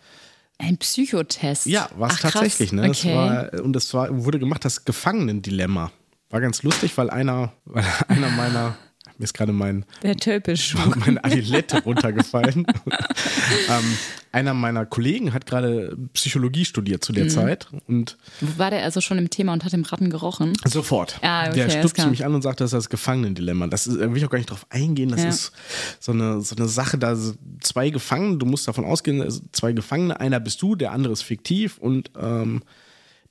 Ein 0.58 0.78
Psychotest. 0.78 1.68
ja, 1.68 1.90
war 1.96 2.10
es 2.10 2.16
Ach, 2.18 2.20
krass. 2.20 2.34
tatsächlich, 2.34 2.74
ne? 2.74 2.86
Das 2.88 3.00
Okay. 3.06 3.16
war, 3.16 3.64
und 3.64 3.72
das 3.74 3.94
war, 3.94 4.10
wurde 4.26 4.40
gemacht, 4.40 4.66
das 4.66 4.84
Gefangenendilemma. 4.84 5.92
War 6.30 6.42
ganz 6.42 6.64
lustig, 6.64 6.98
weil 6.98 7.10
einer, 7.10 7.54
weil 7.66 7.86
einer 8.10 8.30
meiner, 8.30 8.78
mir 9.22 9.26
ist 9.26 9.34
gerade 9.36 9.54
mein, 9.54 9.86
Der 10.02 10.16
meine 11.06 11.24
Adilette 11.24 11.84
runtergefallen. 11.84 12.66
ähm, 13.70 13.98
einer 14.32 14.54
meiner 14.56 14.86
Kollegen 14.88 15.32
hat 15.34 15.46
gerade 15.46 15.96
Psychologie 16.14 16.66
studiert 16.66 17.02
Mhm. 17.02 17.06
zu 17.06 17.14
der 17.14 17.28
Zeit 17.28 17.68
und 17.88 18.18
War 18.58 18.72
der 18.72 18.84
also 18.84 19.00
schon 19.00 19.18
im 19.20 19.30
Thema 19.30 19.54
und 19.54 19.64
hat 19.64 19.74
im 19.74 19.84
Ratten 19.84 20.10
gerochen? 20.10 20.54
Sofort. 20.66 21.20
Ah, 21.22 21.48
okay, 21.48 21.56
der 21.56 21.68
klar. 22.02 22.10
mich 22.10 22.26
an 22.26 22.34
und 22.34 22.42
sagt, 22.42 22.62
das 22.62 22.68
ist 22.74 22.78
das 22.78 22.90
Gefangenendilemma. 22.90 23.68
Das 23.68 23.86
ist, 23.86 24.00
da 24.02 24.10
will 24.10 24.18
ich 24.18 24.26
auch 24.26 24.30
gar 24.32 24.40
nicht 24.40 24.50
drauf 24.50 24.66
eingehen. 24.72 25.10
Das 25.10 25.22
Ja. 25.22 25.30
ist 25.30 25.52
so 26.00 26.12
eine, 26.14 26.42
so 26.42 26.56
eine 26.56 26.68
Sache, 26.68 26.98
da 26.98 27.16
zwei 27.62 27.92
Gefangene, 27.92 28.38
du 28.38 28.46
musst 28.48 28.68
davon 28.68 28.86
ausgehen, 28.86 29.24
zwei 29.52 29.72
Gefangene, 29.74 30.20
einer 30.20 30.40
bist 30.40 30.62
du, 30.64 30.76
der 30.76 30.92
andere 30.94 31.14
ist 31.14 31.22
fiktiv 31.22 31.78
und 31.78 32.10
ähm, 32.20 32.64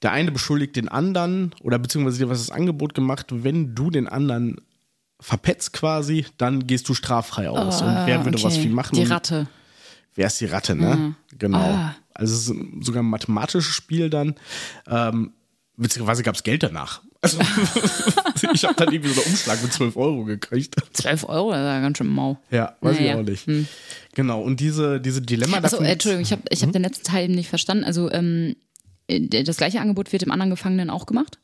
der 0.03 0.13
eine 0.13 0.31
beschuldigt 0.31 0.77
den 0.77 0.89
anderen 0.89 1.55
oder 1.63 1.79
beziehungsweise 1.79 2.19
dir 2.19 2.29
was 2.31 2.39
das 2.39 2.51
Angebot 2.51 2.95
gemacht, 2.95 3.27
wenn 3.31 3.75
du 3.75 3.91
den 3.91 4.07
anderen 4.07 4.61
verpetzt 5.21 5.73
quasi, 5.73 6.27
dann 6.39 6.67
gehst 6.67 6.89
du 6.89 6.95
straffrei 6.95 7.49
aus. 7.51 7.83
und 7.83 7.89
wer 8.07 8.25
würde 8.25 8.39
Ah, 8.39 8.41
Okay. 8.41 8.45
was 8.45 8.57
viel 8.57 8.71
machen? 8.71 8.97
Die 8.97 9.05
Ratte. 9.05 9.47
Wer 10.15 10.27
ist 10.27 10.41
die 10.41 10.47
Ratte, 10.47 10.75
ne? 10.75 11.15
Genau. 11.39 11.59
Ah. 11.59 11.95
Also 12.15 12.35
es 12.35 12.49
ist 12.49 12.85
sogar 12.85 13.03
ein 13.03 13.07
mathematisches 13.07 13.65
Spiel 13.73 14.11
dann. 14.11 14.35
Ähm, 14.89 15.33
witzigerweise 15.77 16.23
gab 16.23 16.35
es 16.35 16.43
Geld 16.43 16.63
danach. 16.63 17.03
Also 17.23 17.39
ich 18.53 18.65
habe 18.65 18.75
dann 18.75 18.93
irgendwie 18.93 19.13
so 19.13 19.21
einen 19.23 19.31
Umschlag 19.31 19.63
mit 19.63 19.73
12 19.73 19.97
Euro 19.97 20.25
gekriegt. 20.25 20.75
12 20.95 21.29
Euro, 21.29 21.51
das 21.53 21.61
ist 21.61 21.65
ja 21.67 21.81
ganz 21.81 21.99
schön 21.99 22.09
mau. 22.09 22.39
Ja, 22.51 22.77
weiß 22.81 22.97
Naja. 22.99 23.13
ich 23.15 23.21
auch 23.21 23.23
nicht. 23.47 23.69
Genau, 24.15 24.41
und 24.43 24.59
diese, 24.61 25.01
diese 25.01 25.23
Dilemma 25.23 25.59
Achso, 25.59 25.77
davon- 25.77 25.87
äh, 25.87 25.93
Entschuldigung, 25.93 26.23
ich 26.23 26.33
habe 26.33 26.43
ich 26.51 26.61
Mhm. 26.63 26.67
hab 26.67 26.73
den 26.73 26.83
letzten 26.83 27.05
Teil 27.05 27.25
eben 27.27 27.35
nicht 27.35 27.49
verstanden. 27.49 27.85
Also, 27.85 28.11
ähm, 28.11 28.57
äh, 29.07 29.45
das 29.45 29.57
gleiche 29.59 29.81
Angebot 29.81 30.13
wird 30.13 30.23
dem 30.23 30.33
anderen 30.33 30.51
Gefangenen 30.51 30.91
auch 30.91 31.07
gemacht? 31.07 31.39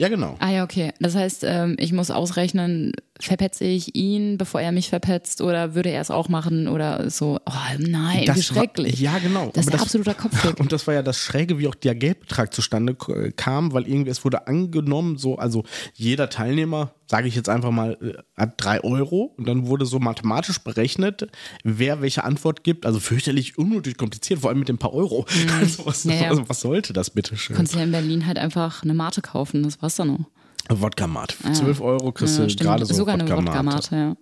Ja, 0.00 0.08
genau. 0.08 0.36
Ah 0.40 0.50
ja, 0.50 0.64
okay. 0.64 0.92
Das 0.98 1.14
heißt, 1.14 1.44
ähm, 1.44 1.76
ich 1.78 1.92
muss 1.92 2.10
ausrechnen, 2.10 2.92
verpetze 3.20 3.64
ich 3.64 3.94
ihn, 3.94 4.38
bevor 4.38 4.60
er 4.60 4.72
mich 4.72 4.88
verpetzt, 4.88 5.40
oder 5.40 5.74
würde 5.74 5.90
er 5.90 6.00
es 6.00 6.10
auch 6.10 6.28
machen 6.28 6.68
oder 6.68 7.10
so? 7.10 7.38
Oh 7.46 7.52
nein, 7.78 8.24
Das 8.26 8.36
wie 8.36 8.56
war- 8.56 8.62
schrecklich. 8.62 9.00
ja, 9.00 9.18
genau. 9.18 9.50
Das 9.54 9.66
ist 9.66 9.72
ja 9.74 9.80
absoluter 9.80 10.14
Kopfweg. 10.14 10.58
Und 10.60 10.72
das 10.72 10.86
war 10.86 10.94
ja 10.94 11.02
das 11.02 11.18
Schräge, 11.18 11.58
wie 11.58 11.68
auch 11.68 11.74
der 11.74 11.94
Geldbetrag 11.94 12.52
zustande 12.54 12.94
k- 12.94 13.30
kam, 13.36 13.72
weil 13.72 13.86
irgendwie 13.88 14.10
es 14.10 14.24
wurde 14.24 14.46
angenommen, 14.46 15.16
so, 15.18 15.36
also 15.36 15.64
jeder 15.94 16.28
Teilnehmer, 16.30 16.92
sage 17.06 17.28
ich 17.28 17.34
jetzt 17.34 17.48
einfach 17.48 17.70
mal, 17.70 17.98
äh, 18.00 18.40
hat 18.40 18.54
drei 18.56 18.82
Euro 18.84 19.34
und 19.36 19.48
dann 19.48 19.66
wurde 19.66 19.84
so 19.86 19.98
mathematisch 19.98 20.58
berechnet, 20.60 21.28
wer 21.64 22.00
welche 22.02 22.24
Antwort 22.24 22.64
gibt. 22.64 22.86
Also 22.86 23.00
fürchterlich 23.00 23.58
unnötig 23.58 23.96
kompliziert, 23.96 24.40
vor 24.40 24.50
allem 24.50 24.60
mit 24.60 24.68
den 24.68 24.78
paar 24.78 24.92
Euro. 24.92 25.26
Also, 25.60 25.84
was, 25.86 26.04
Mhm. 26.04 26.12
Ja, 26.12 26.16
ja. 26.22 26.28
also 26.30 26.48
was 26.48 26.60
sollte 26.60 26.92
das 26.92 27.10
bitte 27.10 27.36
schön? 27.36 27.56
Konntest 27.56 27.76
ja 27.76 27.82
in 27.82 27.92
Berlin 27.92 28.26
halt 28.26 28.38
einfach 28.38 28.82
eine 28.82 28.94
Mate 28.94 29.20
kaufen, 29.22 29.62
das 29.62 29.82
war's 29.82 29.96
dann 29.96 30.08
noch. 30.08 30.20
Wodka-Mate. 30.68 31.34
Für 31.36 31.52
12 31.52 31.80
Euro 31.80 32.12
kriegst 32.12 32.38
Ja, 32.38 32.46
du 32.46 32.54
gerade 32.56 32.84
so 32.86 32.94
Sogar 32.94 33.14
eine. 33.14 33.28
Wodka-Mate, 33.28 33.96
ja. 33.96 34.16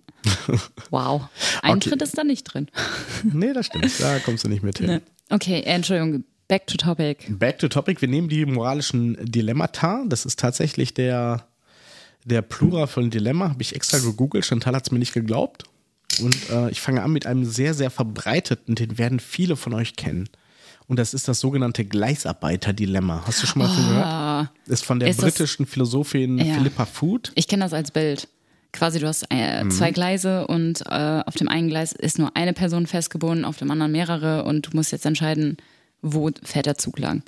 Wow. 0.89 1.23
Eintritt 1.61 2.01
ist 2.01 2.17
da 2.17 2.23
nicht 2.23 2.43
drin. 2.43 2.67
Nee, 3.23 3.53
das 3.53 3.67
stimmt. 3.67 3.91
Da 3.99 4.19
kommst 4.19 4.43
du 4.43 4.49
nicht 4.49 4.63
mit 4.63 4.79
hin. 4.79 5.01
Okay, 5.29 5.59
äh, 5.59 5.63
Entschuldigung, 5.63 6.23
back 6.47 6.67
to 6.67 6.77
topic. 6.77 7.25
Back 7.29 7.59
to 7.59 7.67
topic. 7.67 8.01
Wir 8.01 8.07
nehmen 8.07 8.29
die 8.29 8.45
moralischen 8.45 9.17
Dilemmata. 9.21 10.03
Das 10.07 10.25
ist 10.25 10.39
tatsächlich 10.39 10.93
der, 10.93 11.45
der 12.25 12.41
Plural 12.41 12.87
von 12.87 13.09
Dilemma. 13.09 13.49
Habe 13.49 13.61
ich 13.61 13.75
extra 13.75 13.99
gegoogelt. 13.99 14.45
Chantal 14.45 14.75
hat 14.75 14.87
es 14.87 14.91
mir 14.91 14.99
nicht 14.99 15.13
geglaubt. 15.13 15.63
Und 16.21 16.49
äh, 16.49 16.69
ich 16.71 16.81
fange 16.81 17.03
an 17.03 17.13
mit 17.13 17.25
einem 17.25 17.45
sehr, 17.45 17.73
sehr 17.73 17.89
verbreiteten, 17.91 18.75
den 18.75 18.97
werden 18.97 19.19
viele 19.19 19.55
von 19.55 19.73
euch 19.73 19.95
kennen. 19.95 20.27
Und 20.89 20.97
das 20.99 21.13
ist 21.13 21.27
das 21.27 21.39
sogenannte 21.39 21.85
Gleisarbeiter-Dilemma. 21.85 23.23
Hast 23.25 23.41
du 23.43 23.47
schon 23.47 23.61
mal 23.61 23.67
davon 23.67 23.87
gehört? 23.87 24.49
Ist 24.67 24.83
von 24.85 24.99
der 24.99 25.09
Ist 25.09 25.21
das- 25.21 25.33
britischen 25.35 25.65
Philosophin 25.65 26.37
Ja. 26.39 26.55
Philippa 26.55 26.85
Food. 26.85 27.31
Ich 27.35 27.47
kenne 27.47 27.63
das 27.63 27.73
als 27.73 27.91
Bild. 27.91 28.27
Quasi, 28.71 28.99
du 28.99 29.07
hast 29.07 29.25
äh, 29.31 29.63
Mhm. 29.63 29.71
zwei 29.71 29.91
Gleise 29.91 30.45
und 30.47 30.81
äh, 30.87 31.23
auf 31.25 31.35
dem 31.35 31.47
einen 31.47 31.69
Gleis 31.69 31.91
ist 31.91 32.19
nur 32.19 32.35
eine 32.35 32.53
Person 32.53 32.85
festgebunden, 32.87 33.45
auf 33.45 33.57
dem 33.57 33.71
anderen 33.71 33.91
mehrere 33.91 34.43
und 34.43 34.67
du 34.67 34.69
musst 34.75 34.91
jetzt 34.91 35.05
entscheiden, 35.05 35.57
wo 36.01 36.29
fährt 36.43 36.65
der 36.67 36.77
Zug 36.77 36.99
lang. 36.99 37.23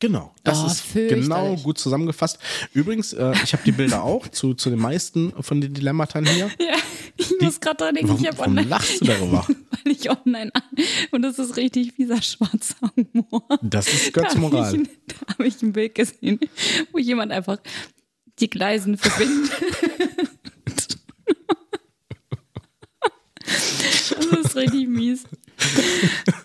Genau, 0.00 0.32
das 0.44 0.62
Oh, 0.62 0.66
ist 0.68 0.92
genau 0.92 1.56
gut 1.56 1.76
zusammengefasst. 1.78 2.38
Übrigens, 2.72 3.12
äh, 3.14 3.32
ich 3.42 3.52
habe 3.52 3.64
die 3.64 3.72
Bilder 3.72 4.04
auch 4.04 4.28
zu, 4.28 4.54
zu 4.54 4.70
den 4.70 4.78
meisten 4.78 5.32
von 5.42 5.60
den 5.60 5.74
Dilemmata 5.74 6.20
hier. 6.20 6.50
Ja, 6.60 6.76
ich 7.16 7.32
muss 7.40 7.58
gerade 7.60 7.78
dran 7.78 7.94
denken, 7.96 8.10
Warum, 8.10 8.20
ich 8.22 8.28
habe 8.28 8.38
warum 8.38 8.52
online, 8.52 8.68
lachst 8.68 9.00
du 9.00 9.06
darüber? 9.06 9.44
weil 9.84 9.92
ich 9.92 10.08
online 10.08 10.54
an 10.54 10.62
und 11.10 11.22
das 11.22 11.40
ist 11.40 11.56
richtig 11.56 11.94
fieser 11.94 12.22
schwarzer 12.22 12.76
Humor. 12.96 13.42
Das 13.62 13.88
ist 13.88 14.14
zur 14.14 14.22
Da 14.22 14.34
Moral. 14.38 14.66
habe 14.66 14.76
ich, 14.82 14.88
da 15.08 15.26
hab 15.32 15.40
ich 15.40 15.62
ein 15.62 15.72
Bild 15.72 15.94
gesehen, 15.96 16.38
wo 16.92 16.98
jemand 16.98 17.32
einfach 17.32 17.58
die 18.38 18.48
Gleisen 18.48 18.96
verbindet. 18.96 19.50
Das 23.44 24.46
ist 24.46 24.56
richtig 24.56 24.88
mies. 24.88 25.24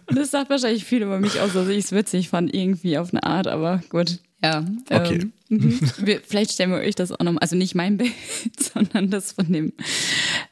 Das 0.07 0.31
sagt 0.31 0.49
wahrscheinlich 0.49 0.85
viel 0.85 1.01
über 1.01 1.19
mich 1.19 1.39
aus, 1.39 1.53
dass 1.53 1.67
ich 1.67 1.85
es 1.85 1.91
witzig 1.91 2.29
fand, 2.29 2.53
irgendwie 2.53 2.97
auf 2.97 3.13
eine 3.13 3.23
Art, 3.23 3.47
aber 3.47 3.81
gut. 3.89 4.19
Ja. 4.43 4.65
Okay. 4.89 5.31
Ähm, 5.49 5.79
wir, 5.99 6.19
vielleicht 6.21 6.51
stellen 6.51 6.71
wir 6.71 6.79
euch 6.79 6.95
das 6.95 7.11
auch 7.11 7.19
noch, 7.19 7.37
also 7.39 7.55
nicht 7.55 7.75
mein 7.75 7.97
Bild, 7.97 8.11
sondern 8.59 9.09
das 9.09 9.31
von 9.31 9.51
dem 9.51 9.73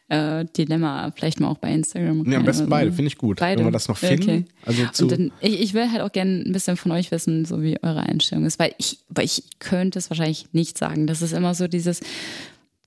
äh, 0.08 0.46
Dilemma 0.58 1.12
vielleicht 1.16 1.40
mal 1.40 1.50
auch 1.50 1.58
bei 1.58 1.74
Instagram. 1.74 2.30
Ja, 2.30 2.38
am 2.38 2.46
besten 2.46 2.70
beide, 2.70 2.92
finde 2.92 3.08
ich 3.08 3.18
gut. 3.18 3.40
Beide. 3.40 3.60
Wenn 3.60 3.68
wir 3.68 3.72
das 3.72 3.88
noch 3.88 3.98
finden. 3.98 4.24
Okay. 4.24 4.46
Also 4.66 4.86
zu, 4.94 5.08
dann, 5.08 5.32
ich, 5.42 5.60
ich 5.60 5.74
will 5.74 5.92
halt 5.92 6.02
auch 6.02 6.12
gerne 6.12 6.44
ein 6.46 6.54
bisschen 6.54 6.78
von 6.78 6.92
euch 6.92 7.12
wissen, 7.12 7.44
so 7.46 7.62
wie 7.62 7.82
eure 7.84 8.02
Einstellung 8.02 8.46
ist, 8.46 8.60
weil 8.60 8.74
ich, 8.78 9.00
weil 9.10 9.26
ich 9.26 9.44
könnte 9.60 10.00
es 10.00 10.10
wahrscheinlich 10.10 10.48
nicht 10.54 10.78
sagen. 10.78 11.06
Das 11.08 11.22
ist 11.22 11.34
immer 11.34 11.54
so 11.54 11.68
dieses 11.68 12.00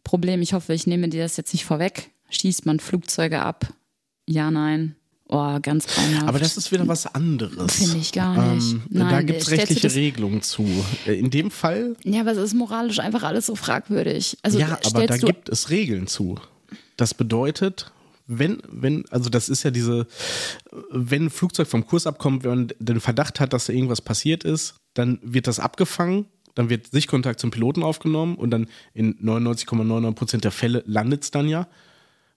Problem. 0.04 0.40
Ich 0.40 0.54
hoffe, 0.54 0.72
ich 0.72 0.86
nehme 0.86 1.08
dir 1.08 1.22
das 1.22 1.36
jetzt 1.36 1.52
nicht 1.52 1.66
vorweg. 1.66 2.10
Schießt 2.30 2.64
man 2.64 2.80
Flugzeuge 2.80 3.40
ab? 3.42 3.66
Ja, 4.26 4.50
nein. 4.50 4.96
Oh, 5.28 5.58
ganz 5.62 5.86
grauenhaft. 5.86 6.28
aber 6.28 6.38
das 6.38 6.56
ist 6.58 6.70
wieder 6.70 6.86
was 6.86 7.06
anderes. 7.06 7.76
Finde 7.76 7.96
ich 7.96 8.12
gar 8.12 8.54
nicht. 8.54 8.72
Ähm, 8.72 8.82
Nein, 8.90 9.10
da 9.10 9.22
gibt 9.22 9.40
es 9.42 9.50
rechtliche 9.50 9.94
Regelungen 9.94 10.42
zu. 10.42 10.66
Äh, 11.06 11.18
In 11.18 11.30
dem 11.30 11.50
Fall, 11.50 11.96
Ja, 12.04 12.20
aber 12.20 12.32
es 12.32 12.38
ist 12.38 12.54
moralisch 12.54 12.98
einfach 12.98 13.22
alles 13.22 13.46
so 13.46 13.56
fragwürdig. 13.56 14.36
Also 14.42 14.58
ja, 14.58 14.78
aber 14.84 15.06
da 15.06 15.16
gibt 15.16 15.48
es 15.48 15.70
Regeln 15.70 16.06
zu. 16.06 16.38
Das 16.98 17.14
bedeutet, 17.14 17.90
wenn, 18.26 18.58
wenn, 18.70 19.04
also 19.10 19.30
das 19.30 19.48
ist 19.48 19.62
ja 19.64 19.70
diese, 19.70 20.06
wenn 20.90 21.24
ein 21.26 21.30
Flugzeug 21.30 21.68
vom 21.68 21.86
Kurs 21.86 22.06
abkommt, 22.06 22.44
wenn 22.44 22.50
man 22.50 22.68
den 22.78 23.00
Verdacht 23.00 23.40
hat, 23.40 23.52
dass 23.54 23.66
da 23.66 23.72
irgendwas 23.72 24.02
passiert 24.02 24.44
ist, 24.44 24.74
dann 24.92 25.18
wird 25.22 25.46
das 25.46 25.58
abgefangen, 25.58 26.26
dann 26.54 26.68
wird 26.68 26.86
Sichtkontakt 26.90 27.40
zum 27.40 27.50
Piloten 27.50 27.82
aufgenommen 27.82 28.36
und 28.36 28.50
dann 28.50 28.68
in 28.92 29.16
99,99 29.18 30.12
Prozent 30.12 30.44
der 30.44 30.52
Fälle 30.52 30.84
landet 30.86 31.24
es 31.24 31.30
dann 31.30 31.48
ja, 31.48 31.66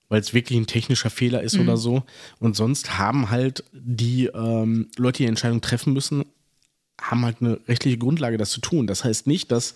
weil 0.08 0.20
es 0.20 0.32
wirklich 0.34 0.58
ein 0.58 0.66
technischer 0.66 1.10
Fehler 1.10 1.42
ist 1.42 1.58
oder 1.58 1.76
so. 1.76 2.02
Und 2.38 2.56
sonst 2.56 2.98
haben 2.98 3.30
halt 3.30 3.64
die 3.72 4.26
ähm, 4.26 4.88
Leute, 4.96 5.18
die 5.18 5.22
die 5.24 5.28
Entscheidung 5.28 5.60
treffen 5.60 5.92
müssen, 5.92 6.24
haben 7.00 7.24
halt 7.24 7.36
eine 7.40 7.60
rechtliche 7.68 7.98
Grundlage, 7.98 8.38
das 8.38 8.50
zu 8.50 8.60
tun. 8.60 8.86
Das 8.86 9.04
heißt 9.04 9.26
nicht, 9.26 9.52
dass 9.52 9.74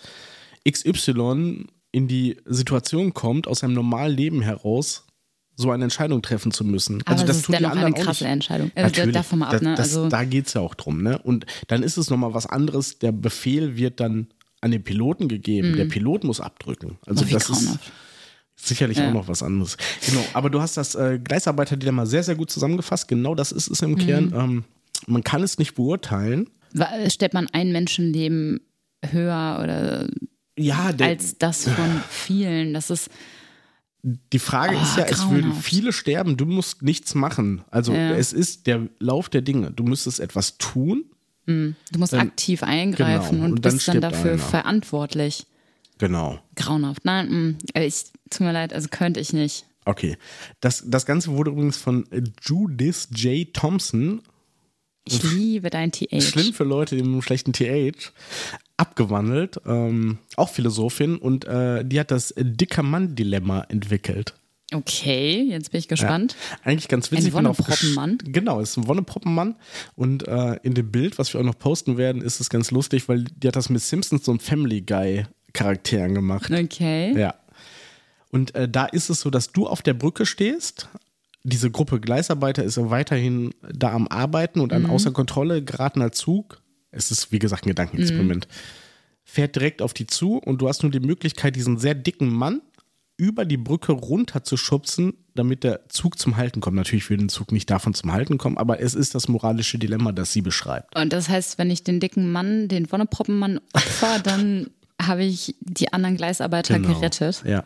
XY 0.69 1.67
in 1.93 2.09
die 2.09 2.39
Situation 2.47 3.13
kommt, 3.15 3.47
aus 3.47 3.61
seinem 3.61 3.75
normalen 3.75 4.17
Leben 4.17 4.43
heraus 4.43 5.05
so 5.55 5.71
eine 5.71 5.85
Entscheidung 5.85 6.23
treffen 6.23 6.51
zu 6.51 6.65
müssen. 6.65 7.03
Aber 7.05 7.23
das 7.25 7.37
ist 7.37 7.45
tun 7.45 7.53
die 7.53 7.59
dennoch 7.59 7.73
eine 7.73 7.81
anderen 7.87 7.95
auch 8.03 8.07
krasse 8.07 8.25
nicht. 8.25 8.33
Entscheidung. 8.33 8.73
Also 8.75 8.89
Natürlich, 8.89 9.15
davon 9.15 9.39
mal 9.41 9.55
ab, 9.55 9.61
ne? 9.63 9.75
das, 9.75 9.89
das, 9.91 9.97
Also- 9.99 10.09
da 10.09 10.25
geht 10.25 10.47
es 10.47 10.55
ja 10.55 10.63
auch 10.63 10.75
drum. 10.75 11.03
Ne? 11.03 11.19
Und 11.19 11.45
dann 11.69 11.83
ist 11.83 11.99
es 11.99 12.09
nochmal 12.09 12.33
was 12.33 12.47
anderes. 12.47 12.99
Der 12.99 13.13
Befehl 13.13 13.77
wird 13.77 14.01
dann 14.01 14.29
an 14.63 14.71
den 14.71 14.83
Piloten 14.83 15.29
gegeben. 15.29 15.77
Der 15.77 15.85
Pilot 15.87 16.25
muss 16.25 16.41
abdrücken. 16.41 16.97
Also 17.07 17.25
Mhm. 17.25 17.31
Oh, 17.31 17.35
das 17.35 17.51
ist. 17.51 17.79
Sicherlich 18.67 18.99
Ja. 18.99 19.09
auch 19.09 19.13
noch 19.13 19.29
was 19.29 19.43
anderes. 19.43 19.77
Genau, 20.07 20.25
aber 20.35 20.51
du 20.51 20.61
hast 20.61 20.77
das 20.77 20.95
äh, 20.95 21.19
Gleisarbeiter-Dilemma 21.23 22.07
sehr, 22.07 22.23
sehr 22.23 22.35
gut 22.37 22.51
zusammengefasst. 22.51 23.09
Genau 23.09 23.35
das 23.35 23.53
ist 23.53 23.69
es 23.69 23.83
im 23.83 23.93
Mhm. 23.93 23.99
Kern. 23.99 24.33
Ähm, 24.37 24.65
man 25.07 25.25
kann 25.25 25.43
es 25.43 25.59
nicht 25.59 25.75
beurteilen. 25.75 26.49
Wa- 26.73 26.89
Stellt 27.11 27.35
man 27.35 27.49
ein 27.53 27.73
Menschenleben 27.73 28.61
höher 29.05 29.59
oder 29.63 30.09
Ja, 30.57 30.93
der, 30.93 31.09
als 31.09 31.37
das 31.39 31.65
von 31.69 32.01
vielen? 32.09 32.73
Das 32.75 32.91
ist 32.91 33.11
Die 34.05 34.39
Frage 34.41 34.77
Oh, 34.77 34.83
ist 34.83 34.97
ja, 34.97 35.05
es 35.05 35.29
würden 35.31 35.43
grauenhaft. 35.43 35.65
viele 35.65 35.93
sterben, 35.93 36.37
du 36.37 36.45
musst 36.45 36.83
nichts 36.83 37.15
machen. 37.15 37.63
Also 37.71 37.93
Ja. 37.95 38.15
es 38.17 38.33
ist 38.33 38.67
der 38.67 38.89
Lauf 38.99 39.29
der 39.29 39.43
Dinge. 39.43 39.71
Du 39.71 39.85
müsstest 39.85 40.19
etwas 40.19 40.59
tun. 40.59 41.05
Du 41.47 41.75
musst 41.99 42.13
Dann- 42.13 42.21
aktiv 42.29 42.63
eingreifen 42.65 43.31
genau, 43.37 43.45
und, 43.47 43.53
und 43.55 43.65
dann 43.65 43.73
bist 43.75 43.87
dann 43.89 44.01
dafür 44.01 44.33
einer. 44.33 44.39
verantwortlich. 44.43 45.47
Genau. 46.03 46.41
Grauenhaft. 46.57 47.05
Nein, 47.05 47.57
mh, 47.75 47.81
ich 47.81 48.07
tut 48.29 48.41
mir 48.41 48.53
leid, 48.53 48.73
also 48.73 48.89
könnte 48.91 49.21
ich 49.21 49.33
nicht. 49.33 49.67
Okay. 49.85 50.17
Das, 50.61 50.83
das 50.85 51.07
Ganze 51.07 51.31
wurde 51.31 51.53
übrigens 51.53 51.77
von 51.77 52.11
äh, 52.11 52.23
Judith 52.43 53.07
J. 53.15 53.55
Thompson, 53.55 54.21
Ich 55.05 55.23
liebe 55.23 55.71
dein 55.71 55.93
TH. 55.93 56.21
schlimm 56.21 56.53
für 56.55 56.65
Leute 56.65 56.97
mit 56.97 57.05
einem 57.05 57.23
schlechten 57.23 57.53
TH, 57.53 58.11
abgewandelt. 58.77 59.61
Ähm, 59.65 60.19
auch 60.35 60.49
Philosophin. 60.49 61.19
Und 61.19 61.45
äh, 61.45 61.85
die 61.85 62.01
hat 62.01 62.11
das 62.11 62.35
Dicker-Mann-Dilemma 62.37 63.61
entwickelt. 63.69 64.35
Okay, 64.75 65.43
jetzt 65.51 65.71
bin 65.71 65.79
ich 65.79 65.87
gespannt. 65.87 66.35
Eigentlich 66.65 66.89
ganz 66.89 67.13
witzig. 67.13 67.27
Ein 67.29 67.33
Wonneproppenmann? 67.35 68.19
Genau, 68.25 68.59
ist 68.59 68.77
ein 68.77 68.89
Wonneproppenmann. 68.89 69.55
Und 69.95 70.27
äh, 70.27 70.57
in 70.65 70.75
dem 70.75 70.91
Bild, 70.91 71.17
was 71.21 71.33
wir 71.33 71.41
auch 71.41 71.45
noch 71.45 71.59
posten 71.59 71.97
werden, 71.97 72.23
ist 72.23 72.41
es 72.41 72.51
ganz 72.51 72.73
lustig, 72.73 73.09
weil 73.09 73.23
die 73.25 73.47
hat 73.47 73.55
das 73.55 73.69
mit 73.69 73.83
Simpsons 73.83 74.27
und 74.27 74.43
Family 74.43 74.81
Guy 74.81 75.27
Charakteren 75.53 76.15
gemacht. 76.15 76.51
Okay. 76.51 77.19
Ja. 77.19 77.35
Und 78.31 78.55
äh, 78.55 78.69
da 78.69 78.87
ist 78.87 79.11
es 79.11 79.21
so, 79.21 79.31
dass 79.31 79.53
du 79.53 79.67
auf 79.67 79.83
der 79.83 79.95
Brücke 79.95 80.27
stehst. 80.27 80.89
Diese 81.45 81.71
Gruppe 81.71 82.01
Gleisarbeiter 82.01 82.65
ist 82.65 82.79
weiterhin 82.79 83.53
da 83.63 83.93
am 83.93 84.09
Arbeiten 84.09 84.61
und 84.61 84.73
ein 84.73 84.87
außer 84.87 85.11
Kontrolle 85.11 85.63
geratener 85.63 86.13
Zug. 86.13 86.63
Es 86.93 87.11
ist, 87.11 87.33
wie 87.33 87.39
gesagt, 87.41 87.67
ein 87.67 87.71
Gedankenexperiment. 87.71 88.47
Fährt 89.25 89.57
direkt 89.57 89.83
auf 89.83 89.93
die 89.93 90.07
zu 90.07 90.39
und 90.39 90.63
du 90.63 90.69
hast 90.69 90.83
nur 90.83 90.93
die 90.93 91.01
Möglichkeit, 91.01 91.57
diesen 91.57 91.79
sehr 91.79 91.95
dicken 91.95 92.29
Mann 92.29 92.63
über 93.17 93.45
die 93.45 93.57
Brücke 93.57 93.93
runter 93.93 94.43
zu 94.45 94.57
schubsen, 94.57 95.15
damit 95.35 95.65
der 95.65 95.89
Zug 95.89 96.19
zum 96.19 96.37
Halten 96.37 96.61
kommt. 96.61 96.77
Natürlich 96.77 97.09
will 97.11 97.21
ein 97.21 97.29
Zug 97.29 97.53
nicht 97.53 97.71
davon 97.71 97.95
zum 97.95 98.13
Halten 98.13 98.39
kommen, 98.39 98.57
aber 98.57 98.81
es 98.81 98.95
ist 98.95 99.15
das 99.15 99.29
moralische 99.29 99.79
Dilemma, 99.79 100.13
das 100.13 100.33
sie 100.33 100.43
beschreibt. 100.43 100.97
Und 100.97 101.13
das 101.13 101.29
heißt, 101.29 101.59
wenn 101.59 101.71
ich 101.71 101.85
den 101.85 102.01
dicken 102.01 102.33
Mann, 102.33 102.69
den 102.69 102.91
Wonneproppenmann 102.91 103.61
opfer, 103.73 104.19
dann 104.19 104.71
habe 105.07 105.25
ich 105.25 105.55
die 105.61 105.93
anderen 105.93 106.17
Gleisarbeiter 106.17 106.79
Genau. 106.79 106.95
gerettet. 106.95 107.43
Ja. 107.47 107.65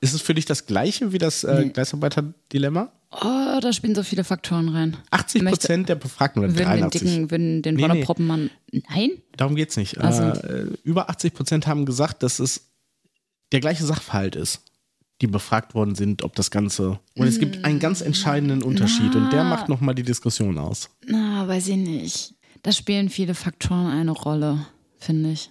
Ist 0.00 0.14
es 0.14 0.22
für 0.22 0.34
dich 0.34 0.46
das 0.46 0.66
gleiche 0.66 1.12
wie 1.12 1.18
das 1.18 1.44
äh, 1.44 1.68
Gleisarbeiter-Dilemma? 1.72 2.90
Oh, 3.12 3.60
da 3.60 3.72
spielen 3.72 3.94
so 3.94 4.02
viele 4.02 4.24
Faktoren 4.24 4.68
rein. 4.70 4.96
80 5.10 5.42
Möchte- 5.42 5.58
Prozent 5.60 5.88
der 5.88 5.94
Befragten 5.94 6.40
oder 6.42 6.48
Würden 6.52 6.58
den 6.58 6.66
83. 6.80 7.00
dicken, 7.02 7.30
würden 7.30 7.62
den 7.62 7.74
Nee, 7.76 7.86
nee. 7.86 8.82
Nein? 8.88 9.10
Darum 9.36 9.54
geht's 9.54 9.76
nicht. 9.76 9.98
Ach 10.00 10.12
so. 10.12 10.22
Äh, 10.22 10.66
über 10.82 11.08
80 11.10 11.32
Prozent 11.34 11.66
haben 11.68 11.84
gesagt, 11.86 12.22
dass 12.24 12.40
es 12.40 12.62
der 13.52 13.60
gleiche 13.60 13.84
Sachverhalt 13.84 14.34
ist, 14.34 14.62
die 15.20 15.28
befragt 15.28 15.74
worden 15.76 15.94
sind, 15.94 16.22
ob 16.24 16.34
das 16.34 16.50
Ganze. 16.50 16.98
Und 17.16 17.28
es 17.28 17.38
gibt 17.38 17.64
einen 17.64 17.78
ganz 17.78 18.00
entscheidenden 18.00 18.62
Unterschied 18.64 19.14
und 19.14 19.32
der 19.32 19.44
macht 19.44 19.68
nochmal 19.68 19.94
die 19.94 20.02
Diskussion 20.02 20.58
aus. 20.58 20.90
Na, 21.06 21.46
weiß 21.46 21.68
ich 21.68 21.76
nicht. 21.76 22.34
Da 22.64 22.72
spielen 22.72 23.10
viele 23.10 23.34
Faktoren 23.34 23.86
eine 23.92 24.10
Rolle, 24.10 24.66
finde 24.98 25.30
ich. 25.32 25.50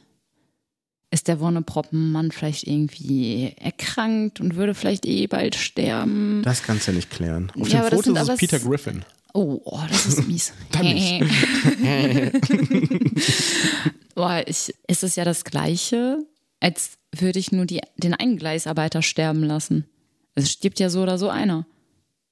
Ist 1.14 1.28
der 1.28 1.40
Wonneproppenmann 1.40 2.32
vielleicht 2.32 2.66
irgendwie 2.66 3.54
erkrankt 3.60 4.42
und 4.42 4.56
würde 4.56 4.74
vielleicht 4.74 5.06
eh 5.06 5.28
bald 5.28 5.54
sterben? 5.54 6.42
Das 6.44 6.64
kannst 6.64 6.88
du 6.88 6.92
ja 6.92 6.96
nicht 6.96 7.12
klären. 7.12 7.52
Auf 7.60 7.70
Ja, 7.70 7.82
dem 7.82 7.90
Foto 7.92 8.02
sind 8.02 8.18
ist 8.18 8.30
es 8.30 8.40
Peter 8.40 8.58
Griffin. 8.60 9.06
Oh, 9.36 9.62
oh, 9.64 9.80
das 9.90 10.08
ist 10.08 10.28
mies. 10.28 10.54
Dann 10.72 10.86
nicht. 10.86 11.24
Boah, 14.16 14.44
ich, 14.48 14.74
ist 14.88 15.04
es 15.04 15.16
ja 15.16 15.24
das 15.24 15.44
Gleiche, 15.44 16.18
als 16.60 16.92
würde 17.16 17.38
ich 17.40 17.52
nur 17.52 17.66
die, 17.66 17.82
den 17.98 18.14
einen 18.16 18.38
Gleisarbeiter 18.38 19.02
sterben 19.02 19.44
lassen. 19.44 19.86
Es 20.36 20.52
stirbt 20.52 20.80
ja 20.80 20.90
so 20.90 21.02
oder 21.04 21.18
so 21.20 21.30
einer. 21.30 21.66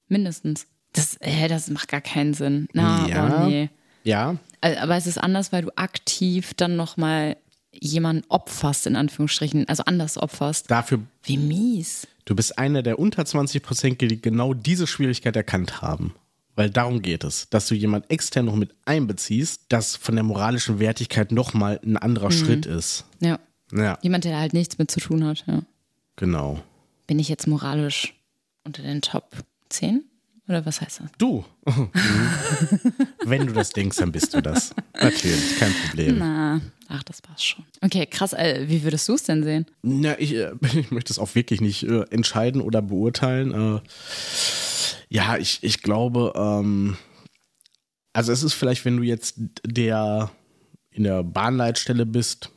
Mindestens. 0.08 0.66
Das, 0.92 1.16
äh, 1.20 1.46
das 1.48 1.70
macht 1.70 1.88
gar 1.88 2.00
keinen 2.00 2.34
Sinn. 2.34 2.66
Na, 2.72 3.06
Ja. 3.08 3.24
aber 3.24 3.46
nee. 3.46 3.70
Ja, 4.04 4.36
Aber 4.60 4.96
es 4.96 5.06
ist 5.06 5.18
anders, 5.18 5.52
weil 5.52 5.62
du 5.62 5.70
aktiv 5.76 6.54
dann 6.54 6.74
nochmal 6.74 7.36
jemanden 7.72 8.24
opferst, 8.28 8.86
in 8.86 8.96
Anführungsstrichen. 8.96 9.68
Also 9.68 9.84
anders 9.84 10.18
opferst. 10.18 10.70
dafür, 10.70 11.00
Wie 11.24 11.38
mies. 11.38 12.06
du 12.24 12.34
bist 12.34 12.58
einer 12.58 12.82
der 12.82 12.98
unter 12.98 13.24
20 13.24 13.62
Prozent, 13.62 14.00
die 14.00 14.20
genau 14.20 14.54
diese 14.54 14.86
Schwierigkeit 14.86 15.34
erkannt 15.36 15.82
haben. 15.82 16.14
Weil 16.54 16.68
darum 16.68 17.00
geht 17.00 17.24
es, 17.24 17.48
dass 17.48 17.66
du 17.68 17.74
jemand 17.74 18.10
extern 18.10 18.44
noch 18.44 18.56
mit 18.56 18.74
einbeziehst, 18.84 19.62
das 19.70 19.96
von 19.96 20.14
der 20.16 20.24
moralischen 20.24 20.78
Wertigkeit 20.80 21.32
nochmal 21.32 21.80
ein 21.82 21.96
anderer 21.96 22.26
Mhm. 22.28 22.32
Schritt 22.32 22.66
ist. 22.66 23.04
Ja. 23.20 23.38
Ja, 23.74 23.98
Jemand, 24.02 24.24
der 24.24 24.32
da 24.32 24.40
halt 24.40 24.52
nichts 24.52 24.76
mit 24.76 24.90
zu 24.90 25.00
tun 25.00 25.24
hat, 25.24 25.44
ja. 25.46 25.62
genau. 26.16 26.62
Bin 27.06 27.18
ich 27.18 27.30
jetzt 27.30 27.46
moralisch 27.46 28.12
unter 28.64 28.82
den 28.82 29.00
Top 29.00 29.30
10? 29.70 30.04
Oder 30.52 30.66
was 30.66 30.82
heißt 30.82 31.00
das? 31.00 31.10
Du. 31.16 31.46
Wenn 33.24 33.46
du 33.46 33.54
das 33.54 33.70
denkst, 33.70 33.96
dann 33.96 34.12
bist 34.12 34.34
du 34.34 34.42
das. 34.42 34.74
Natürlich, 35.00 35.58
kein 35.58 35.72
Problem. 35.72 36.18
Na, 36.18 36.60
ach, 36.88 37.02
das 37.04 37.22
passt 37.22 37.46
schon. 37.46 37.64
Okay, 37.80 38.04
krass. 38.04 38.34
Äh, 38.34 38.66
wie 38.68 38.82
würdest 38.82 39.08
du 39.08 39.14
es 39.14 39.22
denn 39.22 39.42
sehen? 39.44 39.64
Na, 39.80 40.20
ich, 40.20 40.34
äh, 40.34 40.52
ich 40.78 40.90
möchte 40.90 41.10
es 41.10 41.18
auch 41.18 41.34
wirklich 41.34 41.62
nicht 41.62 41.84
äh, 41.84 42.02
entscheiden 42.10 42.60
oder 42.60 42.82
beurteilen. 42.82 43.78
Äh, 43.78 43.80
ja, 45.08 45.38
ich, 45.38 45.60
ich 45.62 45.80
glaube, 45.80 46.34
ähm, 46.36 46.98
also 48.12 48.30
es 48.30 48.42
ist 48.42 48.52
vielleicht, 48.52 48.84
wenn 48.84 48.98
du 48.98 49.02
jetzt 49.02 49.36
der 49.64 50.30
in 50.90 51.04
der 51.04 51.22
Bahnleitstelle 51.22 52.04
bist, 52.04 52.50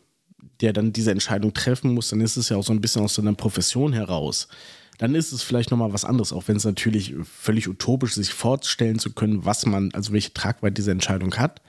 der 0.60 0.74
dann 0.74 0.92
diese 0.92 1.12
Entscheidung 1.12 1.54
treffen 1.54 1.94
muss, 1.94 2.10
dann 2.10 2.20
ist 2.20 2.36
es 2.36 2.50
ja 2.50 2.58
auch 2.58 2.64
so 2.64 2.74
ein 2.74 2.82
bisschen 2.82 3.04
aus 3.04 3.16
deiner 3.16 3.36
Profession 3.36 3.94
heraus. 3.94 4.50
Dann 4.98 5.16
ist 5.16 5.32
es 5.32 5.44
vielleicht 5.44 5.72
nochmal 5.72 5.94
was 5.94 6.06
anderes, 6.06 6.32
auch 6.32 6.48
wenn 6.48 6.58
es 6.58 6.64
natürlich 6.64 7.14
völlig 7.24 7.68
utopisch 7.68 8.12
ist, 8.12 8.16
sich 8.16 8.34
vorstellen 8.34 9.00
zu 9.00 9.12
können, 9.12 9.46
was 9.46 9.66
man, 9.66 9.92
also 9.94 10.14
welche 10.14 10.34
Tragweite 10.34 10.76
diese 10.76 10.92
Entscheidung 10.92 11.36
hat. 11.36 11.62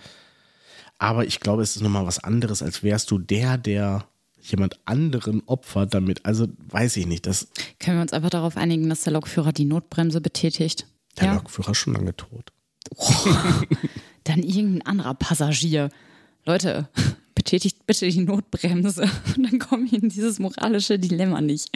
Aber 0.99 1.27
ich 1.27 1.41
glaube, 1.41 1.63
es 1.63 1.77
ist 1.77 1.83
nochmal 1.83 2.07
was 2.07 2.19
anderes, 2.19 2.63
als 2.63 2.83
wärst 2.83 3.11
du 3.11 3.19
der, 3.19 3.59
der 3.59 4.07
jemand 4.41 4.79
anderen 4.85 5.43
opfert 5.47 5.93
damit. 5.93 6.25
Also 6.25 6.47
weiß 6.69 6.97
ich 6.99 7.07
nicht, 7.07 7.27
das, 7.27 7.49
Können 7.81 7.99
wir 7.99 8.03
uns 8.03 8.13
einfach 8.13 8.31
darauf 8.31 8.57
einigen, 8.57 8.89
dass 8.89 9.03
der 9.03 9.13
Lokführer 9.13 9.53
die 9.53 9.65
Notbremse 9.65 10.21
betätigt? 10.21 10.87
der 11.19 11.29
ja. 11.29 11.35
Lokführer 11.35 11.71
ist 11.71 11.79
schon 11.79 11.95
lange 11.95 12.15
tot. 12.15 12.53
Dann 14.25 14.43
irgendein 14.43 14.87
anderer 14.87 15.15
Passagier. 15.15 15.91
Leute, 16.45 16.89
betätigt 17.37 17.87
bitte 17.87 18.09
die 18.09 18.21
Notbremse. 18.21 19.03
Und 19.37 19.45
dann 19.49 19.59
komme 19.61 19.87
ich 19.87 19.93
in 19.93 20.09
dieses 20.09 20.41
moralische 20.41 20.99
Dilemma 20.99 21.41
nicht. 21.41 21.71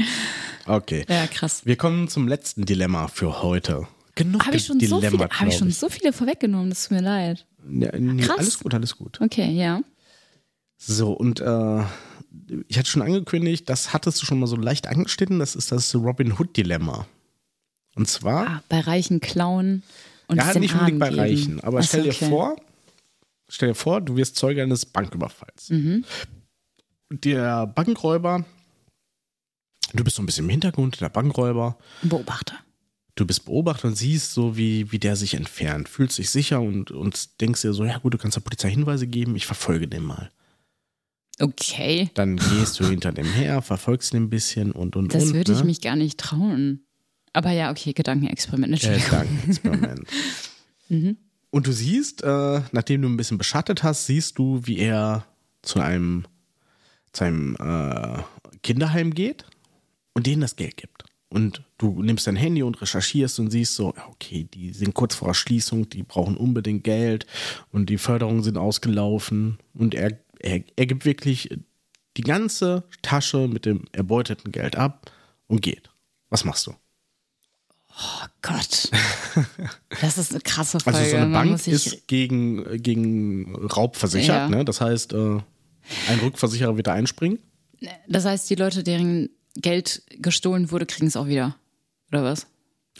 Okay. 0.67 1.05
Ja, 1.09 1.29
krass. 1.29 1.63
Wir 1.65 1.77
kommen 1.77 2.09
zum 2.09 2.27
letzten 2.27 2.65
Dilemma 2.67 3.07
für 3.07 3.43
heute. 3.43 3.87
Genug 4.17 4.45
Habe 4.47 4.57
ich, 4.57 4.67
schon 4.67 4.81
so 4.81 4.99
Dilemma, 5.01 5.29
viele- 5.29 5.41
hab 5.41 5.47
ich 5.49 5.57
schon 5.57 5.71
so 5.71 5.89
viele 5.89 6.13
vorweggenommen, 6.13 6.71
das 6.71 6.83
tut 6.89 6.93
mir 6.99 7.03
leid. 7.03 7.47
Ja, 7.71 7.97
nee, 7.97 8.23
Krass. 8.23 8.39
Alles 8.39 8.59
gut, 8.59 8.75
alles 8.75 8.97
gut. 8.97 9.21
Okay, 9.21 9.53
ja. 9.53 9.81
So, 10.77 11.13
und 11.13 11.41
äh, 11.41 11.83
ich 12.69 12.79
hatte 12.79 12.89
schon 12.91 13.03
angekündigt, 13.03 13.69
das 13.69 13.93
hattest 13.93 14.21
du 14.21 14.27
schon 14.27 14.41
mal 14.41 14.47
so 14.47 14.57
leicht 14.57 14.89
angeschnitten, 14.89 15.39
das 15.39 15.55
ist 15.55 15.71
das 15.71 15.95
Robin 15.95 16.33
Hood-Dilemma. 16.39 17.07
Und 17.95 18.09
zwar, 18.09 18.47
Ah, 18.49 18.63
bei 18.69 18.81
reichen 18.81 19.21
Klauen 19.21 19.83
und 20.27 20.39
ja, 20.39 20.59
nicht 20.59 20.73
unbedingt 20.75 20.99
bei 21.01 21.09
geben. 21.11 21.21
Reichen, 21.21 21.61
aber 21.61 21.79
Ach 21.79 21.83
so, 21.83 21.89
stell 21.89 22.03
dir 22.05 22.11
okay. 22.13 22.29
vor, 22.29 22.57
stell 23.51 23.69
dir 23.71 23.75
vor, 23.75 24.01
du 24.01 24.17
wirst 24.17 24.37
Zeuge 24.37 24.63
eines 24.63 24.87
Banküberfalls. 24.87 25.71
Mhm. 25.71 26.05
Der 27.11 27.67
Bankräuber, 27.67 28.45
du 29.93 30.05
bist 30.05 30.17
so 30.17 30.23
ein 30.23 30.27
bisschen 30.27 30.45
im 30.45 30.51
Hintergrund, 30.51 31.01
der 31.01 31.09
Bankräuber, 31.09 31.77
Beobachter. 32.03 32.55
du 33.17 33.27
bist 33.27 33.45
Beobachter 33.45 33.89
und 33.89 33.97
siehst 33.97 34.33
so, 34.33 34.57
wie, 34.57 34.91
wie 34.93 34.99
der 34.99 35.17
sich 35.17 35.35
entfernt, 35.35 35.89
fühlst 35.89 36.19
dich 36.19 36.31
sicher 36.31 36.61
und, 36.61 36.91
und 36.93 37.41
denkst 37.41 37.63
dir 37.63 37.73
so, 37.73 37.85
ja 37.85 37.99
gut, 37.99 38.15
du 38.15 38.19
kannst 38.19 38.37
der 38.37 38.43
Polizei 38.43 38.71
Hinweise 38.71 39.07
geben, 39.07 39.35
ich 39.37 39.47
verfolge 39.47 39.89
den 39.89 40.05
mal. 40.05 40.31
Okay, 41.41 42.11
Dann 42.15 42.37
gehst 42.37 42.79
du 42.79 42.87
hinter 42.87 43.13
dem 43.13 43.25
her, 43.27 43.63
verfolgst 43.63 44.13
ihn 44.13 44.25
ein 44.25 44.31
bisschen 44.31 44.73
und 44.73 44.95
und 44.95 45.15
das 45.15 45.25
und. 45.25 45.35
würde 45.35 45.53
ich 45.53 45.61
ne? 45.61 45.65
mich 45.65 45.81
gar 45.81 45.97
nicht 45.97 46.19
trauen. 46.21 46.85
Aber 47.33 47.51
ja, 47.51 47.71
okay, 47.71 47.93
Gedankenexperiment. 47.93 48.73
Äh, 48.73 48.87
Entschuldigung. 48.93 49.11
Gedankenexperiment. 49.11 50.09
Mhm. 50.93 51.17
Und 51.51 51.67
du 51.67 51.73
siehst, 51.73 52.23
äh, 52.23 52.63
nachdem 52.73 53.03
du 53.03 53.09
ein 53.09 53.17
bisschen 53.17 53.39
beschattet 53.39 53.83
hast, 53.83 54.07
siehst 54.07 54.39
du, 54.39 54.61
wie 54.65 54.79
er 54.79 55.27
zu 55.63 55.81
einem, 55.81 56.27
zu 57.13 57.25
einem 57.25 57.57
äh, 57.57 58.23
Kinderheim 58.63 59.13
geht 59.15 59.45
und 60.15 60.27
denen 60.27 60.43
das 60.43 60.57
Geld 60.57 60.77
gibt. 60.77 61.05
Und 61.29 61.63
du 61.79 62.03
nimmst 62.03 62.27
dein 62.27 62.37
Handy 62.37 62.63
und 62.63 62.81
recherchierst 62.81 63.39
und 63.39 63.51
siehst 63.51 63.77
so, 63.77 63.95
okay, 64.11 64.49
die 64.53 64.73
sind 64.73 64.95
kurz 64.95 65.15
vor 65.15 65.29
der 65.29 65.35
Schließung, 65.35 65.89
die 65.89 66.03
brauchen 66.03 66.37
unbedingt 66.37 66.83
Geld 66.83 67.27
und 67.71 67.89
die 67.89 67.99
Förderungen 67.99 68.43
sind 68.43 68.59
ausgelaufen. 68.59 69.59
Und 69.73 69.95
er, 69.95 70.19
er, 70.41 70.63
er 70.75 70.87
gibt 70.87 71.05
wirklich 71.05 71.51
die 72.17 72.23
ganze 72.23 72.85
Tasche 73.03 73.47
mit 73.47 73.65
dem 73.65 73.85
erbeuteten 73.93 74.51
Geld 74.51 74.75
ab 74.75 75.13
und 75.47 75.63
geht. 75.63 75.91
Was 76.31 76.45
machst 76.45 76.67
du? 76.67 76.75
Oh 77.97 78.27
Gott. 78.43 78.91
Das 80.01 80.17
ist 80.19 80.31
eine 80.33 80.41
krasse 80.41 80.81
Folge. 80.81 80.99
Also 80.99 81.11
so 81.11 81.17
eine 81.17 81.27
Man 81.27 81.49
Bank 81.51 81.67
ist 81.67 82.07
gegen, 82.09 82.83
gegen 82.83 83.55
Raub 83.67 83.97
versichert, 83.97 84.49
Ja. 84.51 84.57
ne? 84.57 84.65
Das 84.65 84.81
heißt, 84.81 85.13
äh, 85.13 85.39
ein 86.09 86.19
Rückversicherer 86.23 86.77
wird 86.77 86.87
da 86.87 86.95
einspringen. 86.95 87.39
das 88.09 88.25
heißt, 88.25 88.49
die 88.49 88.55
Leute, 88.55 88.83
deren 88.83 89.29
Geld 89.57 90.03
gestohlen 90.19 90.71
wurde, 90.71 90.87
kriegen 90.87 91.07
es 91.09 91.17
auch 91.17 91.27
wieder. 91.27 91.57
Oder 92.13 92.25
was? 92.25 92.47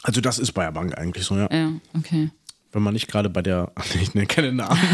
Also 0.03 0.21
das 0.21 0.39
ist 0.39 0.51
bei 0.53 0.63
der 0.65 0.71
Bank 0.71 0.97
eigentlich 0.97 1.25
so, 1.25 1.35
ja. 1.35 1.49
Ja, 1.51 1.71
okay. 1.97 2.29
Wenn 2.71 2.83
man 2.83 2.93
nicht 2.93 3.07
gerade 3.07 3.29
bei 3.29 3.41
der, 3.41 3.71
ich 4.01 4.13
nenne 4.13 4.27
keine 4.27 4.51
Namen. 4.51 4.79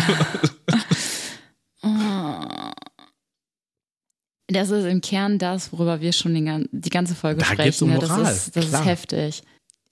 Das 4.49 4.69
ist 4.69 4.85
im 4.85 5.01
Kern 5.01 5.39
das, 5.39 5.73
worüber 5.73 5.99
wir 5.99 6.13
schon 6.13 6.33
die 6.71 6.89
ganze 6.89 7.15
Folge 7.15 7.39
Da 7.39 7.45
sprechen. 7.47 7.63
geht's 7.63 7.81
um? 7.81 7.89
Moral, 7.89 8.23
Das, 8.23 8.47
ist, 8.47 8.55
das 8.55 8.65
ist 8.67 8.85
heftig. 8.85 9.43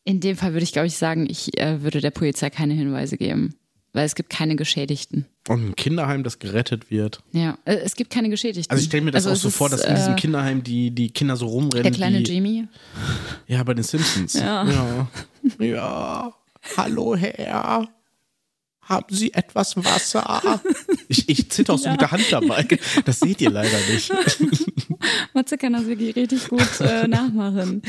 In 0.06 0.20
dem 0.20 0.38
Fall 0.38 0.54
würde 0.54 0.64
ich, 0.64 0.72
glaube 0.72 0.88
ich, 0.88 0.96
sagen, 0.96 1.28
ich 1.30 1.60
äh, 1.60 1.82
würde 1.82 2.00
der 2.00 2.12
Polizei 2.12 2.50
keine 2.52 2.76
Hinweise 2.76 3.18
geben. 3.18 3.56
Weil 3.92 4.06
es 4.06 4.14
gibt 4.14 4.30
keine 4.30 4.56
Geschädigten. 4.56 5.26
Und 5.48 5.70
ein 5.70 5.76
Kinderheim, 5.76 6.24
das 6.24 6.38
gerettet 6.40 6.92
wird. 6.92 7.24
Ja, 7.32 7.58
äh, 7.66 7.76
es 7.76 7.96
gibt 7.96 8.12
keine 8.12 8.30
Geschädigten. 8.30 8.70
Also 8.70 8.82
ich 8.82 8.88
stelle 8.88 9.04
mir 9.04 9.12
das 9.12 9.26
Also 9.26 9.38
auch 9.38 9.42
so 9.42 9.48
ist, 9.48 9.56
vor, 9.56 9.70
dass 9.70 9.84
in 9.84 9.96
diesem 9.96 10.14
äh, 10.14 10.16
Kinderheim 10.18 10.64
die, 10.64 10.92
die 10.92 11.10
Kinder 11.10 11.38
so 11.38 11.48
rumrennen. 11.48 11.84
Der 11.84 11.92
kleine 11.92 12.20
wie, 12.20 12.24
Jamie. 12.24 12.68
Ja, 13.48 13.64
bei 13.64 13.74
den 13.74 13.84
Simpsons. 13.84 14.34
Ja. 14.34 14.68
ja. 14.70 15.08
Ja. 15.60 16.34
Hallo 16.78 17.16
Herr. 17.16 17.88
Haben 18.86 19.08
Sie 19.10 19.34
etwas 19.34 19.76
Wasser? 19.78 20.62
Ich, 21.08 21.30
ich 21.30 21.52
zitter 21.52 21.76
auch 21.76 21.78
so 21.78 21.90
mit 21.92 22.02
der 22.02 22.10
Hand 22.10 22.26
dabei. 22.32 22.66
Das 23.06 23.20
seht 23.20 23.40
ihr 23.42 23.52
leider 23.52 23.78
nicht. 23.92 24.12
Matze 25.36 25.56
kann 25.58 25.74
das 25.74 25.86
wirklich 25.86 26.16
richtig 26.16 26.48
gut 26.48 26.82
äh, 26.82 27.08
nachmachen. 27.08 27.84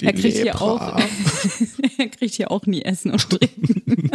Die 0.00 0.06
er 0.06 0.14
kriegt 0.14 0.38
hier 0.38 0.60
auch, 0.60 0.98
er 1.98 2.08
kriegt 2.08 2.34
hier 2.34 2.50
auch 2.50 2.64
nie 2.64 2.80
Essen 2.80 3.10
und 3.10 3.28
Trinken. 3.28 4.10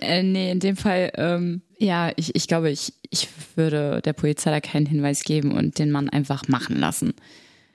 äh, 0.00 0.22
nee, 0.22 0.50
in 0.50 0.60
dem 0.60 0.76
Fall, 0.76 1.12
ähm, 1.16 1.60
ja, 1.78 2.10
ich, 2.16 2.34
ich 2.34 2.48
glaube, 2.48 2.70
ich, 2.70 2.94
ich 3.10 3.28
würde 3.54 4.00
der 4.02 4.14
Polizei 4.14 4.50
da 4.50 4.60
keinen 4.60 4.86
Hinweis 4.86 5.22
geben 5.22 5.52
und 5.52 5.78
den 5.78 5.90
Mann 5.90 6.08
einfach 6.08 6.48
machen 6.48 6.76
lassen. 6.76 7.12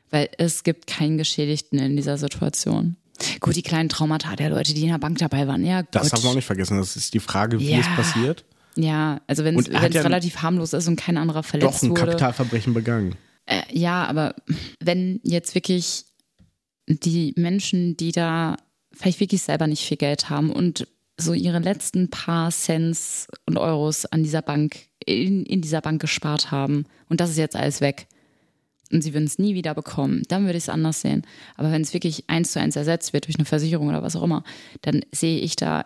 Weil 0.10 0.30
es 0.40 0.64
gibt 0.64 0.88
keinen 0.88 1.20
Geschädigten 1.20 1.78
in 1.78 1.96
dieser 1.96 2.18
Situation. 2.18 2.96
Gut, 3.40 3.56
die 3.56 3.62
kleinen 3.62 3.90
Traumata 3.90 4.36
der 4.36 4.50
Leute, 4.50 4.74
die 4.74 4.84
in 4.84 4.90
der 4.90 4.98
Bank 4.98 5.18
dabei 5.18 5.48
waren, 5.48 5.66
ja. 5.66 5.84
Das 5.84 6.12
haben 6.12 6.24
wir 6.24 6.30
auch 6.32 6.36
nicht 6.36 6.46
vergessen. 6.46 6.78
Das 6.78 6.96
ist 6.96 7.14
die 7.14 7.20
Frage, 7.20 7.60
wie 7.60 7.72
Ja. 7.72 7.80
es 7.80 7.88
passiert. 7.96 8.46
Ja, 8.76 9.22
also 9.28 9.44
wenn 9.46 9.58
es 9.58 9.68
ja 9.68 9.80
relativ 10.02 10.42
harmlos 10.42 10.74
ist 10.74 10.88
und 10.88 10.98
kein 10.98 11.18
anderer 11.18 11.44
verletzt 11.44 11.78
Doch 11.78 11.84
ein 11.84 11.90
wurde. 11.92 12.02
Kapitalverbrechen 12.02 12.74
begangen. 12.74 13.16
Äh, 13.46 13.62
ja, 13.72 14.06
aber 14.06 14.36
wenn 14.82 15.22
jetzt 15.24 15.56
wirklich 15.56 16.06
die 16.88 17.34
Menschen, 17.38 17.96
die 17.96 18.12
da 18.12 18.58
vielleicht 18.92 19.20
wirklich 19.20 19.42
selber 19.42 19.68
nicht 19.68 19.84
viel 19.86 19.98
Geld 19.98 20.30
haben 20.30 20.52
und 20.52 20.88
so 21.18 21.34
ihre 21.34 21.60
letzten 21.60 22.10
paar 22.10 22.52
Cents 22.52 23.28
und 23.46 23.58
Euros 23.58 24.06
an 24.06 24.24
dieser 24.24 24.42
Bank, 24.42 24.76
in, 25.06 25.46
in 25.46 25.62
dieser 25.62 25.82
Bank 25.82 26.02
gespart 26.02 26.52
haben 26.52 26.86
und 27.08 27.22
das 27.22 27.30
ist 27.30 27.38
jetzt 27.38 27.56
alles 27.56 27.80
weg 27.80 28.08
und 28.92 29.02
sie 29.02 29.14
würden 29.14 29.26
es 29.26 29.40
nie 29.40 29.56
wieder 29.56 29.74
bekommen, 29.74 30.24
dann 30.28 30.46
würde 30.46 30.58
ich 30.58 30.66
es 30.66 30.70
anders 30.70 31.02
sehen. 31.02 31.24
Aber 31.56 31.72
wenn 31.72 31.82
es 31.82 31.94
wirklich 31.94 32.26
eins 32.28 32.52
zu 32.52 32.60
eins 32.60 32.76
ersetzt 32.76 33.14
wird 33.14 33.28
durch 33.28 33.38
eine 33.38 33.46
Versicherung 33.46 33.88
oder 33.88 34.04
was 34.04 34.16
auch 34.16 34.24
immer, 34.24 34.44
dann 34.82 35.02
sehe 35.12 35.40
ich 35.40 35.56
da 35.56 35.86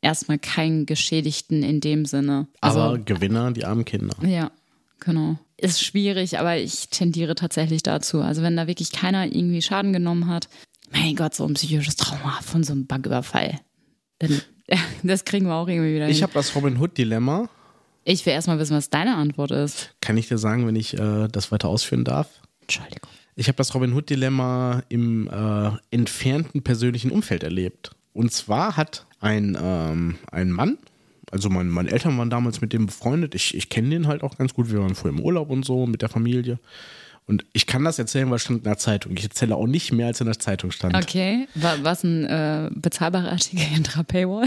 erstmal 0.00 0.38
keinen 0.38 0.86
Geschädigten 0.86 1.62
in 1.62 1.80
dem 1.80 2.04
Sinne. 2.04 2.46
Also, 2.60 2.80
Aber 2.80 2.98
Gewinner, 2.98 3.52
die 3.52 3.64
armen 3.64 3.84
Kinder. 3.84 4.14
ja, 4.22 4.50
genau. 5.00 5.38
Ist 5.60 5.82
schwierig, 5.82 6.38
aber 6.38 6.56
ich 6.56 6.88
tendiere 6.88 7.34
tatsächlich 7.34 7.82
dazu. 7.82 8.20
Also 8.20 8.42
wenn 8.42 8.56
da 8.56 8.68
wirklich 8.68 8.92
keiner 8.92 9.26
irgendwie 9.26 9.60
Schaden 9.60 9.92
genommen 9.92 10.28
hat, 10.28 10.48
mein 10.92 11.16
Gott, 11.16 11.34
so 11.34 11.44
ein 11.44 11.54
psychisches 11.54 11.96
Trauma 11.96 12.38
von 12.42 12.62
so 12.62 12.72
einem 12.72 12.86
Banküberfall. 12.86 13.60
Dann, 14.20 14.40
das 15.02 15.24
kriegen 15.24 15.46
wir 15.46 15.54
auch 15.54 15.66
irgendwie 15.66 15.96
wieder 15.96 16.08
Ich 16.08 16.22
habe 16.22 16.32
das 16.32 16.54
Robin 16.54 16.78
Hood-Dilemma. 16.78 17.48
Ich 18.10 18.24
will 18.24 18.32
erstmal 18.32 18.58
wissen, 18.58 18.74
was 18.74 18.88
deine 18.88 19.16
Antwort 19.16 19.50
ist. 19.50 19.94
Kann 20.00 20.16
ich 20.16 20.28
dir 20.28 20.38
sagen, 20.38 20.66
wenn 20.66 20.76
ich 20.76 20.98
äh, 20.98 21.28
das 21.28 21.52
weiter 21.52 21.68
ausführen 21.68 22.04
darf? 22.04 22.40
Entschuldigung. 22.62 23.10
Ich 23.36 23.48
habe 23.48 23.56
das 23.56 23.74
Robin 23.74 23.92
Hood-Dilemma 23.92 24.82
im 24.88 25.28
äh, 25.28 25.70
entfernten 25.90 26.62
persönlichen 26.62 27.10
Umfeld 27.10 27.42
erlebt. 27.42 27.90
Und 28.14 28.32
zwar 28.32 28.78
hat 28.78 29.04
ein, 29.20 29.58
ähm, 29.60 30.16
ein 30.32 30.50
Mann, 30.50 30.78
also 31.30 31.50
mein, 31.50 31.68
meine 31.68 31.90
Eltern 31.90 32.16
waren 32.16 32.30
damals 32.30 32.62
mit 32.62 32.72
dem 32.72 32.86
befreundet, 32.86 33.34
ich, 33.34 33.54
ich 33.54 33.68
kenne 33.68 33.90
den 33.90 34.06
halt 34.06 34.22
auch 34.22 34.38
ganz 34.38 34.54
gut, 34.54 34.72
wir 34.72 34.80
waren 34.80 34.94
vorher 34.94 35.18
im 35.18 35.22
Urlaub 35.22 35.50
und 35.50 35.66
so 35.66 35.86
mit 35.86 36.00
der 36.00 36.08
Familie. 36.08 36.58
Und 37.28 37.44
ich 37.52 37.66
kann 37.66 37.84
das 37.84 37.98
erzählen, 37.98 38.30
weil 38.30 38.36
es 38.36 38.42
stand 38.42 38.60
in 38.60 38.64
der 38.64 38.78
Zeitung. 38.78 39.14
Ich 39.14 39.22
erzähle 39.22 39.54
auch 39.54 39.66
nicht 39.66 39.92
mehr, 39.92 40.06
als 40.06 40.18
in 40.20 40.26
der 40.26 40.38
Zeitung 40.38 40.70
stand. 40.70 40.94
Okay, 40.96 41.46
war 41.54 41.84
was 41.84 42.02
ein 42.02 42.24
äh, 42.24 42.70
bezahlbarer 42.74 43.30
Artikel 43.30 43.60
hinter 43.60 44.02
Paywall? 44.02 44.46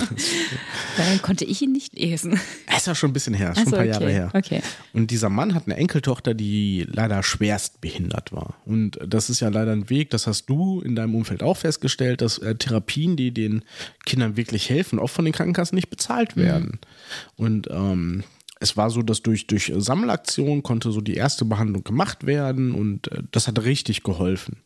Dann 0.96 1.22
konnte 1.22 1.44
ich 1.44 1.62
ihn 1.62 1.70
nicht 1.70 1.96
lesen. 1.96 2.40
Es 2.66 2.78
ist 2.78 2.86
ja 2.88 2.96
schon 2.96 3.10
ein 3.10 3.12
bisschen 3.12 3.34
her, 3.34 3.54
schon 3.54 3.66
so, 3.66 3.76
ein 3.76 3.76
paar 3.76 3.84
Jahre 3.84 4.04
okay, 4.04 4.12
her. 4.12 4.30
okay. 4.34 4.62
Und 4.92 5.12
dieser 5.12 5.28
Mann 5.28 5.54
hat 5.54 5.66
eine 5.66 5.76
Enkeltochter, 5.76 6.34
die 6.34 6.88
leider 6.90 7.22
schwerst 7.22 7.80
behindert 7.80 8.32
war. 8.32 8.54
Und 8.66 8.98
das 9.06 9.30
ist 9.30 9.38
ja 9.38 9.48
leider 9.48 9.70
ein 9.70 9.88
Weg, 9.88 10.10
das 10.10 10.26
hast 10.26 10.46
du 10.46 10.80
in 10.80 10.96
deinem 10.96 11.14
Umfeld 11.14 11.44
auch 11.44 11.56
festgestellt, 11.56 12.20
dass 12.20 12.38
äh, 12.38 12.56
Therapien, 12.56 13.14
die 13.14 13.30
den 13.30 13.62
Kindern 14.04 14.36
wirklich 14.36 14.68
helfen, 14.68 14.98
oft 14.98 15.14
von 15.14 15.24
den 15.24 15.32
Krankenkassen 15.32 15.76
nicht 15.76 15.88
bezahlt 15.88 16.36
werden. 16.36 16.80
Und 17.36 17.68
ähm, 17.70 18.24
es 18.62 18.76
war 18.76 18.90
so, 18.90 19.02
dass 19.02 19.22
durch, 19.22 19.46
durch 19.48 19.72
Sammelaktion 19.76 20.62
konnte 20.62 20.92
so 20.92 21.00
die 21.00 21.14
erste 21.14 21.44
Behandlung 21.44 21.82
gemacht 21.82 22.26
werden 22.26 22.72
und 22.72 23.10
äh, 23.10 23.22
das 23.30 23.48
hat 23.48 23.62
richtig 23.64 24.04
geholfen. 24.04 24.62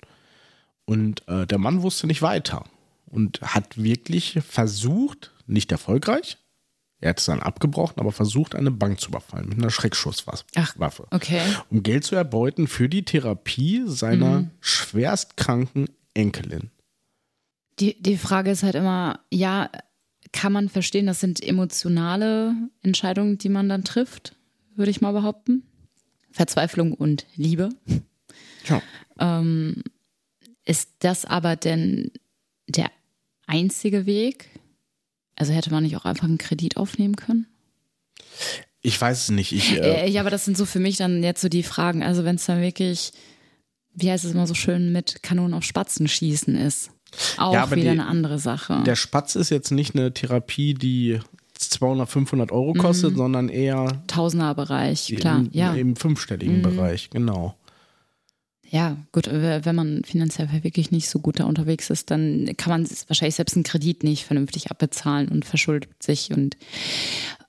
Und 0.84 1.26
äh, 1.28 1.47
der 1.47 1.59
Mann 1.59 1.82
wusste 1.82 2.07
nicht 2.07 2.22
weiter 2.22 2.64
und 3.07 3.40
hat 3.40 3.82
wirklich 3.82 4.38
versucht, 4.47 5.32
nicht 5.47 5.72
erfolgreich, 5.72 6.38
er 7.01 7.11
hat 7.11 7.18
es 7.18 7.26
dann 7.26 7.40
abgebrochen, 7.40 7.99
aber 7.99 8.12
versucht, 8.12 8.55
eine 8.55 8.70
Bank 8.70 9.01
zu 9.01 9.09
überfallen 9.09 9.49
mit 9.49 9.59
einer 9.59 9.70
Schreckschusswaffe. 9.70 10.44
Ach, 10.55 10.76
okay. 11.11 11.42
Um 11.70 11.82
Geld 11.82 12.05
zu 12.05 12.16
erbeuten 12.16 12.68
für 12.68 12.88
die 12.88 13.05
Therapie 13.05 13.82
seiner 13.86 14.51
schwerstkranken 14.61 15.88
Enkelin. 16.14 16.70
Die, 17.78 18.01
die 18.03 18.16
Frage 18.16 18.51
ist 18.51 18.62
halt 18.62 18.74
immer, 18.74 19.20
ja, 19.30 19.70
kann 20.37 20.53
man 20.53 20.68
verstehen, 20.68 21.07
das 21.07 21.18
sind 21.18 21.43
emotionale 21.43 22.55
Entscheidungen, 22.82 23.39
die 23.39 23.49
man 23.49 23.68
dann 23.68 23.84
trifft, 23.84 24.37
würde 24.74 24.91
ich 24.91 25.01
mal 25.01 25.12
behaupten. 25.12 25.62
Verzweiflung 26.30 26.93
und 26.93 27.26
Liebe. 27.34 27.70
Ja. 28.66 28.82
Ähm, 29.18 29.82
ist 30.66 30.91
das 30.99 31.24
aber 31.24 31.57
denn 31.57 32.11
der 32.68 32.91
einzige 33.47 34.05
Weg? 34.05 34.51
Also 35.37 35.55
hätte 35.55 35.70
man 35.70 35.84
nicht 35.84 35.97
auch 35.97 36.05
einfach 36.05 36.24
einen 36.24 36.39
Kredit 36.39 36.76
aufnehmen 36.76 37.16
können? 37.16 37.47
Ich 38.82 39.01
weiß 39.01 39.22
es 39.22 39.30
nicht. 39.30 39.53
Ich, 39.53 39.72
äh, 39.72 40.09
ja, 40.09 40.20
aber 40.20 40.30
das 40.30 40.45
sind 40.45 40.59
so 40.59 40.66
für 40.66 40.80
mich 40.80 40.99
dann 40.99 41.22
jetzt 41.22 41.41
so 41.41 41.49
die 41.49 41.62
Fragen. 41.62 42.03
Also 42.03 42.24
wenn 42.24 42.37
es 42.37 42.45
dann 42.45 42.61
wirklich, 42.61 43.12
wie 43.95 44.11
heißt 44.11 44.24
es 44.24 44.32
immer 44.32 44.47
so 44.47 44.55
schön, 44.55 44.93
mit 44.93 45.22
Kanonen 45.22 45.55
auf 45.55 45.64
Spatzen 45.64 46.09
schießen 46.09 46.57
ist. 46.57 46.91
Auch 47.39 47.53
ja, 47.53 47.71
wieder 47.71 47.83
die, 47.83 47.89
eine 47.89 48.07
andere 48.07 48.39
Sache. 48.39 48.83
Der 48.85 48.97
Spatz 48.97 49.37
ist 49.37 49.51
jetzt 49.51 49.71
nicht 49.71 49.95
eine 49.95 50.13
Therapie, 50.13 50.75
die 50.75 51.21
200, 51.55 52.09
500 52.09 52.53
Euro 52.53 52.75
kostet, 52.75 53.13
mhm. 53.13 53.17
sondern 53.17 53.49
eher 53.49 54.03
Tausenderbereich, 54.07 55.15
klar, 55.19 55.39
im, 55.39 55.49
ja. 55.53 55.75
Im 55.75 55.97
fünfstelligen 55.97 56.59
mhm. 56.59 56.63
Bereich, 56.63 57.11
genau. 57.11 57.57
Ja, 58.69 58.97
gut, 59.13 59.29
wenn 59.31 59.75
man 59.77 60.03
finanziell 60.05 60.49
wirklich 60.63 60.91
nicht 60.91 61.09
so 61.09 61.21
gut 61.21 61.39
da 61.39 61.45
unterwegs 61.45 61.89
ist, 61.89 62.11
dann 62.11 62.51
kann 62.57 62.71
man 62.71 62.89
wahrscheinlich 63.07 63.37
selbst 63.37 63.55
einen 63.55 63.63
Kredit 63.63 64.03
nicht 64.03 64.25
vernünftig 64.25 64.71
abbezahlen 64.71 65.29
und 65.29 65.45
verschuldet 65.45 66.03
sich 66.03 66.33
und 66.33 66.57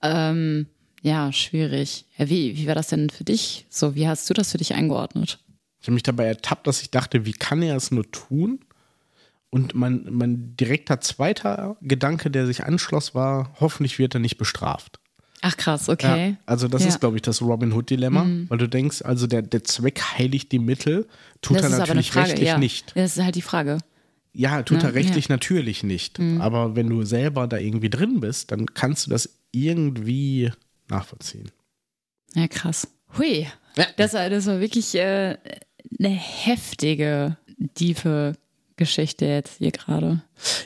ähm, 0.03 0.67
ja, 1.01 1.31
schwierig. 1.31 2.05
Wie, 2.17 2.57
wie 2.57 2.67
war 2.67 2.75
das 2.75 2.89
denn 2.89 3.09
für 3.09 3.23
dich? 3.23 3.65
So, 3.69 3.95
wie 3.95 4.07
hast 4.07 4.29
du 4.29 4.33
das 4.33 4.51
für 4.51 4.57
dich 4.57 4.75
eingeordnet? 4.75 5.39
Ich 5.79 5.87
habe 5.87 5.93
mich 5.93 6.03
dabei 6.03 6.25
ertappt, 6.25 6.67
dass 6.67 6.81
ich 6.81 6.91
dachte, 6.91 7.25
wie 7.25 7.33
kann 7.33 7.61
er 7.61 7.75
es 7.75 7.91
nur 7.91 8.09
tun? 8.11 8.59
Und 9.49 9.75
mein, 9.75 10.05
mein 10.09 10.55
direkter 10.57 10.99
zweiter 10.99 11.77
Gedanke, 11.81 12.29
der 12.29 12.45
sich 12.45 12.65
anschloss, 12.65 13.15
war, 13.15 13.53
hoffentlich 13.59 13.97
wird 13.97 14.15
er 14.15 14.19
nicht 14.19 14.37
bestraft. 14.37 14.99
Ach 15.41 15.55
krass, 15.55 15.87
okay. 15.87 16.31
Ja, 16.31 16.37
also 16.45 16.67
das 16.67 16.81
ja. 16.81 16.89
ist, 16.89 16.99
glaube 16.99 17.15
ich, 17.15 17.21
das 17.21 17.41
Robin 17.41 17.71
Hood-Dilemma, 17.71 18.23
mhm. 18.23 18.49
weil 18.49 18.57
du 18.57 18.67
denkst, 18.67 19.03
also 19.03 19.27
der, 19.27 19.43
der 19.43 19.63
Zweck 19.63 20.01
heiligt 20.17 20.51
die 20.51 20.59
Mittel, 20.59 21.07
tut 21.41 21.57
das 21.57 21.71
er 21.71 21.77
natürlich 21.77 22.11
Frage, 22.11 22.29
rechtlich 22.29 22.49
ja. 22.49 22.57
nicht. 22.57 22.91
Das 22.95 23.17
ist 23.17 23.23
halt 23.23 23.35
die 23.35 23.41
Frage. 23.41 23.77
Ja, 24.33 24.63
tut 24.63 24.79
ne? 24.79 24.89
er 24.89 24.93
rechtlich 24.93 25.29
natürlich 25.29 25.83
nicht. 25.83 26.19
Mhm. 26.19 26.41
Aber 26.41 26.75
wenn 26.75 26.89
du 26.89 27.03
selber 27.03 27.47
da 27.47 27.57
irgendwie 27.57 27.89
drin 27.89 28.19
bist, 28.19 28.51
dann 28.51 28.65
kannst 28.73 29.05
du 29.05 29.11
das 29.11 29.29
irgendwie 29.51 30.51
nachvollziehen. 30.89 31.51
Ja, 32.33 32.47
krass. 32.47 32.87
Hui. 33.17 33.47
Das, 33.95 34.13
war, 34.13 34.29
das 34.29 34.47
war 34.47 34.59
wirklich 34.59 34.95
äh, 34.95 35.37
eine 35.99 36.09
heftige, 36.09 37.37
tiefe 37.75 38.33
Geschichte 38.77 39.25
jetzt 39.25 39.57
hier 39.57 39.71
gerade. 39.71 40.21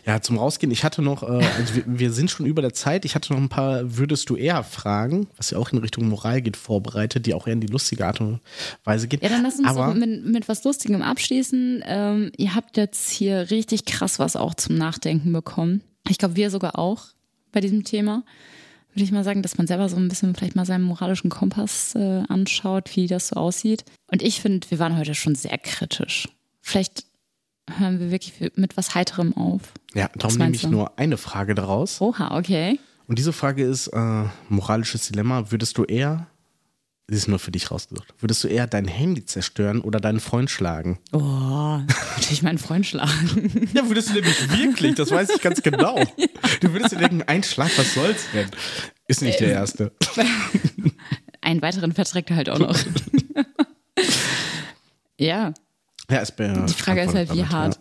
Ja, 0.05 0.21
zum 0.21 0.37
Rausgehen. 0.37 0.71
Ich 0.71 0.83
hatte 0.83 1.01
noch, 1.01 1.23
äh, 1.23 1.43
also 1.57 1.75
wir, 1.75 1.83
wir, 1.87 2.11
sind 2.11 2.29
schon 2.29 2.45
über 2.45 2.61
der 2.61 2.73
Zeit. 2.73 3.05
Ich 3.05 3.15
hatte 3.15 3.33
noch 3.33 3.39
ein 3.39 3.49
paar 3.49 3.97
Würdest 3.97 4.29
du 4.29 4.35
eher 4.35 4.63
Fragen, 4.63 5.27
was 5.37 5.51
ja 5.51 5.57
auch 5.57 5.71
in 5.71 5.77
Richtung 5.79 6.07
Moral 6.07 6.41
geht, 6.41 6.57
vorbereitet, 6.57 7.25
die 7.25 7.33
auch 7.33 7.47
eher 7.47 7.53
in 7.53 7.61
die 7.61 7.67
lustige 7.67 8.05
Art 8.05 8.21
und 8.21 8.41
Weise 8.83 9.07
geht. 9.07 9.23
Ja, 9.23 9.29
dann 9.29 9.43
lass 9.43 9.57
uns 9.57 9.67
Aber, 9.67 9.93
mit, 9.93 10.25
mit 10.25 10.49
was 10.49 10.63
Lustigem 10.63 11.01
abschließen. 11.01 11.83
Ähm, 11.85 12.31
ihr 12.37 12.53
habt 12.53 12.77
jetzt 12.77 13.09
hier 13.09 13.49
richtig 13.49 13.85
krass 13.85 14.19
was 14.19 14.35
auch 14.35 14.53
zum 14.53 14.77
Nachdenken 14.77 15.31
bekommen. 15.31 15.81
Ich 16.09 16.17
glaube, 16.17 16.35
wir 16.35 16.49
sogar 16.49 16.77
auch 16.77 17.05
bei 17.51 17.61
diesem 17.61 17.83
Thema. 17.83 18.23
Würde 18.93 19.05
ich 19.05 19.11
mal 19.11 19.23
sagen, 19.23 19.41
dass 19.41 19.57
man 19.57 19.67
selber 19.67 19.87
so 19.87 19.95
ein 19.95 20.09
bisschen 20.09 20.35
vielleicht 20.35 20.57
mal 20.57 20.65
seinen 20.65 20.83
moralischen 20.83 21.29
Kompass 21.29 21.95
äh, 21.95 22.23
anschaut, 22.27 22.95
wie 22.95 23.07
das 23.07 23.29
so 23.29 23.37
aussieht. 23.37 23.85
Und 24.11 24.21
ich 24.21 24.41
finde, 24.41 24.69
wir 24.69 24.79
waren 24.79 24.97
heute 24.97 25.15
schon 25.15 25.35
sehr 25.35 25.57
kritisch. 25.57 26.27
Vielleicht 26.61 27.05
hören 27.77 27.99
wir 27.99 28.11
wirklich 28.11 28.51
mit 28.55 28.77
was 28.77 28.95
Heiterem 28.95 29.35
auf. 29.35 29.61
Ja, 29.93 30.09
darum 30.15 30.37
nehme 30.37 30.55
ich 30.55 30.61
du? 30.61 30.69
nur 30.69 30.97
eine 30.97 31.17
Frage 31.17 31.55
daraus. 31.55 32.01
Oha, 32.01 32.37
okay. 32.37 32.79
Und 33.07 33.19
diese 33.19 33.33
Frage 33.33 33.63
ist: 33.63 33.87
äh, 33.87 34.23
moralisches 34.49 35.07
Dilemma. 35.07 35.51
Würdest 35.51 35.77
du 35.77 35.83
eher, 35.83 36.27
sie 37.07 37.17
ist 37.17 37.27
nur 37.27 37.39
für 37.39 37.51
dich 37.51 37.71
rausgesucht, 37.71 38.13
würdest 38.19 38.43
du 38.43 38.47
eher 38.47 38.67
dein 38.67 38.87
Handy 38.87 39.25
zerstören 39.25 39.81
oder 39.81 39.99
deinen 39.99 40.19
Freund 40.19 40.49
schlagen? 40.49 40.99
Oh, 41.11 41.79
natürlich 42.15 42.41
meinen 42.41 42.57
Freund 42.57 42.85
schlagen. 42.85 43.69
ja, 43.73 43.87
würdest 43.87 44.09
du 44.09 44.13
nämlich 44.13 44.57
wirklich, 44.57 44.95
das 44.95 45.11
weiß 45.11 45.29
ich 45.35 45.41
ganz 45.41 45.61
genau. 45.61 45.97
ja. 45.99 46.27
Du 46.61 46.71
würdest 46.73 46.93
dir 46.93 46.99
denken: 46.99 47.23
ein 47.23 47.43
Schlag, 47.43 47.71
was 47.77 47.93
soll's 47.93 48.25
denn? 48.33 48.49
Ist 49.07 49.21
nicht 49.21 49.41
äh, 49.41 49.45
der 49.45 49.53
erste. 49.53 49.91
Einen 51.41 51.61
weiteren 51.61 51.91
verträgt 51.91 52.29
er 52.29 52.37
halt 52.37 52.49
auch 52.49 52.59
noch. 52.59 52.77
ja, 55.17 55.53
ja, 56.11 56.21
es 56.21 56.37
wäre. 56.37 56.65
Die 56.65 56.73
Frage 56.73 57.01
ist 57.01 57.13
halt, 57.13 57.33
wie 57.33 57.45
hart 57.45 57.79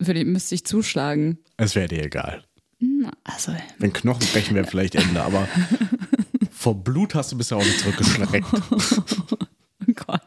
ja. 0.00 0.06
würde, 0.06 0.24
müsste 0.24 0.54
ich 0.54 0.64
zuschlagen? 0.64 1.38
Es 1.56 1.74
wäre 1.74 1.88
dir 1.88 2.04
egal. 2.04 2.44
Hm, 2.80 3.10
also. 3.24 3.54
Wenn 3.78 3.92
Knochen 3.92 4.26
brechen, 4.32 4.54
wäre 4.54 4.66
vielleicht 4.66 4.94
Ende, 4.94 5.22
aber 5.22 5.48
vor 6.50 6.82
Blut 6.82 7.14
hast 7.14 7.32
du 7.32 7.38
bisher 7.38 7.56
auch 7.56 7.64
nicht 7.64 7.80
zurückgeschreckt. 7.80 8.46
oh 8.52 9.92
Gott. 9.94 10.20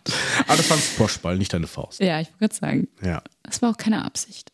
Aber 0.48 0.58
du 0.58 0.64
fandst 0.64 0.98
Boschball, 0.98 1.38
nicht 1.38 1.54
deine 1.54 1.68
Faust. 1.68 2.00
Ja, 2.00 2.20
ich 2.20 2.30
wollte 2.30 2.40
gerade 2.40 2.56
sagen. 2.56 2.88
Ja. 3.02 3.24
Das 3.44 3.62
war 3.62 3.72
auch 3.72 3.78
keine 3.78 4.06
Absicht. 4.06 4.52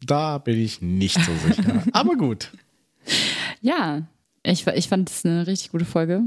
Da 0.00 0.38
bin 0.38 0.58
ich 0.58 0.80
nicht 0.80 1.18
so 1.22 1.32
sicher. 1.46 1.82
aber 1.92 2.16
gut. 2.16 2.52
Ja, 3.60 4.02
ich, 4.42 4.66
ich 4.66 4.88
fand 4.88 5.10
es 5.10 5.24
eine 5.24 5.46
richtig 5.46 5.70
gute 5.70 5.84
Folge. 5.84 6.22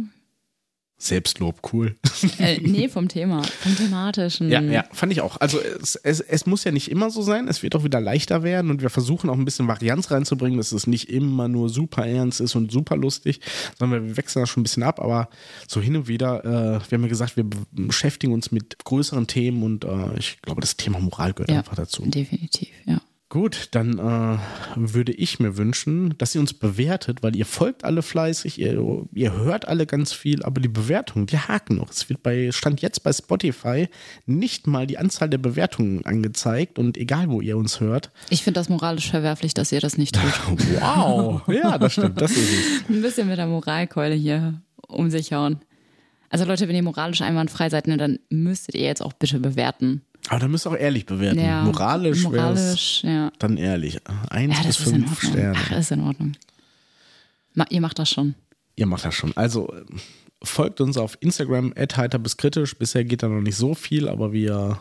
Selbstlob, 1.02 1.74
cool. 1.74 1.96
Äh, 2.38 2.60
nee, 2.62 2.88
vom 2.88 3.08
Thema, 3.08 3.42
vom 3.42 3.76
thematischen. 3.76 4.50
Ja, 4.50 4.62
ja, 4.62 4.86
fand 4.92 5.12
ich 5.12 5.22
auch. 5.22 5.42
Also 5.42 5.60
es, 5.60 5.96
es, 5.96 6.20
es 6.20 6.46
muss 6.46 6.64
ja 6.64 6.72
nicht 6.72 6.92
immer 6.92 7.10
so 7.10 7.24
sein, 7.24 7.48
es 7.48 7.64
wird 7.64 7.76
auch 7.76 7.84
wieder 7.84 8.00
leichter 8.00 8.44
werden 8.44 8.70
und 8.70 8.84
wir 8.84 8.92
versuchen 8.92 9.30
auch 9.30 9.36
ein 9.36 9.44
bisschen 9.44 9.68
Varianz 9.68 10.12
reinzubringen, 10.12 10.58
dass 10.58 10.72
es 10.72 10.86
nicht 10.86 11.10
immer 11.10 11.48
nur 11.48 11.70
super 11.70 12.06
ernst 12.06 12.40
ist 12.40 12.56
und 12.56 12.72
super 12.72 12.96
lustig, 12.96 13.42
sondern 13.80 14.08
wir 14.08 14.18
wechseln 14.18 14.44
das 14.44 14.50
schon 14.50 14.62
ein 14.62 14.64
bisschen 14.64 14.84
ab, 14.84 15.00
aber 15.00 15.30
so 15.68 15.82
hin 15.82 15.96
und 15.96 16.08
wieder, 16.08 16.46
äh, 16.46 16.90
wir 16.90 16.98
haben 16.98 17.04
ja 17.04 17.10
gesagt, 17.10 17.36
wir 17.36 17.46
beschäftigen 17.72 18.34
uns 18.34 18.52
mit 18.52 18.78
größeren 18.84 19.26
Themen 19.26 19.64
und 19.64 19.84
äh, 19.86 20.20
ich 20.20 20.40
glaube, 20.44 20.62
das 20.62 20.78
Thema 20.78 21.00
Moral 21.00 21.34
gehört 21.34 21.50
ja, 21.50 21.58
einfach 21.58 21.76
dazu. 21.76 22.04
Definitiv, 22.06 22.70
ja. 22.86 23.02
Gut, 23.32 23.70
dann 23.72 23.98
äh, 23.98 24.38
würde 24.76 25.14
ich 25.14 25.40
mir 25.40 25.56
wünschen, 25.56 26.16
dass 26.18 26.36
ihr 26.36 26.42
uns 26.42 26.54
bewertet, 26.54 27.24
weil 27.24 27.34
ihr 27.34 27.46
folgt 27.46 27.86
alle 27.86 28.02
fleißig, 28.02 28.60
ihr, 28.60 29.06
ihr 29.14 29.32
hört 29.32 29.70
alle 29.70 29.86
ganz 29.86 30.12
viel, 30.12 30.44
aber 30.44 30.60
die 30.60 30.68
Bewertungen, 30.68 31.28
die 31.28 31.38
haken 31.38 31.78
noch. 31.78 31.92
Es 31.92 32.10
wird 32.10 32.24
bei 32.24 32.52
Stand 32.52 32.82
jetzt 32.82 33.04
bei 33.04 33.14
Spotify 33.14 33.88
nicht 34.26 34.68
mal 34.68 34.86
die 34.86 34.98
Anzahl 34.98 35.30
der 35.30 35.38
Bewertungen 35.38 36.04
angezeigt 36.04 36.78
und 36.78 36.98
egal 36.98 37.30
wo 37.30 37.40
ihr 37.40 37.56
uns 37.56 37.80
hört. 37.80 38.12
Ich 38.30 38.44
finde 38.44 38.60
das 38.60 38.68
moralisch 38.68 39.10
verwerflich, 39.10 39.54
dass 39.54 39.72
ihr 39.72 39.80
das 39.80 39.98
nicht 39.98 40.16
tut. 40.16 40.60
wow, 40.82 41.42
ja, 41.48 41.78
das 41.78 41.94
stimmt, 41.94 42.20
das 42.20 42.32
ist 42.32 42.52
es. 42.52 42.90
Ein 42.90 43.02
bisschen 43.02 43.30
mit 43.30 43.38
der 43.38 43.48
Moralkeule 43.48 44.14
hier 44.14 44.62
um 44.90 45.10
sich 45.10 45.32
hauen. 45.32 45.62
Also 46.28 46.44
Leute, 46.44 46.68
wenn 46.68 46.76
ihr 46.76 46.84
moralisch 46.84 47.22
einwandfrei 47.22 47.70
seid, 47.70 47.88
ne, 47.88 47.96
dann 47.96 48.20
müsstet 48.30 48.76
ihr 48.76 48.84
jetzt 48.84 49.02
auch 49.02 49.14
bitte 49.14 49.40
bewerten. 49.40 50.02
Aber 50.32 50.40
da 50.40 50.48
müsst 50.48 50.66
ihr 50.66 50.72
auch 50.72 50.78
ehrlich 50.78 51.06
bewerten. 51.06 51.42
Ja, 51.42 51.62
moralisch, 51.64 52.24
moralisch 52.24 53.04
ja. 53.04 53.34
dann 53.38 53.58
ehrlich. 53.58 54.00
Eins 54.30 54.60
ja, 54.60 54.64
bis 54.64 54.78
fünf 54.78 55.22
Sterne. 55.22 55.58
Ach, 55.58 55.72
ist 55.74 55.92
in 55.92 56.00
Ordnung. 56.00 56.32
Ma 57.54 57.66
ihr 57.70 57.82
macht 57.82 58.00
das 58.00 58.10
schon. 58.10 58.36
Ihr 58.78 58.86
macht 58.86 59.04
das 59.04 59.14
schon. 59.14 59.36
Also 59.36 59.74
folgt 60.42 60.80
uns 60.80 60.96
auf 60.96 61.18
Instagram, 61.20 61.74
heiter 61.76 62.18
bis 62.18 62.38
kritisch. 62.38 62.78
Bisher 62.78 63.04
geht 63.04 63.24
da 63.24 63.28
noch 63.28 63.42
nicht 63.42 63.58
so 63.58 63.74
viel, 63.74 64.08
aber 64.08 64.32
wir, 64.32 64.80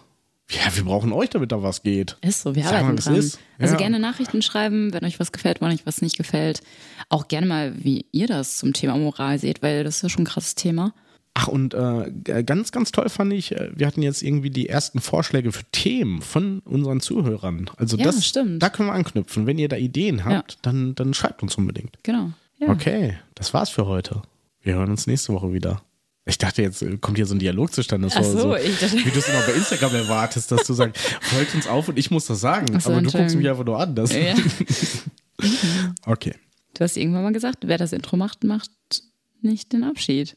ja, 0.50 0.76
wir 0.76 0.84
brauchen 0.84 1.12
euch, 1.12 1.30
damit 1.30 1.50
da 1.50 1.60
was 1.60 1.82
geht. 1.82 2.16
Ist 2.20 2.42
so, 2.42 2.54
wir 2.54 2.62
Sag 2.62 2.74
arbeiten 2.74 2.94
mal, 2.94 3.02
dran. 3.02 3.16
Ist. 3.16 3.40
Also 3.58 3.76
gerne 3.76 3.98
Nachrichten 3.98 4.42
schreiben, 4.42 4.92
wenn 4.92 5.04
euch 5.04 5.18
was 5.18 5.32
gefällt, 5.32 5.60
wenn 5.60 5.72
euch 5.72 5.84
was 5.84 6.00
nicht 6.00 6.16
gefällt. 6.16 6.60
Auch 7.08 7.26
gerne 7.26 7.48
mal, 7.48 7.72
wie 7.76 8.06
ihr 8.12 8.28
das 8.28 8.58
zum 8.58 8.72
Thema 8.72 8.96
Moral 8.96 9.40
seht, 9.40 9.64
weil 9.64 9.82
das 9.82 9.96
ist 9.96 10.02
ja 10.02 10.08
schon 10.10 10.22
ein 10.22 10.28
krasses 10.28 10.54
Thema. 10.54 10.94
Ach, 11.40 11.48
und 11.48 11.72
äh, 11.72 12.44
ganz, 12.44 12.70
ganz 12.70 12.92
toll 12.92 13.08
fand 13.08 13.32
ich, 13.32 13.52
äh, 13.52 13.70
wir 13.74 13.86
hatten 13.86 14.02
jetzt 14.02 14.22
irgendwie 14.22 14.50
die 14.50 14.68
ersten 14.68 15.00
Vorschläge 15.00 15.52
für 15.52 15.64
Themen 15.72 16.20
von 16.20 16.58
unseren 16.60 17.00
Zuhörern. 17.00 17.70
Also 17.76 17.96
ja, 17.96 18.04
das 18.04 18.26
stimmt. 18.26 18.62
da 18.62 18.68
können 18.68 18.90
wir 18.90 18.92
anknüpfen. 18.92 19.46
Wenn 19.46 19.56
ihr 19.56 19.68
da 19.68 19.76
Ideen 19.76 20.26
habt, 20.26 20.52
ja. 20.52 20.58
dann, 20.60 20.94
dann 20.96 21.14
schreibt 21.14 21.42
uns 21.42 21.54
unbedingt. 21.54 21.96
Genau. 22.02 22.32
Ja. 22.58 22.68
Okay, 22.68 23.16
das 23.34 23.54
war's 23.54 23.70
für 23.70 23.86
heute. 23.86 24.20
Wir 24.60 24.74
hören 24.74 24.90
uns 24.90 25.06
nächste 25.06 25.32
Woche 25.32 25.50
wieder. 25.54 25.80
Ich 26.26 26.36
dachte, 26.36 26.60
jetzt 26.60 26.82
äh, 26.82 26.98
kommt 26.98 27.16
hier 27.16 27.24
so 27.24 27.34
ein 27.34 27.38
Dialog 27.38 27.72
zustande. 27.72 28.08
Das 28.08 28.16
Ach 28.18 28.24
so, 28.24 28.38
so 28.38 28.56
ich 28.56 28.78
dachte... 28.78 28.98
wie 28.98 29.10
du 29.10 29.18
es 29.18 29.26
immer 29.26 29.40
bei 29.40 29.52
Instagram 29.52 29.94
erwartest, 29.94 30.52
dass 30.52 30.66
du 30.66 30.74
sagst, 30.74 31.00
folgt 31.22 31.54
uns 31.54 31.66
auf 31.66 31.88
und 31.88 31.98
ich 31.98 32.10
muss 32.10 32.26
das 32.26 32.40
sagen. 32.40 32.78
So, 32.80 32.90
Aber 32.90 33.00
du 33.00 33.10
guckst 33.10 33.34
mich 33.34 33.48
einfach 33.48 33.64
nur 33.64 33.80
an. 33.80 33.94
Das 33.94 34.12
ja. 34.12 34.34
okay. 36.04 36.34
Du 36.74 36.84
hast 36.84 36.98
irgendwann 36.98 37.22
mal 37.22 37.32
gesagt, 37.32 37.66
wer 37.66 37.78
das 37.78 37.94
Intro 37.94 38.18
macht, 38.18 38.44
macht 38.44 38.70
nicht 39.40 39.72
den 39.72 39.84
Abschied. 39.84 40.36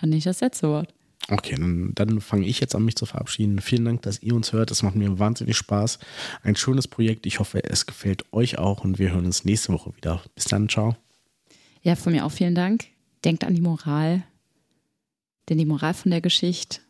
Hat 0.00 0.08
nicht 0.08 0.26
das 0.26 0.40
letzte 0.40 0.68
Wort. 0.68 0.94
Okay, 1.28 1.56
dann, 1.56 1.92
dann 1.94 2.20
fange 2.20 2.46
ich 2.46 2.60
jetzt 2.60 2.74
an, 2.74 2.84
mich 2.84 2.96
zu 2.96 3.06
verabschieden. 3.06 3.60
Vielen 3.60 3.84
Dank, 3.84 4.02
dass 4.02 4.22
ihr 4.22 4.34
uns 4.34 4.52
hört. 4.52 4.70
Es 4.70 4.82
macht 4.82 4.96
mir 4.96 5.18
wahnsinnig 5.18 5.56
Spaß. 5.56 5.98
Ein 6.42 6.56
schönes 6.56 6.88
Projekt. 6.88 7.26
Ich 7.26 7.38
hoffe, 7.38 7.62
es 7.62 7.86
gefällt 7.86 8.24
euch 8.32 8.58
auch 8.58 8.84
und 8.84 8.98
wir 8.98 9.12
hören 9.12 9.26
uns 9.26 9.44
nächste 9.44 9.72
Woche 9.72 9.94
wieder. 9.96 10.22
Bis 10.34 10.44
dann, 10.44 10.68
ciao. 10.68 10.96
Ja, 11.82 11.94
von 11.94 12.12
mir 12.12 12.24
auch 12.24 12.32
vielen 12.32 12.54
Dank. 12.54 12.86
Denkt 13.24 13.44
an 13.44 13.54
die 13.54 13.60
Moral. 13.60 14.22
Denn 15.48 15.58
die 15.58 15.66
Moral 15.66 15.94
von 15.94 16.10
der 16.10 16.20
Geschichte, 16.20 16.80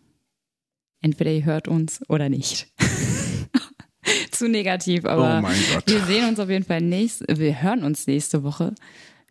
entweder 1.00 1.32
ihr 1.32 1.44
hört 1.44 1.66
uns 1.66 2.00
oder 2.08 2.28
nicht. 2.28 2.68
Zu 4.30 4.48
negativ, 4.48 5.04
aber 5.04 5.42
oh 5.44 5.48
wir 5.86 6.04
sehen 6.04 6.28
uns 6.28 6.38
auf 6.38 6.48
jeden 6.48 6.64
Fall 6.64 6.80
nächste, 6.80 7.26
wir 7.38 7.62
hören 7.62 7.84
uns 7.84 8.06
nächste 8.06 8.42
Woche. 8.42 8.74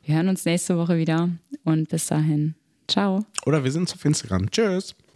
Wir 0.04 0.16
hören 0.16 0.30
uns 0.30 0.46
nächste 0.46 0.78
Woche 0.78 0.98
wieder 0.98 1.30
und 1.64 1.90
bis 1.90 2.08
dahin. 2.08 2.56
Ciao. 2.90 3.24
Oder 3.46 3.64
wir 3.64 3.72
sind 3.72 3.92
auf 3.94 4.04
Instagram. 4.04 4.50
Tschüss. 4.52 4.96